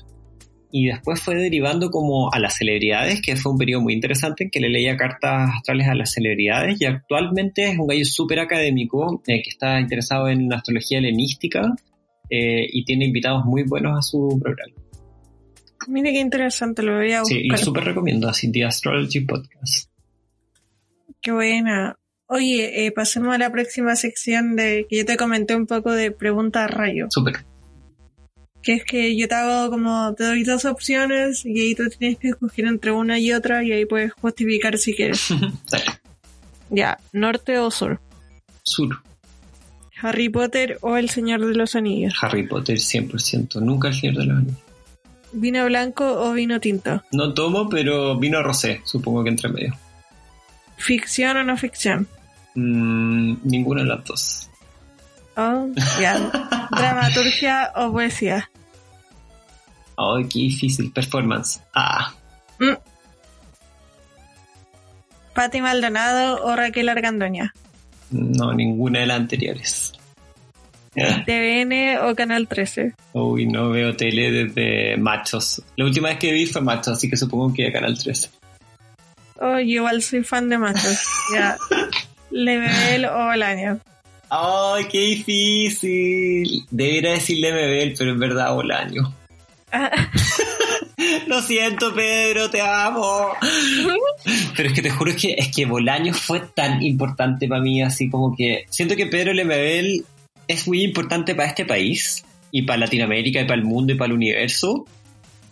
y 0.73 0.87
después 0.87 1.21
fue 1.21 1.35
derivando 1.35 1.91
como 1.91 2.33
a 2.33 2.39
las 2.39 2.57
celebridades, 2.57 3.21
que 3.21 3.37
fue 3.37 3.53
un 3.53 3.59
periodo 3.59 3.83
muy 3.83 3.95
interesante 3.95 4.45
en 4.45 4.51
que 4.51 4.61
le 4.61 4.69
leía 4.69 4.97
cartas 4.97 5.51
astrales 5.57 5.89
a 5.89 5.95
las 5.95 6.13
celebridades 6.13 6.81
y 6.81 6.85
actualmente 6.85 7.71
es 7.71 7.79
un 7.79 7.87
gallo 7.87 8.05
súper 8.05 8.41
académico 8.41 9.23
eh, 9.27 9.43
que 9.43 9.51
está 9.51 9.81
interesado 9.81 10.29
en 10.29 10.53
astrología 10.53 10.99
helenística 10.99 11.75
eh, 12.29 12.67
y 12.71 12.85
tiene 12.85 13.07
invitados 13.07 13.45
muy 13.45 13.65
buenos 13.65 13.99
a 13.99 14.03
su 14.03 14.39
programa. 14.43 14.75
Mire 15.89 16.13
qué 16.13 16.21
interesante, 16.21 16.83
lo 16.83 16.97
voy 16.97 17.13
a 17.13 17.21
buscar. 17.21 17.39
Sí, 17.39 17.49
lo 17.49 17.57
súper 17.57 17.85
recomiendo, 17.85 18.29
así 18.29 18.53
The 18.53 18.65
Astrology 18.65 19.21
Podcast. 19.21 19.91
Qué 21.21 21.33
buena. 21.33 21.99
Oye, 22.27 22.87
eh, 22.87 22.93
pasemos 22.93 23.35
a 23.35 23.39
la 23.39 23.51
próxima 23.51 23.97
sección 23.97 24.55
de 24.55 24.87
que 24.89 24.99
yo 24.99 25.05
te 25.05 25.17
comenté 25.17 25.57
un 25.57 25.67
poco 25.67 25.91
de 25.91 26.13
preguntas 26.13 26.71
rayo. 26.71 27.07
Súper 27.11 27.50
que 28.63 28.75
es 28.75 28.85
que 28.85 29.17
yo 29.17 29.27
te 29.29 29.35
hago 29.35 29.71
como, 29.71 30.15
te 30.15 30.25
doy 30.25 30.45
dos 30.45 30.65
opciones 30.65 31.45
y 31.45 31.61
ahí 31.61 31.75
tú 31.75 31.89
tienes 31.89 32.19
que 32.19 32.29
escoger 32.29 32.67
entre 32.67 32.93
una 32.93 33.19
y 33.19 33.33
otra 33.33 33.63
y 33.63 33.73
ahí 33.73 33.87
puedes 33.87 34.13
justificar 34.15 34.79
si 34.79 34.95
quieres. 34.95 35.29
Ya, 36.73 36.99
norte 37.13 37.59
o 37.59 37.69
sur. 37.73 38.01
Sur. 38.63 39.03
¿Harry 40.01 40.29
Potter 40.29 40.79
o 40.83 40.97
El 40.97 41.11
Señor 41.11 41.45
de 41.45 41.57
los 41.57 41.75
Anillos? 41.75 42.15
Harry 42.23 42.47
Potter 42.47 42.77
100%, 42.77 43.61
nunca 43.61 43.89
El 43.89 43.95
Señor 43.95 44.17
de 44.19 44.25
los 44.27 44.39
Anillos. 44.39 44.59
¿Vino 45.33 45.65
blanco 45.67 46.05
o 46.05 46.33
vino 46.33 46.61
tinto? 46.61 47.03
No 47.13 47.35
tomo, 47.35 47.69
pero 47.69 48.17
vino 48.19 48.41
rosé, 48.43 48.83
supongo 48.85 49.25
que 49.25 49.31
entre 49.31 49.49
medio. 49.49 49.77
¿Ficción 50.77 51.37
o 51.37 51.45
no 51.45 51.57
ficción? 51.57 52.09
Mm, 52.55 53.35
ninguna 53.45 53.83
de 53.83 53.89
las 53.89 54.05
dos. 54.05 54.50
Oh, 55.37 55.69
ya. 56.01 56.19
¿Dramaturgia 56.71 57.73
o 57.77 57.93
poesía? 57.93 58.51
Ay, 59.97 60.25
qué 60.29 60.39
difícil. 60.41 60.93
Performance. 60.93 61.61
Ah. 61.75 62.13
Mm. 62.59 62.75
¿Pati 65.35 65.61
Maldonado 65.61 66.45
o 66.45 66.57
Raquel 66.57 66.89
Argandoña? 66.89 67.55
No, 68.11 68.53
ninguna 68.53 69.01
de 69.01 69.07
las 69.07 69.17
anteriores. 69.19 69.93
¿TVN 70.95 71.99
o 72.03 72.15
Canal 72.17 72.49
13? 72.49 72.95
Uy, 73.13 73.47
no 73.47 73.71
veo 73.71 73.97
tele 73.97 74.31
desde 74.33 74.97
Machos. 74.97 75.63
La 75.77 75.85
última 75.85 76.09
vez 76.09 76.19
que 76.19 76.33
vi 76.33 76.47
fue 76.47 76.61
Machos, 76.61 76.95
así 76.97 77.09
que 77.09 77.17
supongo 77.17 77.55
que 77.55 77.71
Canal 77.73 77.97
13. 77.97 78.31
Oh, 79.41 79.59
yo 79.59 79.61
igual 79.61 80.03
soy 80.03 80.25
fan 80.25 80.49
de 80.49 80.59
Machos. 80.59 81.01
ya. 81.33 81.57
Level 82.31 83.07
o 83.07 83.33
el 83.33 83.43
año. 83.43 83.81
Ay, 84.31 84.85
qué 84.91 85.01
difícil. 85.01 86.65
Debería 86.71 87.13
decirle 87.13 87.53
Mebel, 87.53 87.95
pero 87.99 88.13
en 88.13 88.19
verdad 88.21 88.55
Bolaño. 88.55 89.13
Lo 91.27 91.43
siento, 91.43 91.93
Pedro, 91.95 92.49
te 92.49 92.61
amo. 92.61 93.29
Pero 94.57 94.69
es 94.69 94.75
que 94.75 94.83
te 94.83 94.91
juro 94.91 95.13
que, 95.17 95.35
es 95.37 95.49
que 95.55 95.67
Bolaño 95.67 96.15
fue 96.15 96.41
tan 96.41 96.83
importante 96.83 97.49
para 97.49 97.61
mí, 97.61 97.83
así 97.83 98.09
como 98.09 98.35
que 98.37 98.67
siento 98.71 98.95
que 98.97 99.07
Pedro 99.07 99.33
Lemebel 99.33 100.05
es 100.47 100.67
muy 100.67 100.83
importante 100.83 101.35
para 101.35 101.49
este 101.49 101.65
país 101.65 102.25
y 102.53 102.63
para 102.63 102.81
Latinoamérica 102.81 103.41
y 103.41 103.45
para 103.45 103.61
el 103.61 103.65
mundo 103.65 103.93
y 103.93 103.97
para 103.97 104.11
el 104.11 104.17
universo, 104.17 104.85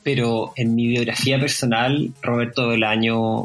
pero 0.03 0.53
en 0.57 0.75
mi 0.75 0.87
biografía 0.87 1.39
personal, 1.39 2.13
Roberto 2.23 2.67
Bolaño 2.67 3.45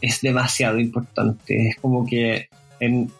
es 0.00 0.20
demasiado 0.20 0.78
importante. 0.78 1.68
Es 1.68 1.76
como 1.76 2.06
que 2.06 2.48
en 2.80 3.10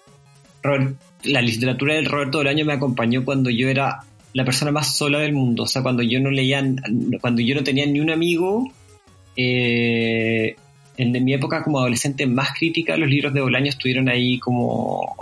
la 1.26 1.42
literatura 1.42 1.94
del 1.94 2.06
Roberto 2.06 2.38
Bolaño 2.38 2.64
me 2.64 2.72
acompañó 2.72 3.24
cuando 3.24 3.50
yo 3.50 3.68
era 3.68 4.00
la 4.32 4.44
persona 4.44 4.70
más 4.70 4.96
sola 4.96 5.18
del 5.20 5.32
mundo. 5.32 5.64
O 5.64 5.66
sea, 5.66 5.82
cuando 5.82 6.02
yo 6.02 6.20
no 6.20 6.30
leía, 6.30 6.62
cuando 7.20 7.42
yo 7.42 7.54
no 7.54 7.64
tenía 7.64 7.86
ni 7.86 8.00
un 8.00 8.10
amigo, 8.10 8.70
eh, 9.36 10.56
en 10.96 11.24
mi 11.24 11.34
época 11.34 11.62
como 11.62 11.78
adolescente 11.78 12.26
más 12.26 12.50
crítica, 12.58 12.96
los 12.96 13.08
libros 13.08 13.34
de 13.34 13.40
Bolaño 13.40 13.68
estuvieron 13.68 14.08
ahí 14.08 14.38
como 14.38 15.14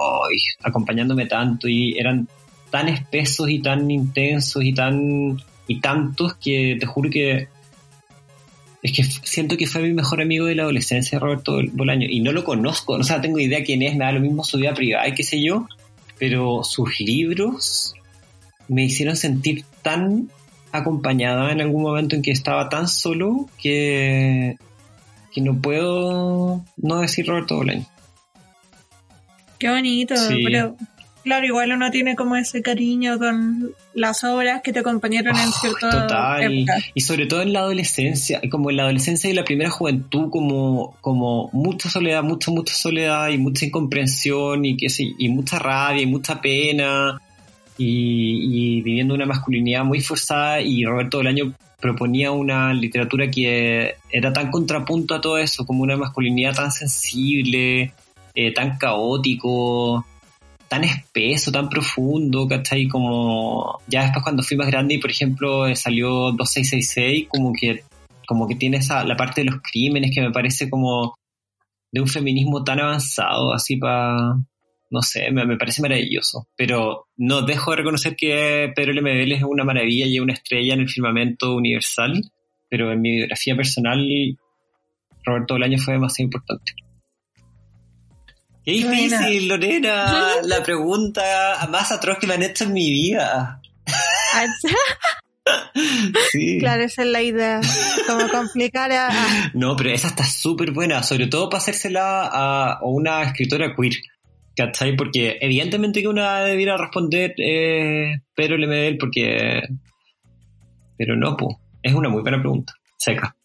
acompañándome 0.62 1.26
tanto 1.26 1.68
y 1.68 1.98
eran 1.98 2.28
tan 2.70 2.88
espesos 2.88 3.48
y 3.50 3.60
tan 3.60 3.90
intensos 3.90 4.64
y 4.64 4.72
tan 4.72 5.36
y 5.66 5.80
tantos 5.80 6.34
que 6.34 6.76
te 6.78 6.86
juro 6.86 7.10
que 7.10 7.48
es 8.82 8.92
que 8.92 9.02
siento 9.02 9.56
que 9.56 9.66
fue 9.66 9.80
mi 9.80 9.94
mejor 9.94 10.20
amigo 10.20 10.44
de 10.44 10.54
la 10.54 10.64
adolescencia, 10.64 11.18
Roberto 11.18 11.58
Bolaño, 11.72 12.06
y 12.08 12.20
no 12.20 12.32
lo 12.32 12.44
conozco, 12.44 12.92
o 12.92 13.02
sea, 13.02 13.20
tengo 13.20 13.38
idea 13.38 13.64
quién 13.64 13.80
es, 13.82 13.96
me 13.96 14.04
da 14.04 14.12
lo 14.12 14.20
mismo 14.20 14.44
su 14.44 14.58
vida 14.58 14.74
privada 14.74 15.08
y 15.08 15.14
qué 15.14 15.22
sé 15.22 15.42
yo, 15.42 15.66
pero 16.18 16.62
sus 16.64 17.00
libros 17.00 17.94
me 18.68 18.84
hicieron 18.84 19.16
sentir 19.16 19.64
tan 19.82 20.28
acompañada 20.72 21.52
en 21.52 21.60
algún 21.60 21.82
momento 21.82 22.16
en 22.16 22.22
que 22.22 22.32
estaba 22.32 22.68
tan 22.68 22.88
solo 22.88 23.48
que, 23.60 24.56
que 25.32 25.40
no 25.40 25.60
puedo 25.60 26.64
no 26.76 27.00
decir 27.00 27.26
Roberto 27.26 27.56
Bolaño. 27.56 27.86
Qué 29.58 29.68
bonito, 29.68 30.14
pero 30.44 30.76
claro, 31.24 31.46
igual 31.46 31.72
uno 31.72 31.90
tiene 31.90 32.14
como 32.14 32.36
ese 32.36 32.62
cariño 32.62 33.18
con 33.18 33.72
las 33.94 34.22
obras 34.22 34.62
que 34.62 34.72
te 34.72 34.78
acompañaron 34.78 35.36
en 35.36 35.52
cierto 35.52 35.90
Total, 35.90 36.66
y 36.94 37.00
sobre 37.00 37.26
todo 37.26 37.42
en 37.42 37.52
la 37.52 37.60
adolescencia, 37.60 38.40
como 38.50 38.70
en 38.70 38.76
la 38.76 38.84
adolescencia 38.84 39.28
y 39.28 39.32
la 39.32 39.44
primera 39.44 39.70
juventud, 39.70 40.30
como, 40.30 40.96
como 41.00 41.50
mucha 41.52 41.88
soledad, 41.88 42.22
mucha, 42.22 42.50
mucha 42.52 42.74
soledad 42.74 43.30
y 43.30 43.38
mucha 43.38 43.64
incomprensión 43.64 44.64
y, 44.64 44.76
que, 44.76 44.86
y 44.96 45.28
mucha 45.30 45.58
rabia 45.58 46.02
y 46.02 46.06
mucha 46.06 46.40
pena 46.40 47.20
y, 47.76 48.82
viviendo 48.82 49.14
una 49.14 49.26
masculinidad 49.26 49.84
muy 49.84 50.00
forzada 50.00 50.60
y 50.60 50.84
Roberto 50.84 51.18
Bolaño 51.18 51.54
proponía 51.80 52.30
una 52.30 52.72
literatura 52.72 53.30
que 53.30 53.96
era 54.10 54.32
tan 54.32 54.50
contrapunto 54.50 55.14
a 55.14 55.20
todo 55.20 55.38
eso, 55.38 55.66
como 55.66 55.82
una 55.82 55.96
masculinidad 55.96 56.54
tan 56.54 56.72
sensible, 56.72 57.92
eh, 58.34 58.52
tan 58.54 58.78
caótico, 58.78 60.06
tan 60.74 60.82
espeso, 60.82 61.52
tan 61.52 61.68
profundo, 61.68 62.48
¿cachai? 62.48 62.88
Como 62.88 63.80
ya 63.86 64.02
después 64.02 64.24
cuando 64.24 64.42
fui 64.42 64.56
más 64.56 64.66
grande 64.66 64.94
y 64.94 64.98
por 64.98 65.10
ejemplo 65.10 65.72
salió 65.76 66.32
2666, 66.32 67.28
como 67.28 67.52
que, 67.52 67.84
como 68.26 68.48
que 68.48 68.56
tiene 68.56 68.78
esa, 68.78 69.04
la 69.04 69.16
parte 69.16 69.42
de 69.42 69.50
los 69.52 69.60
crímenes 69.62 70.10
que 70.12 70.20
me 70.20 70.32
parece 70.32 70.68
como 70.68 71.14
de 71.92 72.00
un 72.00 72.08
feminismo 72.08 72.64
tan 72.64 72.80
avanzado, 72.80 73.54
así 73.54 73.76
para 73.76 74.34
no 74.90 75.02
sé, 75.02 75.30
me, 75.30 75.56
parece 75.56 75.80
maravilloso. 75.80 76.48
Pero 76.56 77.06
no 77.16 77.42
dejo 77.42 77.70
de 77.70 77.76
reconocer 77.76 78.16
que 78.16 78.72
Pedro 78.74 78.92
Lemebel 78.92 79.30
es 79.30 79.44
una 79.44 79.64
maravilla 79.64 80.06
y 80.06 80.18
una 80.18 80.32
estrella 80.32 80.74
en 80.74 80.80
el 80.80 80.88
firmamento 80.88 81.54
universal, 81.54 82.20
pero 82.68 82.92
en 82.92 83.00
mi 83.00 83.12
biografía 83.16 83.54
personal, 83.54 84.04
Roberto 85.24 85.54
Bolaño 85.54 85.78
fue 85.78 85.94
demasiado 85.94 86.26
importante. 86.26 86.72
Qué 88.64 88.72
difícil, 88.72 89.48
Lorena, 89.48 90.36
la 90.42 90.62
pregunta 90.62 91.22
más 91.68 91.92
atroz 91.92 92.18
que 92.18 92.26
me 92.26 92.34
han 92.34 92.42
hecho 92.42 92.64
en 92.64 92.72
mi 92.72 92.90
vida. 92.90 93.60
sí. 96.32 96.58
Claro, 96.60 96.84
esa 96.84 97.02
es 97.02 97.08
la 97.08 97.20
idea. 97.20 97.60
Como 98.06 98.26
complicar 98.30 98.90
a... 98.90 99.10
No, 99.52 99.76
pero 99.76 99.90
esa 99.90 100.08
está 100.08 100.24
súper 100.24 100.70
buena, 100.70 101.02
sobre 101.02 101.26
todo 101.26 101.50
para 101.50 101.62
hacérsela 101.62 102.26
a 102.32 102.78
una 102.82 103.22
escritora 103.24 103.74
queer. 103.76 103.96
¿Cachai? 104.56 104.96
Porque 104.96 105.36
evidentemente 105.40 106.00
que 106.00 106.08
una 106.08 106.44
debiera 106.44 106.78
responder 106.78 107.34
eh, 107.38 108.20
Pedro 108.34 108.56
Lemebel 108.56 108.96
porque... 108.98 109.60
Pero 110.96 111.16
no, 111.16 111.36
pues. 111.36 111.56
Es 111.82 111.92
una 111.92 112.08
muy 112.08 112.22
buena 112.22 112.40
pregunta. 112.40 112.72
Seca. 112.96 113.36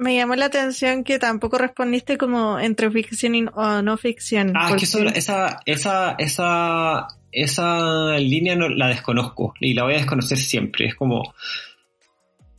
Me 0.00 0.16
llamó 0.16 0.34
la 0.34 0.46
atención 0.46 1.04
que 1.04 1.18
tampoco 1.18 1.58
respondiste 1.58 2.16
como 2.16 2.58
entre 2.58 2.90
ficción 2.90 3.34
y 3.34 3.44
o 3.52 3.82
no 3.82 3.98
ficción. 3.98 4.54
Ah, 4.56 4.74
es 4.74 4.90
que 4.90 5.18
esa, 5.18 5.60
esa, 5.66 6.14
esa, 6.16 7.08
esa 7.30 8.16
línea 8.18 8.56
no, 8.56 8.70
la 8.70 8.88
desconozco 8.88 9.52
y 9.60 9.74
la 9.74 9.84
voy 9.84 9.92
a 9.92 9.98
desconocer 9.98 10.38
siempre. 10.38 10.86
Es 10.86 10.94
como... 10.94 11.34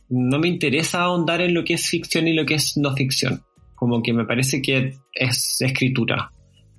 No 0.08 0.38
me 0.38 0.46
interesa 0.46 1.00
ahondar 1.00 1.40
en 1.40 1.52
lo 1.52 1.64
que 1.64 1.74
es 1.74 1.88
ficción 1.88 2.28
y 2.28 2.32
lo 2.32 2.46
que 2.46 2.54
es 2.54 2.76
no 2.76 2.94
ficción. 2.94 3.42
Como 3.74 4.02
que 4.02 4.12
me 4.12 4.24
parece 4.24 4.62
que 4.62 4.94
es 5.12 5.60
escritura 5.62 6.30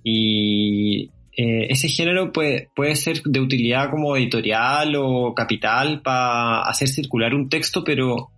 y 0.02 1.10
eh, 1.36 1.68
ese 1.70 1.88
género 1.88 2.32
puede, 2.32 2.70
puede 2.76 2.96
ser 2.96 3.22
de 3.24 3.40
utilidad 3.40 3.90
como 3.90 4.16
editorial 4.16 4.96
o 4.96 5.34
capital 5.34 6.02
para 6.02 6.62
hacer 6.62 6.88
circular 6.90 7.34
un 7.34 7.50
texto, 7.50 7.84
pero 7.84 8.33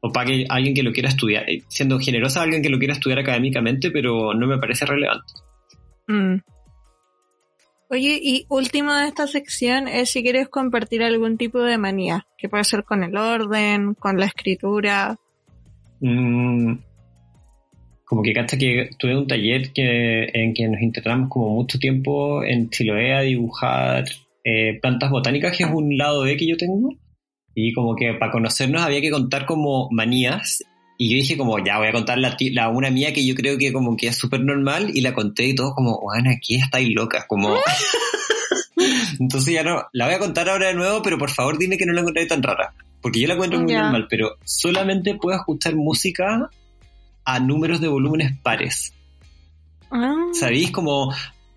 o 0.00 0.12
para 0.12 0.26
que 0.26 0.46
alguien 0.48 0.74
que 0.74 0.82
lo 0.82 0.92
quiera 0.92 1.08
estudiar, 1.08 1.48
eh, 1.48 1.62
siendo 1.68 1.98
generosa 1.98 2.42
alguien 2.42 2.62
que 2.62 2.68
lo 2.68 2.78
quiera 2.78 2.94
estudiar 2.94 3.18
académicamente, 3.18 3.90
pero 3.90 4.34
no 4.34 4.46
me 4.46 4.58
parece 4.58 4.86
relevante. 4.86 5.32
Mm. 6.06 6.36
Oye, 7.90 8.20
y 8.22 8.46
último 8.50 8.92
de 8.92 9.08
esta 9.08 9.26
sección 9.26 9.88
es 9.88 10.10
si 10.10 10.22
quieres 10.22 10.48
compartir 10.48 11.02
algún 11.02 11.38
tipo 11.38 11.60
de 11.60 11.78
manía, 11.78 12.26
que 12.36 12.48
puede 12.48 12.64
ser 12.64 12.84
con 12.84 13.02
el 13.02 13.16
orden, 13.16 13.94
con 13.94 14.18
la 14.18 14.26
escritura. 14.26 15.16
Mm, 16.00 16.74
como 18.04 18.22
que 18.22 18.38
hasta 18.38 18.58
que 18.58 18.90
tuve 18.98 19.16
un 19.16 19.26
taller 19.26 19.72
que, 19.72 20.28
en 20.32 20.52
que 20.52 20.68
nos 20.68 20.80
intentamos 20.82 21.30
como 21.30 21.50
mucho 21.50 21.78
tiempo 21.78 22.44
en 22.44 22.68
Chiloé 22.68 23.14
a 23.14 23.20
dibujar 23.20 24.04
eh, 24.44 24.78
plantas 24.80 25.10
botánicas, 25.10 25.56
que 25.56 25.64
es 25.64 25.70
un 25.70 25.96
lado 25.96 26.22
B 26.22 26.36
que 26.36 26.46
yo 26.46 26.56
tengo. 26.56 26.90
Y 27.60 27.72
como 27.72 27.96
que 27.96 28.14
para 28.14 28.30
conocernos 28.30 28.82
había 28.82 29.00
que 29.00 29.10
contar 29.10 29.44
como 29.44 29.88
manías. 29.90 30.62
Y 30.96 31.10
yo 31.10 31.16
dije 31.16 31.36
como, 31.36 31.58
ya 31.58 31.78
voy 31.78 31.88
a 31.88 31.92
contar 31.92 32.18
la, 32.18 32.36
la 32.52 32.68
una 32.68 32.90
mía 32.90 33.12
que 33.12 33.26
yo 33.26 33.34
creo 33.34 33.58
que 33.58 33.72
como 33.72 33.96
que 33.96 34.06
es 34.06 34.16
súper 34.16 34.44
normal. 34.44 34.90
Y 34.94 35.00
la 35.00 35.12
conté 35.12 35.46
y 35.46 35.54
todo 35.54 35.74
como, 35.74 36.00
bueno, 36.00 36.30
aquí 36.30 36.54
estáis 36.54 36.88
locas, 36.94 37.24
como... 37.26 37.56
Entonces 39.20 39.54
ya 39.54 39.62
no, 39.62 39.86
la 39.92 40.06
voy 40.06 40.14
a 40.14 40.18
contar 40.18 40.48
ahora 40.48 40.68
de 40.68 40.74
nuevo, 40.74 41.02
pero 41.02 41.18
por 41.18 41.30
favor 41.30 41.58
dime 41.58 41.76
que 41.76 41.86
no 41.86 41.92
la 41.92 42.02
encontré 42.02 42.26
tan 42.26 42.42
rara. 42.42 42.74
Porque 43.00 43.20
yo 43.20 43.28
la 43.28 43.34
encuentro 43.34 43.60
muy 43.60 43.72
normal, 43.72 44.06
pero 44.08 44.36
solamente 44.44 45.14
puedo 45.14 45.36
escuchar 45.36 45.74
música 45.74 46.50
a 47.24 47.40
números 47.40 47.80
de 47.80 47.88
volúmenes 47.88 48.36
pares. 48.40 48.92
Ah. 49.90 50.28
¿Sabéis? 50.32 50.70
Como 50.70 51.12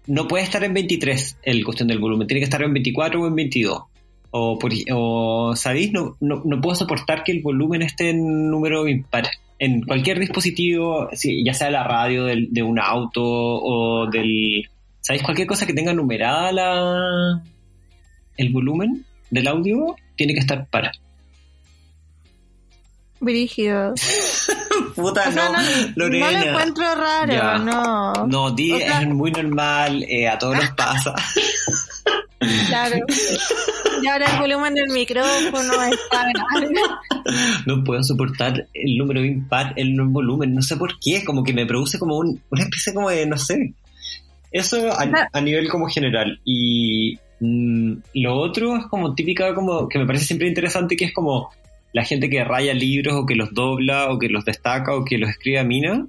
no 0.08 0.28
puede 0.28 0.43
estar 0.43 0.64
en 0.64 0.74
23 0.74 1.38
el 1.43 1.64
cuestión 1.64 1.88
del 1.88 1.99
volumen, 1.99 2.28
tiene 2.28 2.41
que 2.41 2.45
estar 2.45 2.62
en 2.62 2.74
24 2.74 3.22
o 3.22 3.28
en 3.28 3.36
22. 3.36 3.84
O, 4.32 4.57
o 4.93 5.55
¿sabéis? 5.55 5.91
No, 5.91 6.15
no, 6.21 6.61
puedo 6.61 6.75
soportar 6.75 7.23
que 7.23 7.32
el 7.34 7.41
volumen 7.41 7.82
esté 7.82 8.09
en 8.11 8.49
número 8.49 8.88
impar. 8.88 9.27
En 9.59 9.82
cualquier 9.84 10.19
dispositivo, 10.19 11.09
ya 11.45 11.53
sea 11.53 11.69
la 11.69 11.84
radio 11.84 12.25
de 12.25 12.63
un 12.63 12.79
auto 12.79 13.21
o 13.23 14.07
del, 14.09 14.67
¿Sabéis? 15.01 15.23
Cualquier 15.23 15.47
cosa 15.47 15.65
que 15.67 15.73
tenga 15.73 15.93
numerada 15.93 16.51
la, 16.51 17.43
el 18.38 18.49
volumen 18.51 19.05
del 19.29 19.47
audio 19.47 19.95
tiene 20.15 20.34
que 20.34 20.39
estar 20.39 20.65
para. 20.67 20.91
Brígido. 23.19 23.93
Puta, 24.95 25.29
O 25.29 25.32
sea, 25.32 25.49
no, 25.49 25.51
no, 25.53 25.59
Lorena. 25.95 26.32
no 26.32 26.39
lo 26.39 26.49
encuentro 26.51 26.95
raro, 26.95 27.34
Ya. 27.34 27.57
no. 27.59 28.13
No, 28.27 28.51
di, 28.51 28.71
O 28.71 28.77
sea- 28.77 29.01
es 29.01 29.07
muy 29.09 29.32
normal, 29.32 30.03
eh, 30.07 30.27
a 30.27 30.38
todos 30.39 30.55
nos 30.55 30.69
pasa. 30.71 31.13
Claro. 32.69 32.95
Y 34.02 34.08
ahora 34.08 34.26
el 34.34 34.39
volumen 34.39 34.74
del 34.74 34.89
micrófono 34.89 35.74
está 35.84 36.28
no 37.66 37.84
puedo 37.84 38.04
soportar 38.04 38.68
el 38.74 38.97
número 38.97 39.24
impar 39.24 39.74
en 39.78 39.99
el 39.99 40.02
volumen, 40.08 40.54
no 40.54 40.62
sé 40.62 40.78
por 40.78 40.99
qué, 40.99 41.24
como 41.24 41.43
que 41.43 41.54
me 41.54 41.66
produce 41.66 41.99
como 41.99 42.18
un, 42.18 42.41
una 42.49 42.64
especie 42.64 42.93
como 42.93 43.10
de, 43.10 43.26
no 43.26 43.38
sé. 43.38 43.74
Eso 44.52 44.91
a, 44.91 45.04
Ah. 45.04 45.30
a 45.32 45.41
nivel 45.41 45.70
como 45.70 45.88
general. 45.88 46.39
Y 46.43 47.18
mm, 47.39 47.93
lo 48.16 48.36
otro 48.36 48.78
es 48.78 48.86
como 48.88 49.16
típica, 49.16 49.54
como 49.54 49.88
que 49.88 49.99
me 49.99 50.06
parece 50.06 50.26
siempre 50.26 50.47
interesante, 50.47 50.95
que 50.95 51.06
es 51.06 51.14
como 51.14 51.49
la 51.93 52.04
gente 52.04 52.30
que 52.30 52.43
raya 52.43 52.74
libros 52.74 53.16
o 53.16 53.26
que 53.26 53.36
los 53.36 53.54
dobla 53.54 54.12
o 54.12 54.20
que 54.20 54.30
los 54.30 54.45
destaca 54.45 54.95
o 54.95 55.04
que 55.04 55.18
los 55.18 55.30
escribe 55.30 55.60
a 55.60 55.64
mina. 55.64 56.06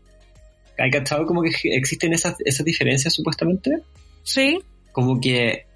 ¿Hay 0.78 0.90
cachado 0.90 1.26
como 1.26 1.42
que 1.42 1.50
existen 1.64 2.12
esas, 2.12 2.36
esas 2.44 2.64
diferencias 2.64 3.12
supuestamente? 3.12 3.78
Sí, 4.22 4.60
como 4.92 5.20
que 5.20 5.66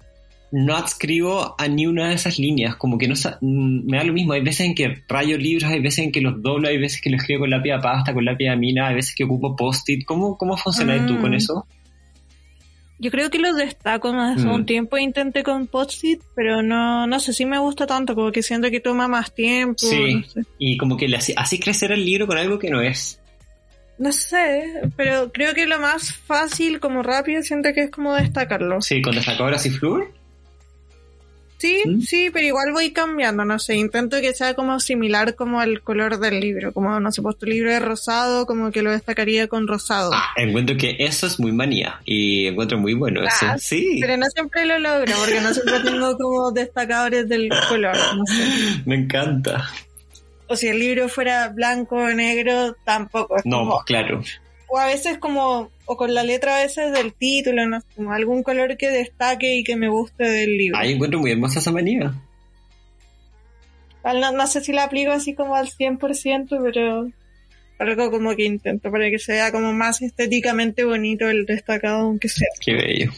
no 0.51 0.75
adscribo 0.77 1.55
a 1.57 1.67
ni 1.67 1.87
una 1.87 2.07
de 2.09 2.15
esas 2.15 2.39
líneas, 2.39 2.75
como 2.77 2.97
que 2.97 3.07
no 3.07 3.15
mm, 3.41 3.89
me 3.89 3.97
da 3.97 4.03
lo 4.05 4.13
mismo, 4.13 4.33
hay 4.33 4.41
veces 4.41 4.61
en 4.67 4.75
que 4.75 5.03
rayo 5.09 5.37
libros, 5.37 5.69
hay 5.69 5.79
veces 5.81 6.05
en 6.05 6.11
que 6.11 6.21
los 6.21 6.41
doblo, 6.41 6.67
hay 6.69 6.77
veces 6.77 7.01
que 7.01 7.09
los 7.09 7.19
escribo 7.21 7.41
con 7.41 7.49
lápiz 7.49 7.71
de 7.71 7.79
pasta, 7.79 8.13
con 8.13 8.23
lápiz 8.23 8.45
de 8.45 8.55
mina, 8.55 8.87
hay 8.87 8.95
veces 8.95 9.13
que 9.15 9.25
ocupo 9.25 9.55
post-it, 9.55 10.05
¿cómo, 10.05 10.37
cómo 10.37 10.55
funcionas 10.55 11.05
tú 11.05 11.13
Mm. 11.15 11.21
con 11.21 11.33
eso? 11.33 11.65
yo 12.99 13.11
creo 13.11 13.29
que 13.29 13.37
los 13.37 13.55
destaco 13.55 14.11
más 14.11 14.37
hace 14.39 14.47
Mm. 14.47 14.51
un 14.53 14.65
tiempo 14.65 14.97
intenté 14.97 15.43
con 15.43 15.67
post-it, 15.67 16.19
pero 16.35 16.63
no, 16.63 17.05
no 17.05 17.19
sé 17.19 17.31
si 17.31 17.45
me 17.45 17.59
gusta 17.59 17.85
tanto, 17.85 18.15
como 18.15 18.31
que 18.31 18.41
siento 18.41 18.71
que 18.71 18.79
toma 18.79 19.07
más 19.07 19.35
tiempo. 19.35 19.77
Sí. 19.77 20.15
No 20.15 20.23
sé. 20.23 20.41
Y 20.57 20.77
como 20.77 20.97
que 20.97 21.07
le 21.07 21.17
así, 21.17 21.31
así 21.37 21.59
crecer 21.59 21.91
el 21.91 22.03
libro 22.03 22.25
con 22.25 22.39
algo 22.39 22.57
que 22.57 22.71
no 22.71 22.81
es. 22.81 23.19
No 23.99 24.11
sé, 24.11 24.63
pero 24.95 25.31
creo 25.31 25.53
que 25.53 25.67
lo 25.67 25.79
más 25.79 26.11
fácil, 26.11 26.79
como 26.79 27.03
rápido, 27.03 27.43
siento 27.43 27.69
que 27.73 27.81
es 27.83 27.91
como 27.91 28.15
destacarlo. 28.15 28.81
Sí, 28.81 28.99
con 29.03 29.13
destacadoras 29.13 29.63
y 29.67 29.69
flúor. 29.69 30.11
Sí, 31.59 31.81
¿Mm? 31.85 32.01
sí, 32.01 32.29
pero 32.31 32.45
igual 32.45 32.71
voy 32.71 32.91
cambiando, 32.91 33.43
no 33.43 33.57
sé, 33.57 33.75
intento 33.75 34.21
que 34.21 34.33
sea 34.33 34.53
como 34.53 34.79
similar 34.79 35.33
como 35.33 35.59
al 35.59 35.81
color 35.81 36.19
del 36.19 36.39
libro, 36.39 36.71
como 36.71 36.99
no 36.99 37.11
sé, 37.11 37.23
pues 37.23 37.35
tu 37.37 37.47
libro 37.47 37.71
es 37.71 37.81
rosado, 37.81 38.45
como 38.45 38.69
que 38.71 38.83
lo 38.83 38.91
destacaría 38.91 39.47
con 39.47 39.67
rosado. 39.67 40.11
Ah, 40.13 40.29
encuentro 40.37 40.77
que 40.77 40.95
eso 40.99 41.25
es 41.25 41.39
muy 41.39 41.51
manía 41.51 41.99
y 42.05 42.45
encuentro 42.45 42.77
muy 42.77 42.93
bueno 42.93 43.21
eso. 43.23 43.45
Ah, 43.47 43.57
Sí, 43.57 43.97
Pero 43.99 44.17
no 44.17 44.27
siempre 44.27 44.65
lo 44.65 44.77
logro, 44.77 45.11
porque 45.19 45.41
no 45.41 45.51
siempre 45.53 45.79
tengo 45.79 46.15
como 46.17 46.51
destacadores 46.51 47.27
del 47.27 47.49
color, 47.69 47.95
no 48.15 48.23
sé. 48.27 48.81
me 48.85 48.95
encanta. 48.95 49.67
O 50.47 50.55
si 50.55 50.67
el 50.67 50.77
libro 50.79 51.09
fuera 51.09 51.49
blanco 51.49 51.95
o 51.95 52.07
negro, 52.09 52.75
tampoco. 52.85 53.35
Es 53.37 53.45
No, 53.45 53.57
como- 53.59 53.71
pues 53.77 53.85
claro. 53.85 54.21
o 54.67 54.77
a 54.77 54.85
veces 54.85 55.17
como, 55.17 55.71
o 55.87 55.97
con 55.97 56.13
la 56.13 56.23
letra 56.23 56.57
a 56.57 56.63
veces 56.63 56.91
del 56.91 57.13
título, 57.13 57.65
no 57.67 57.81
sé, 57.81 57.87
como 57.95 58.11
algún 58.13 58.43
color 58.43 58.77
que 58.77 58.89
destaque 58.89 59.55
y 59.55 59.63
que 59.63 59.75
me 59.75 59.87
guste 59.89 60.23
del 60.25 60.57
libro. 60.57 60.77
Ahí 60.77 60.93
encuentro 60.93 61.19
muy 61.19 61.31
hermosa 61.31 61.59
esa 61.59 61.71
manía. 61.71 62.13
No, 64.03 64.31
no 64.31 64.47
sé 64.47 64.61
si 64.61 64.71
la 64.71 64.83
aplico 64.83 65.11
así 65.11 65.33
como 65.33 65.55
al 65.55 65.67
100%, 65.69 66.61
pero 66.63 67.09
algo 67.79 68.11
como 68.11 68.35
que 68.35 68.45
intento 68.45 68.89
para 68.91 69.09
que 69.09 69.19
sea 69.19 69.51
como 69.51 69.73
más 69.73 70.01
estéticamente 70.01 70.83
bonito 70.85 71.29
el 71.29 71.45
destacado, 71.45 72.01
aunque 72.01 72.29
sea. 72.29 72.47
Qué 72.59 72.73
bello. 72.73 73.11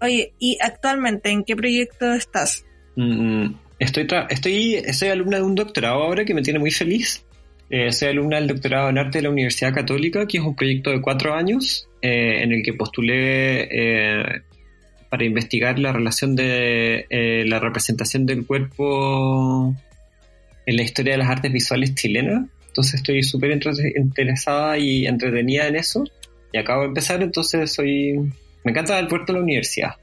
Oye, 0.00 0.32
¿y 0.38 0.58
actualmente 0.60 1.30
en 1.30 1.44
qué 1.44 1.56
proyecto 1.56 2.12
estás? 2.12 2.64
Mm, 2.96 3.54
Estoy, 3.78 4.04
tra- 4.08 4.26
estoy, 4.28 4.82
soy 4.92 5.08
alumna 5.08 5.36
de 5.36 5.44
un 5.44 5.54
doctorado 5.54 6.02
ahora 6.02 6.24
que 6.24 6.34
me 6.34 6.42
tiene 6.42 6.58
muy 6.58 6.72
feliz. 6.72 7.24
Eh, 7.70 7.92
soy 7.92 8.08
alumna 8.08 8.36
del 8.36 8.48
doctorado 8.48 8.88
en 8.88 8.98
arte 8.98 9.18
de 9.18 9.22
la 9.22 9.30
Universidad 9.30 9.74
Católica, 9.74 10.26
que 10.26 10.38
es 10.38 10.44
un 10.44 10.54
proyecto 10.54 10.90
de 10.90 11.02
cuatro 11.02 11.34
años 11.34 11.88
eh, 12.00 12.42
en 12.42 12.52
el 12.52 12.62
que 12.62 12.72
postulé 12.72 13.68
eh, 13.70 14.42
para 15.10 15.24
investigar 15.24 15.78
la 15.78 15.92
relación 15.92 16.34
de 16.34 17.44
la 17.46 17.58
representación 17.58 18.26
del 18.26 18.46
cuerpo 18.46 19.74
en 20.66 20.76
la 20.76 20.82
historia 20.82 21.12
de 21.12 21.18
las 21.18 21.28
artes 21.28 21.52
visuales 21.52 21.94
chilenas. 21.94 22.46
Entonces 22.68 22.94
estoy 22.94 23.22
súper 23.22 23.50
interesada 23.96 24.78
y 24.78 25.06
entretenida 25.06 25.66
en 25.66 25.76
eso. 25.76 26.04
Y 26.52 26.58
acabo 26.58 26.82
de 26.82 26.88
empezar, 26.88 27.22
entonces 27.22 27.72
soy... 27.72 28.18
Me 28.64 28.72
encanta 28.72 28.98
el 28.98 29.08
puerto 29.08 29.32
de 29.32 29.38
la 29.38 29.44
universidad. 29.44 29.94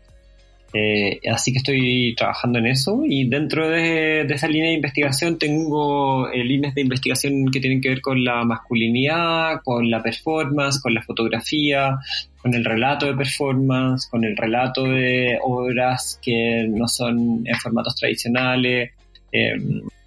Eh, 0.77 1.21
así 1.31 1.53
que 1.53 1.59
estoy 1.59 2.13
trabajando 2.17 2.59
en 2.59 2.65
eso 2.65 3.03
y 3.05 3.29
dentro 3.29 3.69
de, 3.69 4.23
esa 4.23 4.49
línea 4.49 4.71
de 4.71 4.75
investigación 4.75 5.39
tengo 5.39 6.27
eh, 6.27 6.43
líneas 6.43 6.75
de 6.75 6.81
investigación 6.81 7.49
que 7.49 7.61
tienen 7.61 7.79
que 7.79 7.87
ver 7.87 8.01
con 8.01 8.21
la 8.25 8.43
masculinidad, 8.43 9.61
con 9.63 9.89
la 9.89 10.03
performance, 10.03 10.81
con 10.81 10.93
la 10.93 11.01
fotografía, 11.01 11.97
con 12.35 12.53
el 12.53 12.65
relato 12.65 13.05
de 13.05 13.13
performance, 13.13 14.09
con 14.09 14.25
el 14.25 14.35
relato 14.35 14.83
de 14.83 15.39
obras 15.41 16.19
que 16.21 16.67
no 16.67 16.89
son 16.89 17.43
en 17.45 17.55
formatos 17.55 17.95
tradicionales 17.95 18.91
eh, 19.31 19.53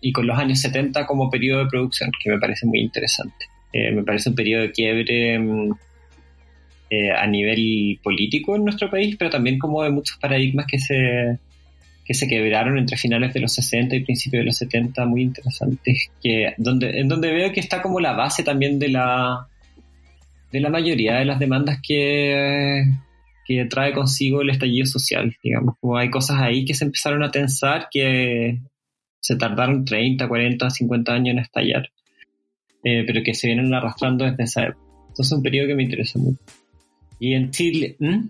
y 0.03 0.13
con 0.13 0.27
los 0.27 0.39
años 0.39 0.61
70 0.61 1.07
como 1.07 1.31
periodo 1.31 1.65
de 1.65 1.71
producción, 1.71 2.11
que 2.23 2.29
me 2.29 2.39
parece 2.39 2.67
muy 2.67 2.81
interesante. 2.81 3.47
Eh, 3.73 3.91
me 3.91 4.03
parece 4.03 4.29
un 4.29 4.35
periodo 4.35 4.65
de 4.65 4.73
quiebre 4.73 5.39
mm, 5.39 5.73
eh, 6.91 7.11
a 7.11 7.27
nivel 7.27 7.99
político 8.03 8.57
en 8.57 8.65
nuestro 8.65 8.91
país, 8.91 9.17
pero 9.19 9.31
también 9.31 9.59
como 9.59 9.83
de 9.83 9.91
muchos 9.91 10.17
paradigmas 10.19 10.67
que 10.67 10.79
se, 10.79 11.39
que 12.05 12.15
se 12.15 12.27
quebraron 12.27 12.79
entre 12.79 12.97
finales 12.97 13.35
de 13.35 13.41
los 13.41 13.53
60 13.53 13.95
y 13.95 14.05
principios 14.05 14.41
de 14.41 14.47
los 14.47 14.57
70, 14.57 15.05
muy 15.05 15.23
interesantes, 15.23 16.11
que, 16.23 16.55
donde, 16.57 16.99
en 16.99 17.09
donde 17.09 17.31
veo 17.31 17.53
que 17.53 17.61
está 17.61 17.83
como 17.83 18.01
la 18.01 18.13
base 18.13 18.43
también 18.43 18.79
de 18.79 18.89
la, 18.89 19.47
de 20.51 20.61
la 20.61 20.71
mayoría 20.71 21.17
de 21.17 21.27
las 21.27 21.39
demandas 21.39 21.81
que, 21.87 22.85
que 23.45 23.67
trae 23.67 23.93
consigo 23.93 24.41
el 24.41 24.51
estallido 24.51 24.87
social, 24.87 25.37
digamos, 25.43 25.75
como 25.81 25.99
hay 25.99 26.09
cosas 26.09 26.41
ahí 26.41 26.65
que 26.65 26.75
se 26.75 26.85
empezaron 26.85 27.23
a 27.23 27.31
tensar 27.31 27.89
que 27.91 28.59
se 29.21 29.37
tardaron 29.37 29.85
30, 29.85 30.27
40, 30.27 30.71
50 30.71 31.13
años 31.13 31.33
en 31.33 31.39
estallar, 31.41 31.91
eh, 32.85 33.05
pero 33.07 33.23
que 33.23 33.35
se 33.35 33.49
vienen 33.49 33.75
arrastrando 33.75 34.25
desde 34.25 34.45
esa 34.45 34.65
época. 34.65 34.81
Entonces 35.01 35.27
es 35.27 35.33
un 35.33 35.43
periodo 35.43 35.69
que 35.69 35.75
me 35.75 35.83
interesa 35.83 36.19
mucho. 36.19 36.39
Y 37.19 37.35
en 37.35 37.51
Chile, 37.51 37.97
¿Mm? 37.99 38.29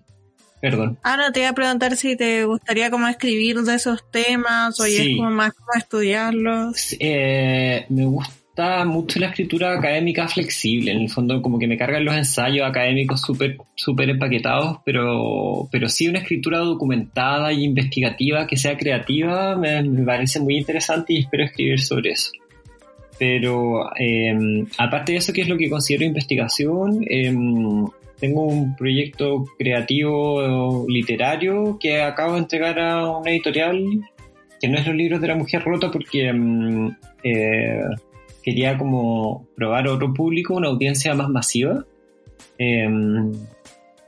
perdón, 0.60 0.98
Ah, 1.02 1.16
no, 1.16 1.30
te 1.32 1.40
iba 1.40 1.50
a 1.50 1.54
preguntar 1.54 1.96
si 1.96 2.16
te 2.16 2.44
gustaría 2.44 2.90
como 2.90 3.06
escribir 3.08 3.56
de 3.58 3.74
esos 3.74 4.10
temas 4.10 4.78
o 4.80 4.84
Sí. 4.84 4.96
es 4.96 5.16
como 5.16 5.30
más 5.30 5.52
como 5.52 5.68
estudiarlos. 5.76 6.96
Eh, 6.98 7.84
me 7.90 8.04
gusta 8.06 8.84
mucho 8.84 9.20
la 9.20 9.28
escritura 9.28 9.72
académica 9.78 10.26
flexible, 10.26 10.90
en 10.90 11.02
el 11.02 11.10
fondo 11.10 11.40
como 11.42 11.60
que 11.60 11.68
me 11.68 11.76
cargan 11.78 12.04
los 12.04 12.16
ensayos 12.16 12.66
académicos 12.66 13.20
súper 13.20 13.56
súper 13.76 14.10
empaquetados, 14.10 14.78
pero, 14.84 15.68
pero 15.70 15.88
sí 15.88 16.08
una 16.08 16.18
escritura 16.18 16.58
documentada 16.58 17.52
y 17.52 17.62
investigativa 17.62 18.48
que 18.48 18.56
sea 18.56 18.76
creativa 18.76 19.54
me, 19.54 19.80
me 19.84 20.02
parece 20.04 20.40
muy 20.40 20.56
interesante 20.58 21.12
y 21.12 21.18
espero 21.20 21.44
escribir 21.44 21.78
sobre 21.80 22.10
eso. 22.10 22.32
Pero 23.16 23.90
eh, 23.96 24.64
aparte 24.76 25.12
de 25.12 25.18
eso, 25.18 25.32
¿qué 25.32 25.42
es 25.42 25.48
lo 25.48 25.56
que 25.56 25.70
considero 25.70 26.04
investigación? 26.04 27.04
Eh, 27.08 27.32
tengo 28.18 28.42
un 28.42 28.76
proyecto 28.76 29.44
creativo 29.58 30.86
literario 30.88 31.78
que 31.78 32.00
acabo 32.00 32.34
de 32.34 32.40
entregar 32.40 32.78
a 32.78 33.10
una 33.10 33.30
editorial 33.30 33.82
que 34.60 34.68
no 34.68 34.78
es 34.78 34.86
los 34.86 34.96
libros 34.96 35.20
de 35.20 35.28
la 35.28 35.36
mujer 35.36 35.62
rota 35.62 35.90
porque 35.90 36.32
mm, 36.32 36.96
eh, 37.22 37.80
quería 38.42 38.76
como 38.76 39.46
probar 39.56 39.88
otro 39.88 40.12
público, 40.12 40.54
una 40.54 40.68
audiencia 40.68 41.14
más 41.14 41.28
masiva. 41.28 41.84
Eh, 42.58 42.88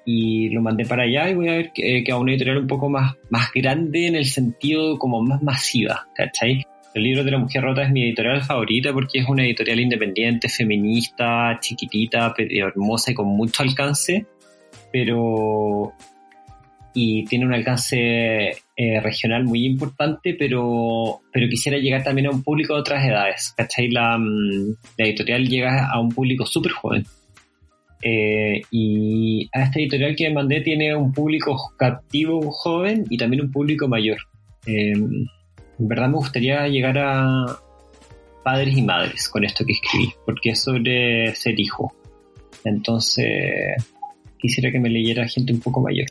y 0.04 0.48
lo 0.48 0.60
mandé 0.60 0.86
para 0.86 1.04
allá 1.04 1.30
y 1.30 1.34
voy 1.34 1.48
a 1.48 1.52
ver 1.52 1.72
que, 1.72 2.02
que 2.02 2.12
a 2.12 2.16
una 2.16 2.32
editorial 2.32 2.58
un 2.58 2.66
poco 2.66 2.88
más, 2.88 3.16
más 3.28 3.52
grande 3.54 4.06
en 4.06 4.16
el 4.16 4.24
sentido 4.24 4.98
como 4.98 5.22
más 5.22 5.42
masiva, 5.42 6.08
¿cachai? 6.16 6.66
El 6.94 7.04
libro 7.04 7.22
de 7.22 7.30
la 7.30 7.38
mujer 7.38 7.62
rota 7.62 7.82
es 7.82 7.90
mi 7.90 8.02
editorial 8.02 8.42
favorita 8.42 8.92
porque 8.92 9.20
es 9.20 9.28
una 9.28 9.44
editorial 9.44 9.80
independiente, 9.80 10.48
feminista, 10.48 11.56
chiquitita, 11.60 12.34
pero 12.36 12.68
hermosa 12.68 13.12
y 13.12 13.14
con 13.14 13.28
mucho 13.28 13.62
alcance, 13.62 14.26
pero 14.92 15.92
y 16.92 17.24
tiene 17.26 17.46
un 17.46 17.54
alcance 17.54 18.50
eh, 18.76 19.00
regional 19.00 19.44
muy 19.44 19.64
importante, 19.64 20.34
pero, 20.38 21.20
pero 21.32 21.48
quisiera 21.48 21.78
llegar 21.78 22.02
también 22.02 22.26
a 22.26 22.30
un 22.30 22.42
público 22.42 22.74
de 22.74 22.80
otras 22.80 23.04
edades. 23.04 23.54
¿Cachai? 23.56 23.88
La, 23.90 24.18
mm, 24.18 24.76
la 24.98 25.06
editorial 25.06 25.48
llega 25.48 25.88
a 25.88 26.00
un 26.00 26.08
público 26.08 26.44
súper 26.46 26.72
joven. 26.72 27.04
Eh, 28.02 28.62
y 28.70 29.48
a 29.52 29.64
esta 29.64 29.78
editorial 29.78 30.16
que 30.16 30.30
mandé 30.30 30.62
tiene 30.62 30.96
un 30.96 31.12
público 31.12 31.56
captivo 31.78 32.50
joven 32.50 33.04
y 33.10 33.16
también 33.16 33.42
un 33.42 33.52
público 33.52 33.86
mayor. 33.88 34.18
Eh, 34.66 34.94
en 35.80 35.88
verdad 35.88 36.08
me 36.08 36.16
gustaría 36.16 36.68
llegar 36.68 36.98
a 36.98 37.58
padres 38.44 38.76
y 38.76 38.82
madres 38.82 39.28
con 39.28 39.44
esto 39.44 39.64
que 39.64 39.72
escribí, 39.72 40.12
porque 40.24 40.50
es 40.50 40.62
sobre 40.62 41.34
ser 41.34 41.58
hijo. 41.58 41.92
Entonces, 42.64 43.26
quisiera 44.38 44.70
que 44.70 44.78
me 44.78 44.90
leyera 44.90 45.26
gente 45.26 45.52
un 45.52 45.60
poco 45.60 45.80
mayor. 45.80 46.06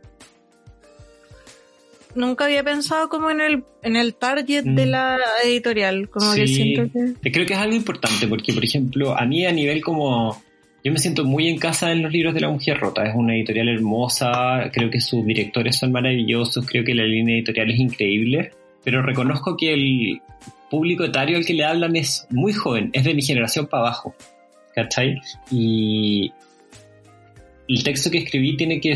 Nunca 2.15 2.45
había 2.45 2.63
pensado 2.63 3.07
como 3.07 3.30
en 3.30 3.39
el, 3.39 3.63
en 3.84 3.95
el 3.95 4.15
target 4.15 4.63
de 4.63 4.86
Mm. 4.86 4.89
la 4.89 5.17
editorial, 5.45 6.09
como 6.09 6.34
que 6.34 6.47
Sí. 6.47 6.55
siento 6.55 6.91
que... 7.22 7.32
Creo 7.32 7.45
que 7.45 7.53
es 7.53 7.59
algo 7.59 7.76
importante 7.76 8.28
porque, 8.28 8.51
por 8.51 8.65
ejemplo, 8.65 9.15
a 9.15 9.26
mí 9.26 9.45
a 9.45 9.51
nivel 9.51 9.82
como... 9.84 10.41
Yo 10.84 10.93
me 10.93 10.97
siento 10.97 11.26
muy 11.26 11.49
en 11.49 11.59
casa 11.59 11.91
en 11.91 12.01
los 12.01 12.11
libros 12.11 12.34
de 12.34 12.39
La 12.39 12.49
Mujer 12.49 12.80
Rota. 12.80 13.03
Es 13.05 13.13
una 13.13 13.36
editorial 13.36 13.67
hermosa, 13.67 14.72
creo 14.74 14.89
que 14.89 15.01
sus 15.01 15.26
directores 15.26 15.76
son 15.78 15.91
maravillosos, 15.91 16.65
creo 16.65 16.86
que 16.86 16.95
la 16.95 17.03
línea 17.03 17.36
editorial 17.36 17.70
es 17.72 17.80
increíble, 17.80 18.51
pero 18.89 19.03
reconozco 19.03 19.55
que 19.55 19.71
el 19.71 20.19
público 20.67 21.03
etario 21.03 21.37
al 21.37 21.45
que 21.45 21.53
le 21.53 21.63
hablan 21.63 21.95
es 21.95 22.25
muy 22.31 22.53
joven, 22.53 22.89
es 22.91 23.03
de 23.03 23.13
mi 23.13 23.21
generación 23.21 23.67
para 23.67 23.83
abajo. 23.83 24.15
¿Cachai? 24.73 25.21
Y 25.51 26.31
el 27.67 27.83
texto 27.83 28.09
que 28.09 28.17
escribí 28.17 28.57
tiene 28.57 28.81
que, 28.81 28.95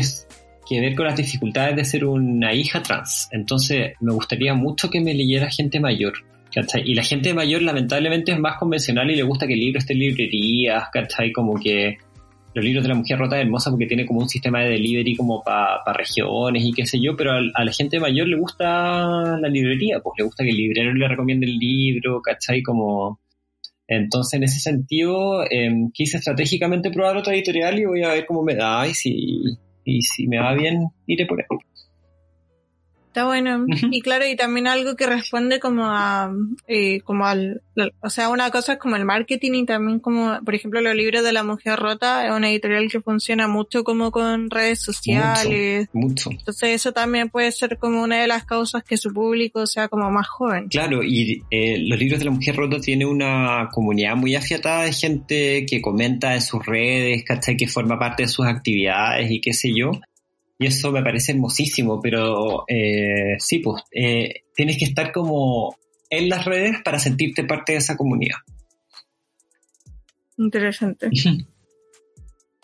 ver 0.80 0.96
con 0.96 1.06
las 1.06 1.16
dificultades 1.16 1.76
de 1.76 1.84
ser 1.84 2.06
una 2.06 2.52
hija 2.52 2.82
trans. 2.82 3.28
Entonces 3.30 3.92
me 4.00 4.12
gustaría 4.12 4.52
mucho 4.54 4.90
que 4.90 5.00
me 5.00 5.14
leyera 5.14 5.48
gente 5.48 5.78
mayor. 5.78 6.14
¿cachai? 6.52 6.82
Y 6.84 6.96
la 6.96 7.04
gente 7.04 7.32
mayor 7.32 7.62
lamentablemente 7.62 8.32
es 8.32 8.40
más 8.40 8.58
convencional 8.58 9.08
y 9.12 9.14
le 9.14 9.22
gusta 9.22 9.46
que 9.46 9.54
el 9.54 9.60
libro 9.60 9.78
esté 9.78 9.92
en 9.92 10.00
librerías, 10.00 10.88
¿cachai? 10.92 11.30
Como 11.30 11.54
que 11.54 11.98
los 12.54 12.64
libros 12.64 12.84
de 12.84 12.88
la 12.88 12.94
mujer 12.94 13.18
rota 13.18 13.36
es 13.36 13.44
hermosa 13.44 13.70
porque 13.70 13.86
tiene 13.86 14.06
como 14.06 14.20
un 14.20 14.28
sistema 14.28 14.62
de 14.62 14.70
delivery 14.70 15.16
como 15.16 15.42
para 15.42 15.92
regiones 15.92 16.64
y 16.64 16.72
qué 16.72 16.86
sé 16.86 17.00
yo, 17.00 17.16
pero 17.16 17.32
a, 17.32 17.40
a 17.54 17.64
la 17.64 17.72
gente 17.72 17.98
mayor 17.98 18.28
le 18.28 18.36
gusta 18.36 19.38
la 19.38 19.48
librería, 19.48 20.00
pues 20.00 20.14
le 20.18 20.24
gusta 20.24 20.44
que 20.44 20.50
el 20.50 20.56
librero 20.56 20.94
le 20.94 21.08
recomiende 21.08 21.46
el 21.46 21.58
libro, 21.58 22.22
¿cachai? 22.22 22.62
Como... 22.62 23.20
Entonces, 23.86 24.34
en 24.34 24.44
ese 24.44 24.60
sentido, 24.60 25.44
eh, 25.44 25.70
quise 25.92 26.16
estratégicamente 26.16 26.90
probar 26.90 27.18
otra 27.18 27.34
editorial 27.34 27.78
y 27.78 27.84
voy 27.84 28.02
a 28.02 28.14
ver 28.14 28.24
cómo 28.24 28.42
me 28.42 28.54
da 28.54 28.86
y 28.88 28.94
si, 28.94 29.42
y 29.84 30.00
si 30.00 30.26
me 30.26 30.38
va 30.38 30.54
bien, 30.54 30.86
iré 31.06 31.26
por 31.26 31.40
ahí. 31.40 31.58
Está 33.14 33.26
bueno. 33.26 33.64
Y 33.92 34.00
claro, 34.00 34.26
y 34.26 34.34
también 34.34 34.66
algo 34.66 34.96
que 34.96 35.06
responde 35.06 35.60
como 35.60 35.84
a, 35.86 36.32
eh, 36.66 36.98
como 37.02 37.26
al, 37.26 37.62
o 38.00 38.10
sea, 38.10 38.28
una 38.28 38.50
cosa 38.50 38.72
es 38.72 38.78
como 38.80 38.96
el 38.96 39.04
marketing 39.04 39.52
y 39.52 39.66
también 39.66 40.00
como, 40.00 40.40
por 40.44 40.52
ejemplo, 40.52 40.80
los 40.80 40.96
libros 40.96 41.22
de 41.22 41.32
la 41.32 41.44
mujer 41.44 41.78
rota 41.78 42.26
es 42.26 42.32
una 42.32 42.50
editorial 42.50 42.90
que 42.90 43.00
funciona 43.00 43.46
mucho 43.46 43.84
como 43.84 44.10
con 44.10 44.50
redes 44.50 44.80
sociales. 44.80 45.88
Mucho. 45.92 46.30
Entonces 46.32 46.70
eso 46.70 46.90
también 46.90 47.28
puede 47.28 47.52
ser 47.52 47.78
como 47.78 48.02
una 48.02 48.20
de 48.20 48.26
las 48.26 48.44
causas 48.46 48.82
que 48.82 48.96
su 48.96 49.14
público 49.14 49.64
sea 49.68 49.86
como 49.86 50.10
más 50.10 50.26
joven. 50.26 50.66
Claro, 50.66 51.04
y 51.04 51.40
eh, 51.52 51.78
los 51.86 51.96
libros 51.96 52.18
de 52.18 52.24
la 52.24 52.32
mujer 52.32 52.56
rota 52.56 52.80
tiene 52.80 53.06
una 53.06 53.68
comunidad 53.70 54.16
muy 54.16 54.34
afiatada 54.34 54.82
de 54.82 54.92
gente 54.92 55.66
que 55.66 55.80
comenta 55.80 56.34
en 56.34 56.42
sus 56.42 56.66
redes, 56.66 57.22
¿cachai? 57.22 57.56
Que 57.56 57.68
forma 57.68 57.96
parte 57.96 58.24
de 58.24 58.28
sus 58.28 58.44
actividades 58.44 59.30
y 59.30 59.40
qué 59.40 59.52
sé 59.52 59.72
yo. 59.72 59.92
Y 60.58 60.66
eso 60.66 60.92
me 60.92 61.02
parece 61.02 61.32
hermosísimo, 61.32 62.00
pero 62.00 62.64
eh, 62.68 63.36
sí, 63.38 63.58
pues 63.58 63.82
eh, 63.92 64.44
tienes 64.54 64.78
que 64.78 64.84
estar 64.84 65.12
como 65.12 65.76
en 66.10 66.28
las 66.28 66.44
redes 66.44 66.76
para 66.84 66.98
sentirte 66.98 67.44
parte 67.44 67.72
de 67.72 67.78
esa 67.78 67.96
comunidad. 67.96 68.36
Interesante. 70.38 71.10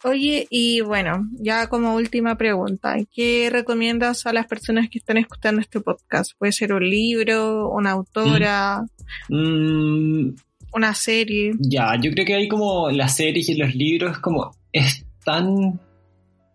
Oye, 0.02 0.46
y 0.48 0.80
bueno, 0.80 1.28
ya 1.38 1.66
como 1.68 1.94
última 1.94 2.38
pregunta, 2.38 2.96
¿qué 3.14 3.50
recomiendas 3.52 4.24
a 4.26 4.32
las 4.32 4.46
personas 4.46 4.88
que 4.88 4.98
están 4.98 5.18
escuchando 5.18 5.60
este 5.60 5.80
podcast? 5.80 6.32
Puede 6.38 6.52
ser 6.52 6.72
un 6.72 6.88
libro, 6.88 7.68
una 7.68 7.90
autora, 7.90 8.82
Mm, 9.28 10.34
una 10.72 10.94
serie. 10.94 11.52
Ya, 11.58 11.96
yo 12.00 12.10
creo 12.12 12.26
que 12.26 12.34
hay 12.34 12.48
como 12.48 12.90
las 12.90 13.16
series 13.16 13.48
y 13.48 13.54
los 13.54 13.74
libros, 13.74 14.18
como 14.18 14.50
es 14.72 15.04
tan, 15.24 15.80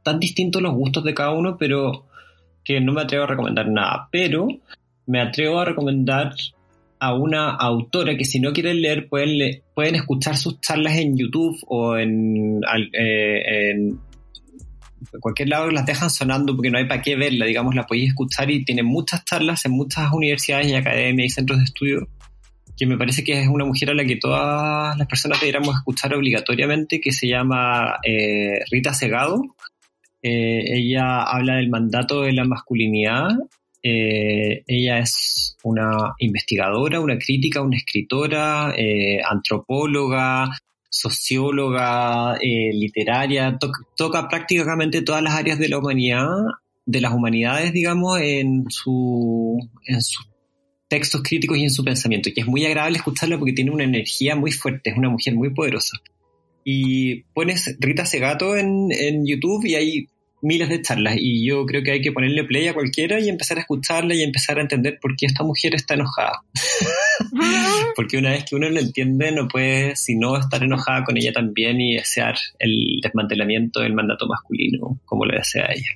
tan 0.05 0.19
distintos 0.19 0.61
los 0.61 0.75
gustos 0.75 1.03
de 1.03 1.15
cada 1.15 1.31
uno, 1.31 1.57
pero 1.57 2.05
que 2.63 2.79
no 2.79 2.93
me 2.93 3.01
atrevo 3.01 3.23
a 3.23 3.27
recomendar 3.27 3.67
nada. 3.67 4.07
Pero 4.11 4.47
me 5.07 5.19
atrevo 5.19 5.59
a 5.59 5.65
recomendar 5.65 6.33
a 6.99 7.13
una 7.15 7.49
autora 7.49 8.15
que 8.15 8.23
si 8.23 8.39
no 8.39 8.53
quieren 8.53 8.81
leer 8.81 9.09
pueden, 9.09 9.63
pueden 9.73 9.95
escuchar 9.95 10.37
sus 10.37 10.61
charlas 10.61 10.97
en 10.97 11.17
YouTube 11.17 11.57
o 11.67 11.97
en, 11.97 12.61
eh, 12.93 13.71
en 13.71 13.99
cualquier 15.19 15.49
lado 15.49 15.71
las 15.71 15.87
dejan 15.87 16.11
sonando 16.11 16.55
porque 16.55 16.69
no 16.69 16.77
hay 16.77 16.85
para 16.85 17.01
qué 17.01 17.15
verla, 17.15 17.47
digamos, 17.47 17.73
la 17.73 17.87
podéis 17.87 18.09
escuchar 18.09 18.49
y 18.51 18.63
tiene 18.63 18.83
muchas 18.83 19.25
charlas 19.25 19.65
en 19.65 19.71
muchas 19.71 20.11
universidades 20.13 20.67
y 20.67 20.75
academias 20.75 21.25
y 21.25 21.29
centros 21.31 21.57
de 21.57 21.65
estudio 21.65 22.07
que 22.77 22.85
me 22.85 22.97
parece 22.97 23.23
que 23.23 23.41
es 23.41 23.47
una 23.47 23.65
mujer 23.65 23.91
a 23.91 23.93
la 23.93 24.05
que 24.05 24.17
todas 24.17 24.97
las 24.97 25.07
personas 25.07 25.39
deberíamos 25.39 25.75
escuchar 25.75 26.13
obligatoriamente, 26.13 26.99
que 26.99 27.11
se 27.11 27.27
llama 27.27 27.97
eh, 28.03 28.59
Rita 28.69 28.93
Segado. 28.93 29.41
Eh, 30.27 30.77
ella 30.79 31.21
habla 31.21 31.57
del 31.57 31.69
mandato 31.69 32.21
de 32.21 32.33
la 32.33 32.45
masculinidad. 32.45 33.29
Eh, 33.83 34.63
ella 34.65 34.97
es 34.97 35.55
una 35.63 36.15
investigadora, 36.17 36.99
una 36.99 37.19
crítica, 37.19 37.61
una 37.61 37.77
escritora, 37.77 38.73
eh, 38.75 39.19
antropóloga, 39.23 40.49
socióloga, 40.89 42.37
literaria, 42.41 43.57
to- 43.59 43.71
toca 43.95 44.27
prácticamente 44.27 45.03
todas 45.03 45.21
las 45.21 45.33
áreas 45.35 45.59
de 45.59 45.69
la 45.69 45.77
humanidad, 45.77 46.27
de 46.87 47.01
las 47.01 47.13
humanidades, 47.13 47.71
digamos, 47.73 48.19
en 48.21 48.65
su, 48.69 49.59
en 49.85 50.01
su 50.01 50.23
textos 50.87 51.21
críticos 51.21 51.57
y 51.57 51.63
en 51.63 51.69
su 51.69 51.83
pensamiento, 51.83 52.29
que 52.33 52.41
es 52.41 52.47
muy 52.47 52.65
agradable 52.65 52.97
escucharla 52.97 53.37
porque 53.37 53.53
tiene 53.53 53.71
una 53.71 53.83
energía 53.83 54.35
muy 54.35 54.51
fuerte, 54.51 54.89
es 54.89 54.97
una 54.97 55.09
mujer 55.09 55.35
muy 55.35 55.51
poderosa. 55.53 55.97
Y 56.63 57.23
pones 57.33 57.75
Rita 57.79 58.05
Segato 58.05 58.55
en, 58.55 58.87
en 58.91 59.25
YouTube 59.25 59.65
y 59.65 59.75
hay 59.75 60.07
miles 60.45 60.69
de 60.69 60.81
charlas 60.81 61.15
y 61.17 61.45
yo 61.45 61.65
creo 61.65 61.83
que 61.83 61.91
hay 61.91 62.01
que 62.01 62.11
ponerle 62.11 62.43
play 62.43 62.67
a 62.67 62.73
cualquiera 62.73 63.19
y 63.19 63.29
empezar 63.29 63.57
a 63.57 63.61
escucharla 63.61 64.13
y 64.13 64.21
empezar 64.21 64.59
a 64.59 64.61
entender 64.61 64.99
por 65.01 65.15
qué 65.15 65.25
esta 65.25 65.43
mujer 65.43 65.75
está 65.75 65.95
enojada. 65.95 66.43
Porque 67.95 68.17
una 68.17 68.31
vez 68.31 68.45
que 68.45 68.55
uno 68.55 68.69
lo 68.69 68.79
entiende 68.79 69.31
no 69.31 69.47
puede 69.47 69.95
sino 69.95 70.37
estar 70.37 70.63
enojada 70.63 71.03
con 71.03 71.17
ella 71.17 71.33
también 71.33 71.81
y 71.81 71.95
desear 71.95 72.35
el 72.59 72.99
desmantelamiento 73.01 73.81
del 73.81 73.93
mandato 73.93 74.27
masculino 74.27 74.99
como 75.05 75.25
lo 75.25 75.35
desea 75.35 75.67
ella. 75.73 75.89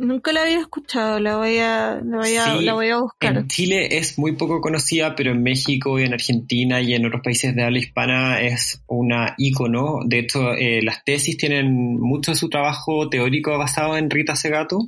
Nunca 0.00 0.32
la 0.32 0.44
había 0.44 0.60
escuchado, 0.60 1.20
la 1.20 1.36
voy 1.36 1.58
a, 1.58 2.00
la 2.02 2.16
voy 2.16 2.34
a, 2.34 2.56
Sí, 2.56 2.64
la 2.64 2.72
voy 2.72 2.88
a 2.88 3.00
buscar. 3.00 3.36
En 3.36 3.48
Chile 3.48 3.98
es 3.98 4.18
muy 4.18 4.32
poco 4.32 4.62
conocida, 4.62 5.14
pero 5.14 5.32
en 5.32 5.42
México 5.42 6.00
y 6.00 6.04
en 6.04 6.14
Argentina 6.14 6.80
y 6.80 6.94
en 6.94 7.04
otros 7.04 7.20
países 7.22 7.54
de 7.54 7.62
habla 7.62 7.80
hispana 7.80 8.40
es 8.40 8.82
una 8.86 9.34
ícono. 9.36 9.98
De 10.06 10.20
hecho, 10.20 10.54
eh, 10.54 10.80
las 10.82 11.04
tesis 11.04 11.36
tienen 11.36 12.00
mucho 12.00 12.30
de 12.30 12.38
su 12.38 12.48
trabajo 12.48 13.10
teórico 13.10 13.58
basado 13.58 13.94
en 13.98 14.08
Rita 14.08 14.34
Segato. 14.34 14.78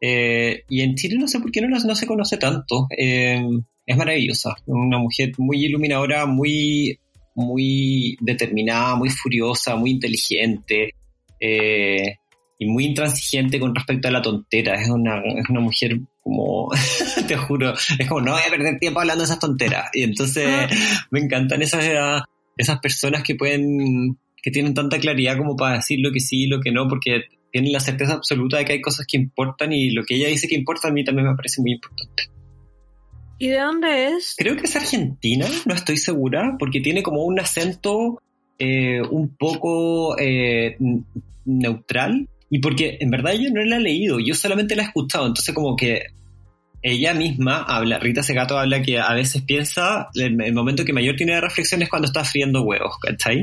Eh, 0.00 0.64
y 0.68 0.80
en 0.80 0.96
Chile 0.96 1.18
no 1.20 1.28
sé 1.28 1.38
por 1.38 1.52
qué 1.52 1.60
no, 1.60 1.68
no 1.68 1.94
se 1.94 2.06
conoce 2.08 2.36
tanto. 2.36 2.88
Eh, 2.96 3.40
es 3.86 3.96
maravillosa. 3.96 4.56
Una 4.66 4.98
mujer 4.98 5.34
muy 5.38 5.66
iluminadora, 5.66 6.26
muy, 6.26 6.98
muy 7.36 8.18
determinada, 8.20 8.96
muy 8.96 9.10
furiosa, 9.10 9.76
muy 9.76 9.92
inteligente. 9.92 10.94
Eh, 11.38 12.16
y 12.58 12.66
muy 12.66 12.86
intransigente 12.86 13.60
con 13.60 13.74
respecto 13.74 14.08
a 14.08 14.10
la 14.10 14.20
tontera. 14.20 14.74
Es 14.74 14.88
una, 14.88 15.18
es 15.18 15.48
una 15.48 15.60
mujer 15.60 16.00
como, 16.22 16.68
te 17.28 17.36
juro, 17.36 17.74
es 17.98 18.08
como, 18.08 18.20
no 18.20 18.32
voy 18.32 18.42
a 18.46 18.50
perder 18.50 18.78
tiempo 18.78 19.00
hablando 19.00 19.22
de 19.22 19.26
esas 19.26 19.38
tonteras. 19.38 19.88
Y 19.94 20.02
entonces 20.02 20.48
me 21.10 21.20
encantan 21.20 21.62
esas, 21.62 22.24
esas 22.56 22.80
personas 22.80 23.22
que 23.22 23.36
pueden, 23.36 24.18
que 24.42 24.50
tienen 24.50 24.74
tanta 24.74 24.98
claridad 24.98 25.38
como 25.38 25.56
para 25.56 25.76
decir 25.76 26.00
lo 26.02 26.12
que 26.12 26.20
sí 26.20 26.44
y 26.44 26.48
lo 26.48 26.60
que 26.60 26.72
no, 26.72 26.88
porque 26.88 27.26
tienen 27.52 27.72
la 27.72 27.80
certeza 27.80 28.14
absoluta 28.14 28.58
de 28.58 28.64
que 28.64 28.72
hay 28.72 28.80
cosas 28.80 29.06
que 29.06 29.16
importan 29.16 29.72
y 29.72 29.90
lo 29.90 30.04
que 30.04 30.16
ella 30.16 30.28
dice 30.28 30.48
que 30.48 30.56
importa 30.56 30.88
a 30.88 30.92
mí 30.92 31.04
también 31.04 31.28
me 31.28 31.36
parece 31.36 31.62
muy 31.62 31.72
importante. 31.72 32.24
¿Y 33.38 33.48
de 33.48 33.60
dónde 33.60 34.08
es? 34.08 34.34
Creo 34.36 34.56
que 34.56 34.64
es 34.64 34.74
argentina, 34.74 35.46
no 35.64 35.74
estoy 35.74 35.96
segura, 35.96 36.56
porque 36.58 36.80
tiene 36.80 37.04
como 37.04 37.22
un 37.22 37.38
acento 37.38 38.20
eh, 38.58 39.00
un 39.00 39.36
poco 39.36 40.18
eh, 40.18 40.76
neutral 41.44 42.28
y 42.50 42.58
porque 42.60 42.96
en 43.00 43.10
verdad 43.10 43.32
yo 43.34 43.50
no 43.52 43.62
la 43.64 43.76
he 43.76 43.80
leído, 43.80 44.18
yo 44.20 44.34
solamente 44.34 44.74
la 44.76 44.82
he 44.84 44.86
escuchado, 44.86 45.26
entonces 45.26 45.54
como 45.54 45.76
que 45.76 46.02
ella 46.82 47.12
misma 47.12 47.62
habla, 47.64 47.98
Rita 47.98 48.22
Segato 48.22 48.58
habla 48.58 48.82
que 48.82 48.98
a 48.98 49.12
veces 49.14 49.42
piensa, 49.42 50.08
el, 50.14 50.40
el 50.40 50.54
momento 50.54 50.84
que 50.84 50.92
mayor 50.92 51.16
tiene 51.16 51.34
de 51.34 51.40
reflexión 51.40 51.82
es 51.82 51.88
cuando 51.88 52.06
está 52.06 52.24
friendo 52.24 52.62
huevos, 52.62 52.96
¿cachai? 53.00 53.42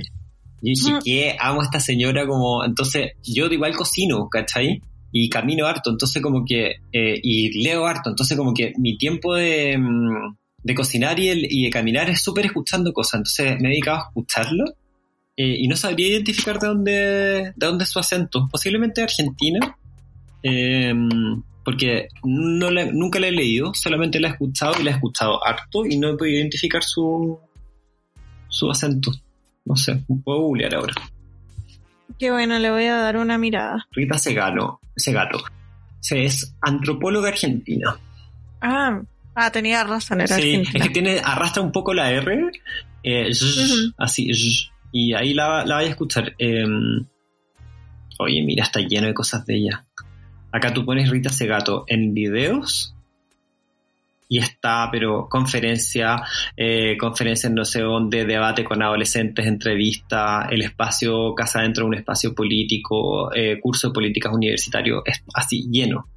Y 0.62 0.70
dije. 0.72 0.92
¿qué? 1.04 1.36
Amo 1.40 1.62
a 1.62 1.66
esta 1.66 1.80
señora 1.80 2.26
como, 2.26 2.64
entonces 2.64 3.12
yo 3.24 3.48
igual 3.48 3.76
cocino, 3.76 4.30
¿cachai? 4.30 4.82
Y 5.12 5.30
camino 5.30 5.66
harto, 5.68 5.90
entonces 5.92 6.22
como 6.22 6.44
que, 6.46 6.76
eh, 6.92 7.20
y 7.22 7.62
leo 7.62 7.86
harto, 7.86 8.10
entonces 8.10 8.38
como 8.38 8.54
que 8.54 8.74
mi 8.78 8.98
tiempo 8.98 9.36
de, 9.36 9.78
mm, 9.78 10.36
de 10.64 10.74
cocinar 10.76 11.20
y, 11.20 11.28
el- 11.30 11.48
y 11.52 11.64
de 11.66 11.70
caminar 11.70 12.10
es 12.10 12.22
súper 12.22 12.46
escuchando 12.48 12.92
cosas, 12.94 13.16
entonces 13.20 13.60
me 13.62 13.68
he 13.68 13.72
dedicado 13.72 13.98
a 13.98 14.02
escucharlo 14.08 14.64
eh, 15.38 15.58
y 15.60 15.68
no 15.68 15.76
sabría 15.76 16.08
identificar 16.10 16.60
de 16.60 16.68
dónde, 16.68 16.92
de 17.56 17.68
dónde 17.68 17.84
es 17.84 17.90
su 17.90 18.00
acento, 18.00 18.48
posiblemente 18.52 19.02
Argentina, 19.04 19.78
eh, 20.44 20.94
porque 21.64 22.08
no 22.24 22.70
la- 22.72 22.92
nunca 22.92 23.20
la 23.20 23.28
he 23.28 23.32
leído, 23.32 23.74
solamente 23.74 24.20
la 24.20 24.28
he 24.30 24.32
escuchado 24.32 24.74
y 24.80 24.84
la 24.84 24.92
he 24.92 24.94
escuchado 24.94 25.44
harto 25.46 25.86
y 25.86 25.98
no 25.98 26.10
he 26.12 26.18
podido 26.18 26.38
identificar 26.38 26.84
su, 26.84 27.40
su 28.50 28.70
acento. 28.70 29.12
No 29.66 29.76
sé, 29.76 30.04
puedo 30.24 30.42
googlear 30.42 30.76
ahora. 30.76 30.94
Qué 32.20 32.32
bueno, 32.32 32.60
le 32.60 32.70
voy 32.70 32.86
a 32.86 32.96
dar 32.98 33.18
una 33.18 33.38
mirada. 33.38 33.88
Rita 33.92 34.18
Segano, 34.20 34.80
Segato. 34.96 35.44
Se 36.00 36.24
es 36.24 36.56
antropóloga 36.62 37.30
argentina. 37.30 37.98
Ah, 38.62 39.02
ah 39.34 39.52
tenía 39.52 39.84
razón, 39.84 40.22
era 40.22 40.36
Sí, 40.38 40.56
argentina. 40.56 40.72
es 40.76 40.84
que 40.88 40.94
tiene, 40.94 41.20
arrastra 41.24 41.64
un 41.64 41.72
poco 41.72 41.94
la 41.96 42.12
R, 42.12 42.52
eh, 43.04 43.32
así, 43.98 44.32
y 44.96 45.14
ahí 45.14 45.34
la, 45.34 45.66
la 45.66 45.76
vais 45.76 45.88
a 45.88 45.92
escuchar. 45.92 46.36
Eh, 46.40 46.64
oye, 48.18 48.42
mira, 48.44 48.64
está 48.64 48.80
lleno 48.80 49.08
de 49.08 49.14
cosas 49.14 49.46
de 49.46 49.58
ella. 49.58 49.86
Acá 50.54 50.74
tú 50.74 50.86
pones 50.86 51.10
Rita 51.10 51.30
Segato 51.30 51.84
en 51.88 52.14
videos 52.14 52.96
y 54.30 54.38
está, 54.38 54.88
pero 54.90 55.28
conferencia, 55.30 56.24
eh, 56.56 56.96
conferencias 56.98 57.52
no 57.52 57.66
sé 57.66 57.82
dónde, 57.82 58.24
debate 58.24 58.64
con 58.64 58.82
adolescentes, 58.82 59.46
entrevista, 59.46 60.48
el 60.50 60.62
espacio 60.62 61.36
casa 61.36 61.62
dentro 61.62 61.84
de 61.84 61.90
un 61.90 61.96
espacio 61.96 62.34
político, 62.34 63.36
eh, 63.36 63.60
curso 63.60 63.90
de 63.90 63.94
políticas 63.94 64.32
universitario, 64.34 65.02
es 65.06 65.26
así, 65.34 65.68
lleno. 65.70 66.08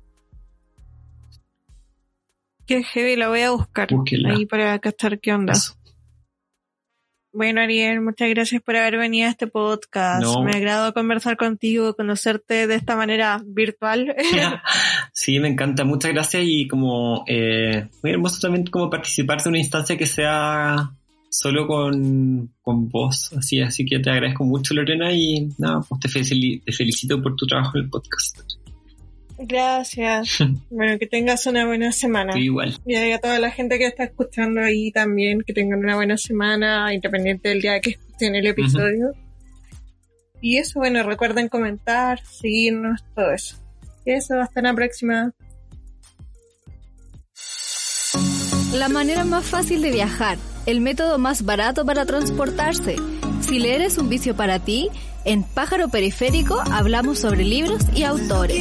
Qué 2.64 2.84
heavy, 2.84 3.16
la 3.16 3.26
voy 3.26 3.40
a 3.40 3.50
buscar. 3.50 3.88
Búsquenla. 3.90 4.34
Ahí 4.34 4.46
para 4.46 4.78
cachar 4.78 5.18
qué 5.18 5.32
onda. 5.32 5.54
Eso. 5.54 5.77
Bueno, 7.38 7.60
Ariel, 7.60 8.00
muchas 8.00 8.28
gracias 8.30 8.60
por 8.62 8.74
haber 8.74 8.98
venido 8.98 9.28
a 9.28 9.30
este 9.30 9.46
podcast. 9.46 10.24
No. 10.24 10.42
Me 10.42 10.56
agradó 10.56 10.92
conversar 10.92 11.36
contigo, 11.36 11.94
conocerte 11.94 12.66
de 12.66 12.74
esta 12.74 12.96
manera 12.96 13.40
virtual. 13.46 14.12
Sí, 15.12 15.38
me 15.38 15.46
encanta, 15.46 15.84
muchas 15.84 16.12
gracias 16.12 16.42
y 16.44 16.66
como 16.66 17.22
eh, 17.28 17.86
muy 18.02 18.10
hermoso 18.10 18.40
también 18.40 18.66
como 18.66 18.90
participar 18.90 19.40
de 19.40 19.50
una 19.50 19.58
instancia 19.58 19.96
que 19.96 20.06
sea 20.06 20.90
solo 21.30 21.68
con, 21.68 22.50
con 22.60 22.88
vos, 22.88 23.32
así, 23.38 23.60
así 23.60 23.86
que 23.86 24.00
te 24.00 24.10
agradezco 24.10 24.42
mucho 24.42 24.74
Lorena 24.74 25.12
y 25.12 25.48
nada, 25.58 25.80
pues 25.88 26.00
te 26.00 26.08
felicito 26.08 27.22
por 27.22 27.36
tu 27.36 27.46
trabajo 27.46 27.78
en 27.78 27.84
el 27.84 27.90
podcast. 27.90 28.40
Gracias. 29.38 30.38
Bueno, 30.70 30.98
que 30.98 31.06
tengas 31.06 31.46
una 31.46 31.66
buena 31.66 31.92
semana. 31.92 32.38
Igual. 32.38 32.78
Y 32.86 32.94
a 32.94 33.18
toda 33.18 33.38
la 33.38 33.50
gente 33.50 33.78
que 33.78 33.86
está 33.86 34.04
escuchando 34.04 34.60
ahí 34.60 34.92
también, 34.92 35.40
que 35.40 35.52
tengan 35.52 35.80
una 35.80 35.96
buena 35.96 36.16
semana, 36.16 36.92
independiente 36.94 37.48
del 37.48 37.62
día 37.62 37.80
que 37.80 37.90
escuchen 37.90 38.36
el 38.36 38.46
episodio. 38.46 39.12
Y 40.40 40.58
eso, 40.58 40.78
bueno, 40.78 41.02
recuerden 41.02 41.48
comentar, 41.48 42.20
seguirnos, 42.24 43.02
todo 43.14 43.32
eso. 43.32 43.56
Y 44.04 44.12
eso, 44.12 44.40
hasta 44.40 44.62
la 44.62 44.74
próxima. 44.74 45.32
La 48.74 48.88
manera 48.88 49.24
más 49.24 49.46
fácil 49.46 49.82
de 49.82 49.90
viajar, 49.90 50.38
el 50.66 50.80
método 50.80 51.18
más 51.18 51.44
barato 51.44 51.84
para 51.84 52.06
transportarse. 52.06 52.96
Si 53.40 53.58
leer 53.58 53.80
es 53.80 53.98
un 53.98 54.08
vicio 54.08 54.36
para 54.36 54.60
ti, 54.60 54.90
en 55.28 55.42
Pájaro 55.42 55.90
Periférico 55.90 56.58
hablamos 56.72 57.18
sobre 57.18 57.44
libros 57.44 57.82
y 57.94 58.04
autores. 58.04 58.56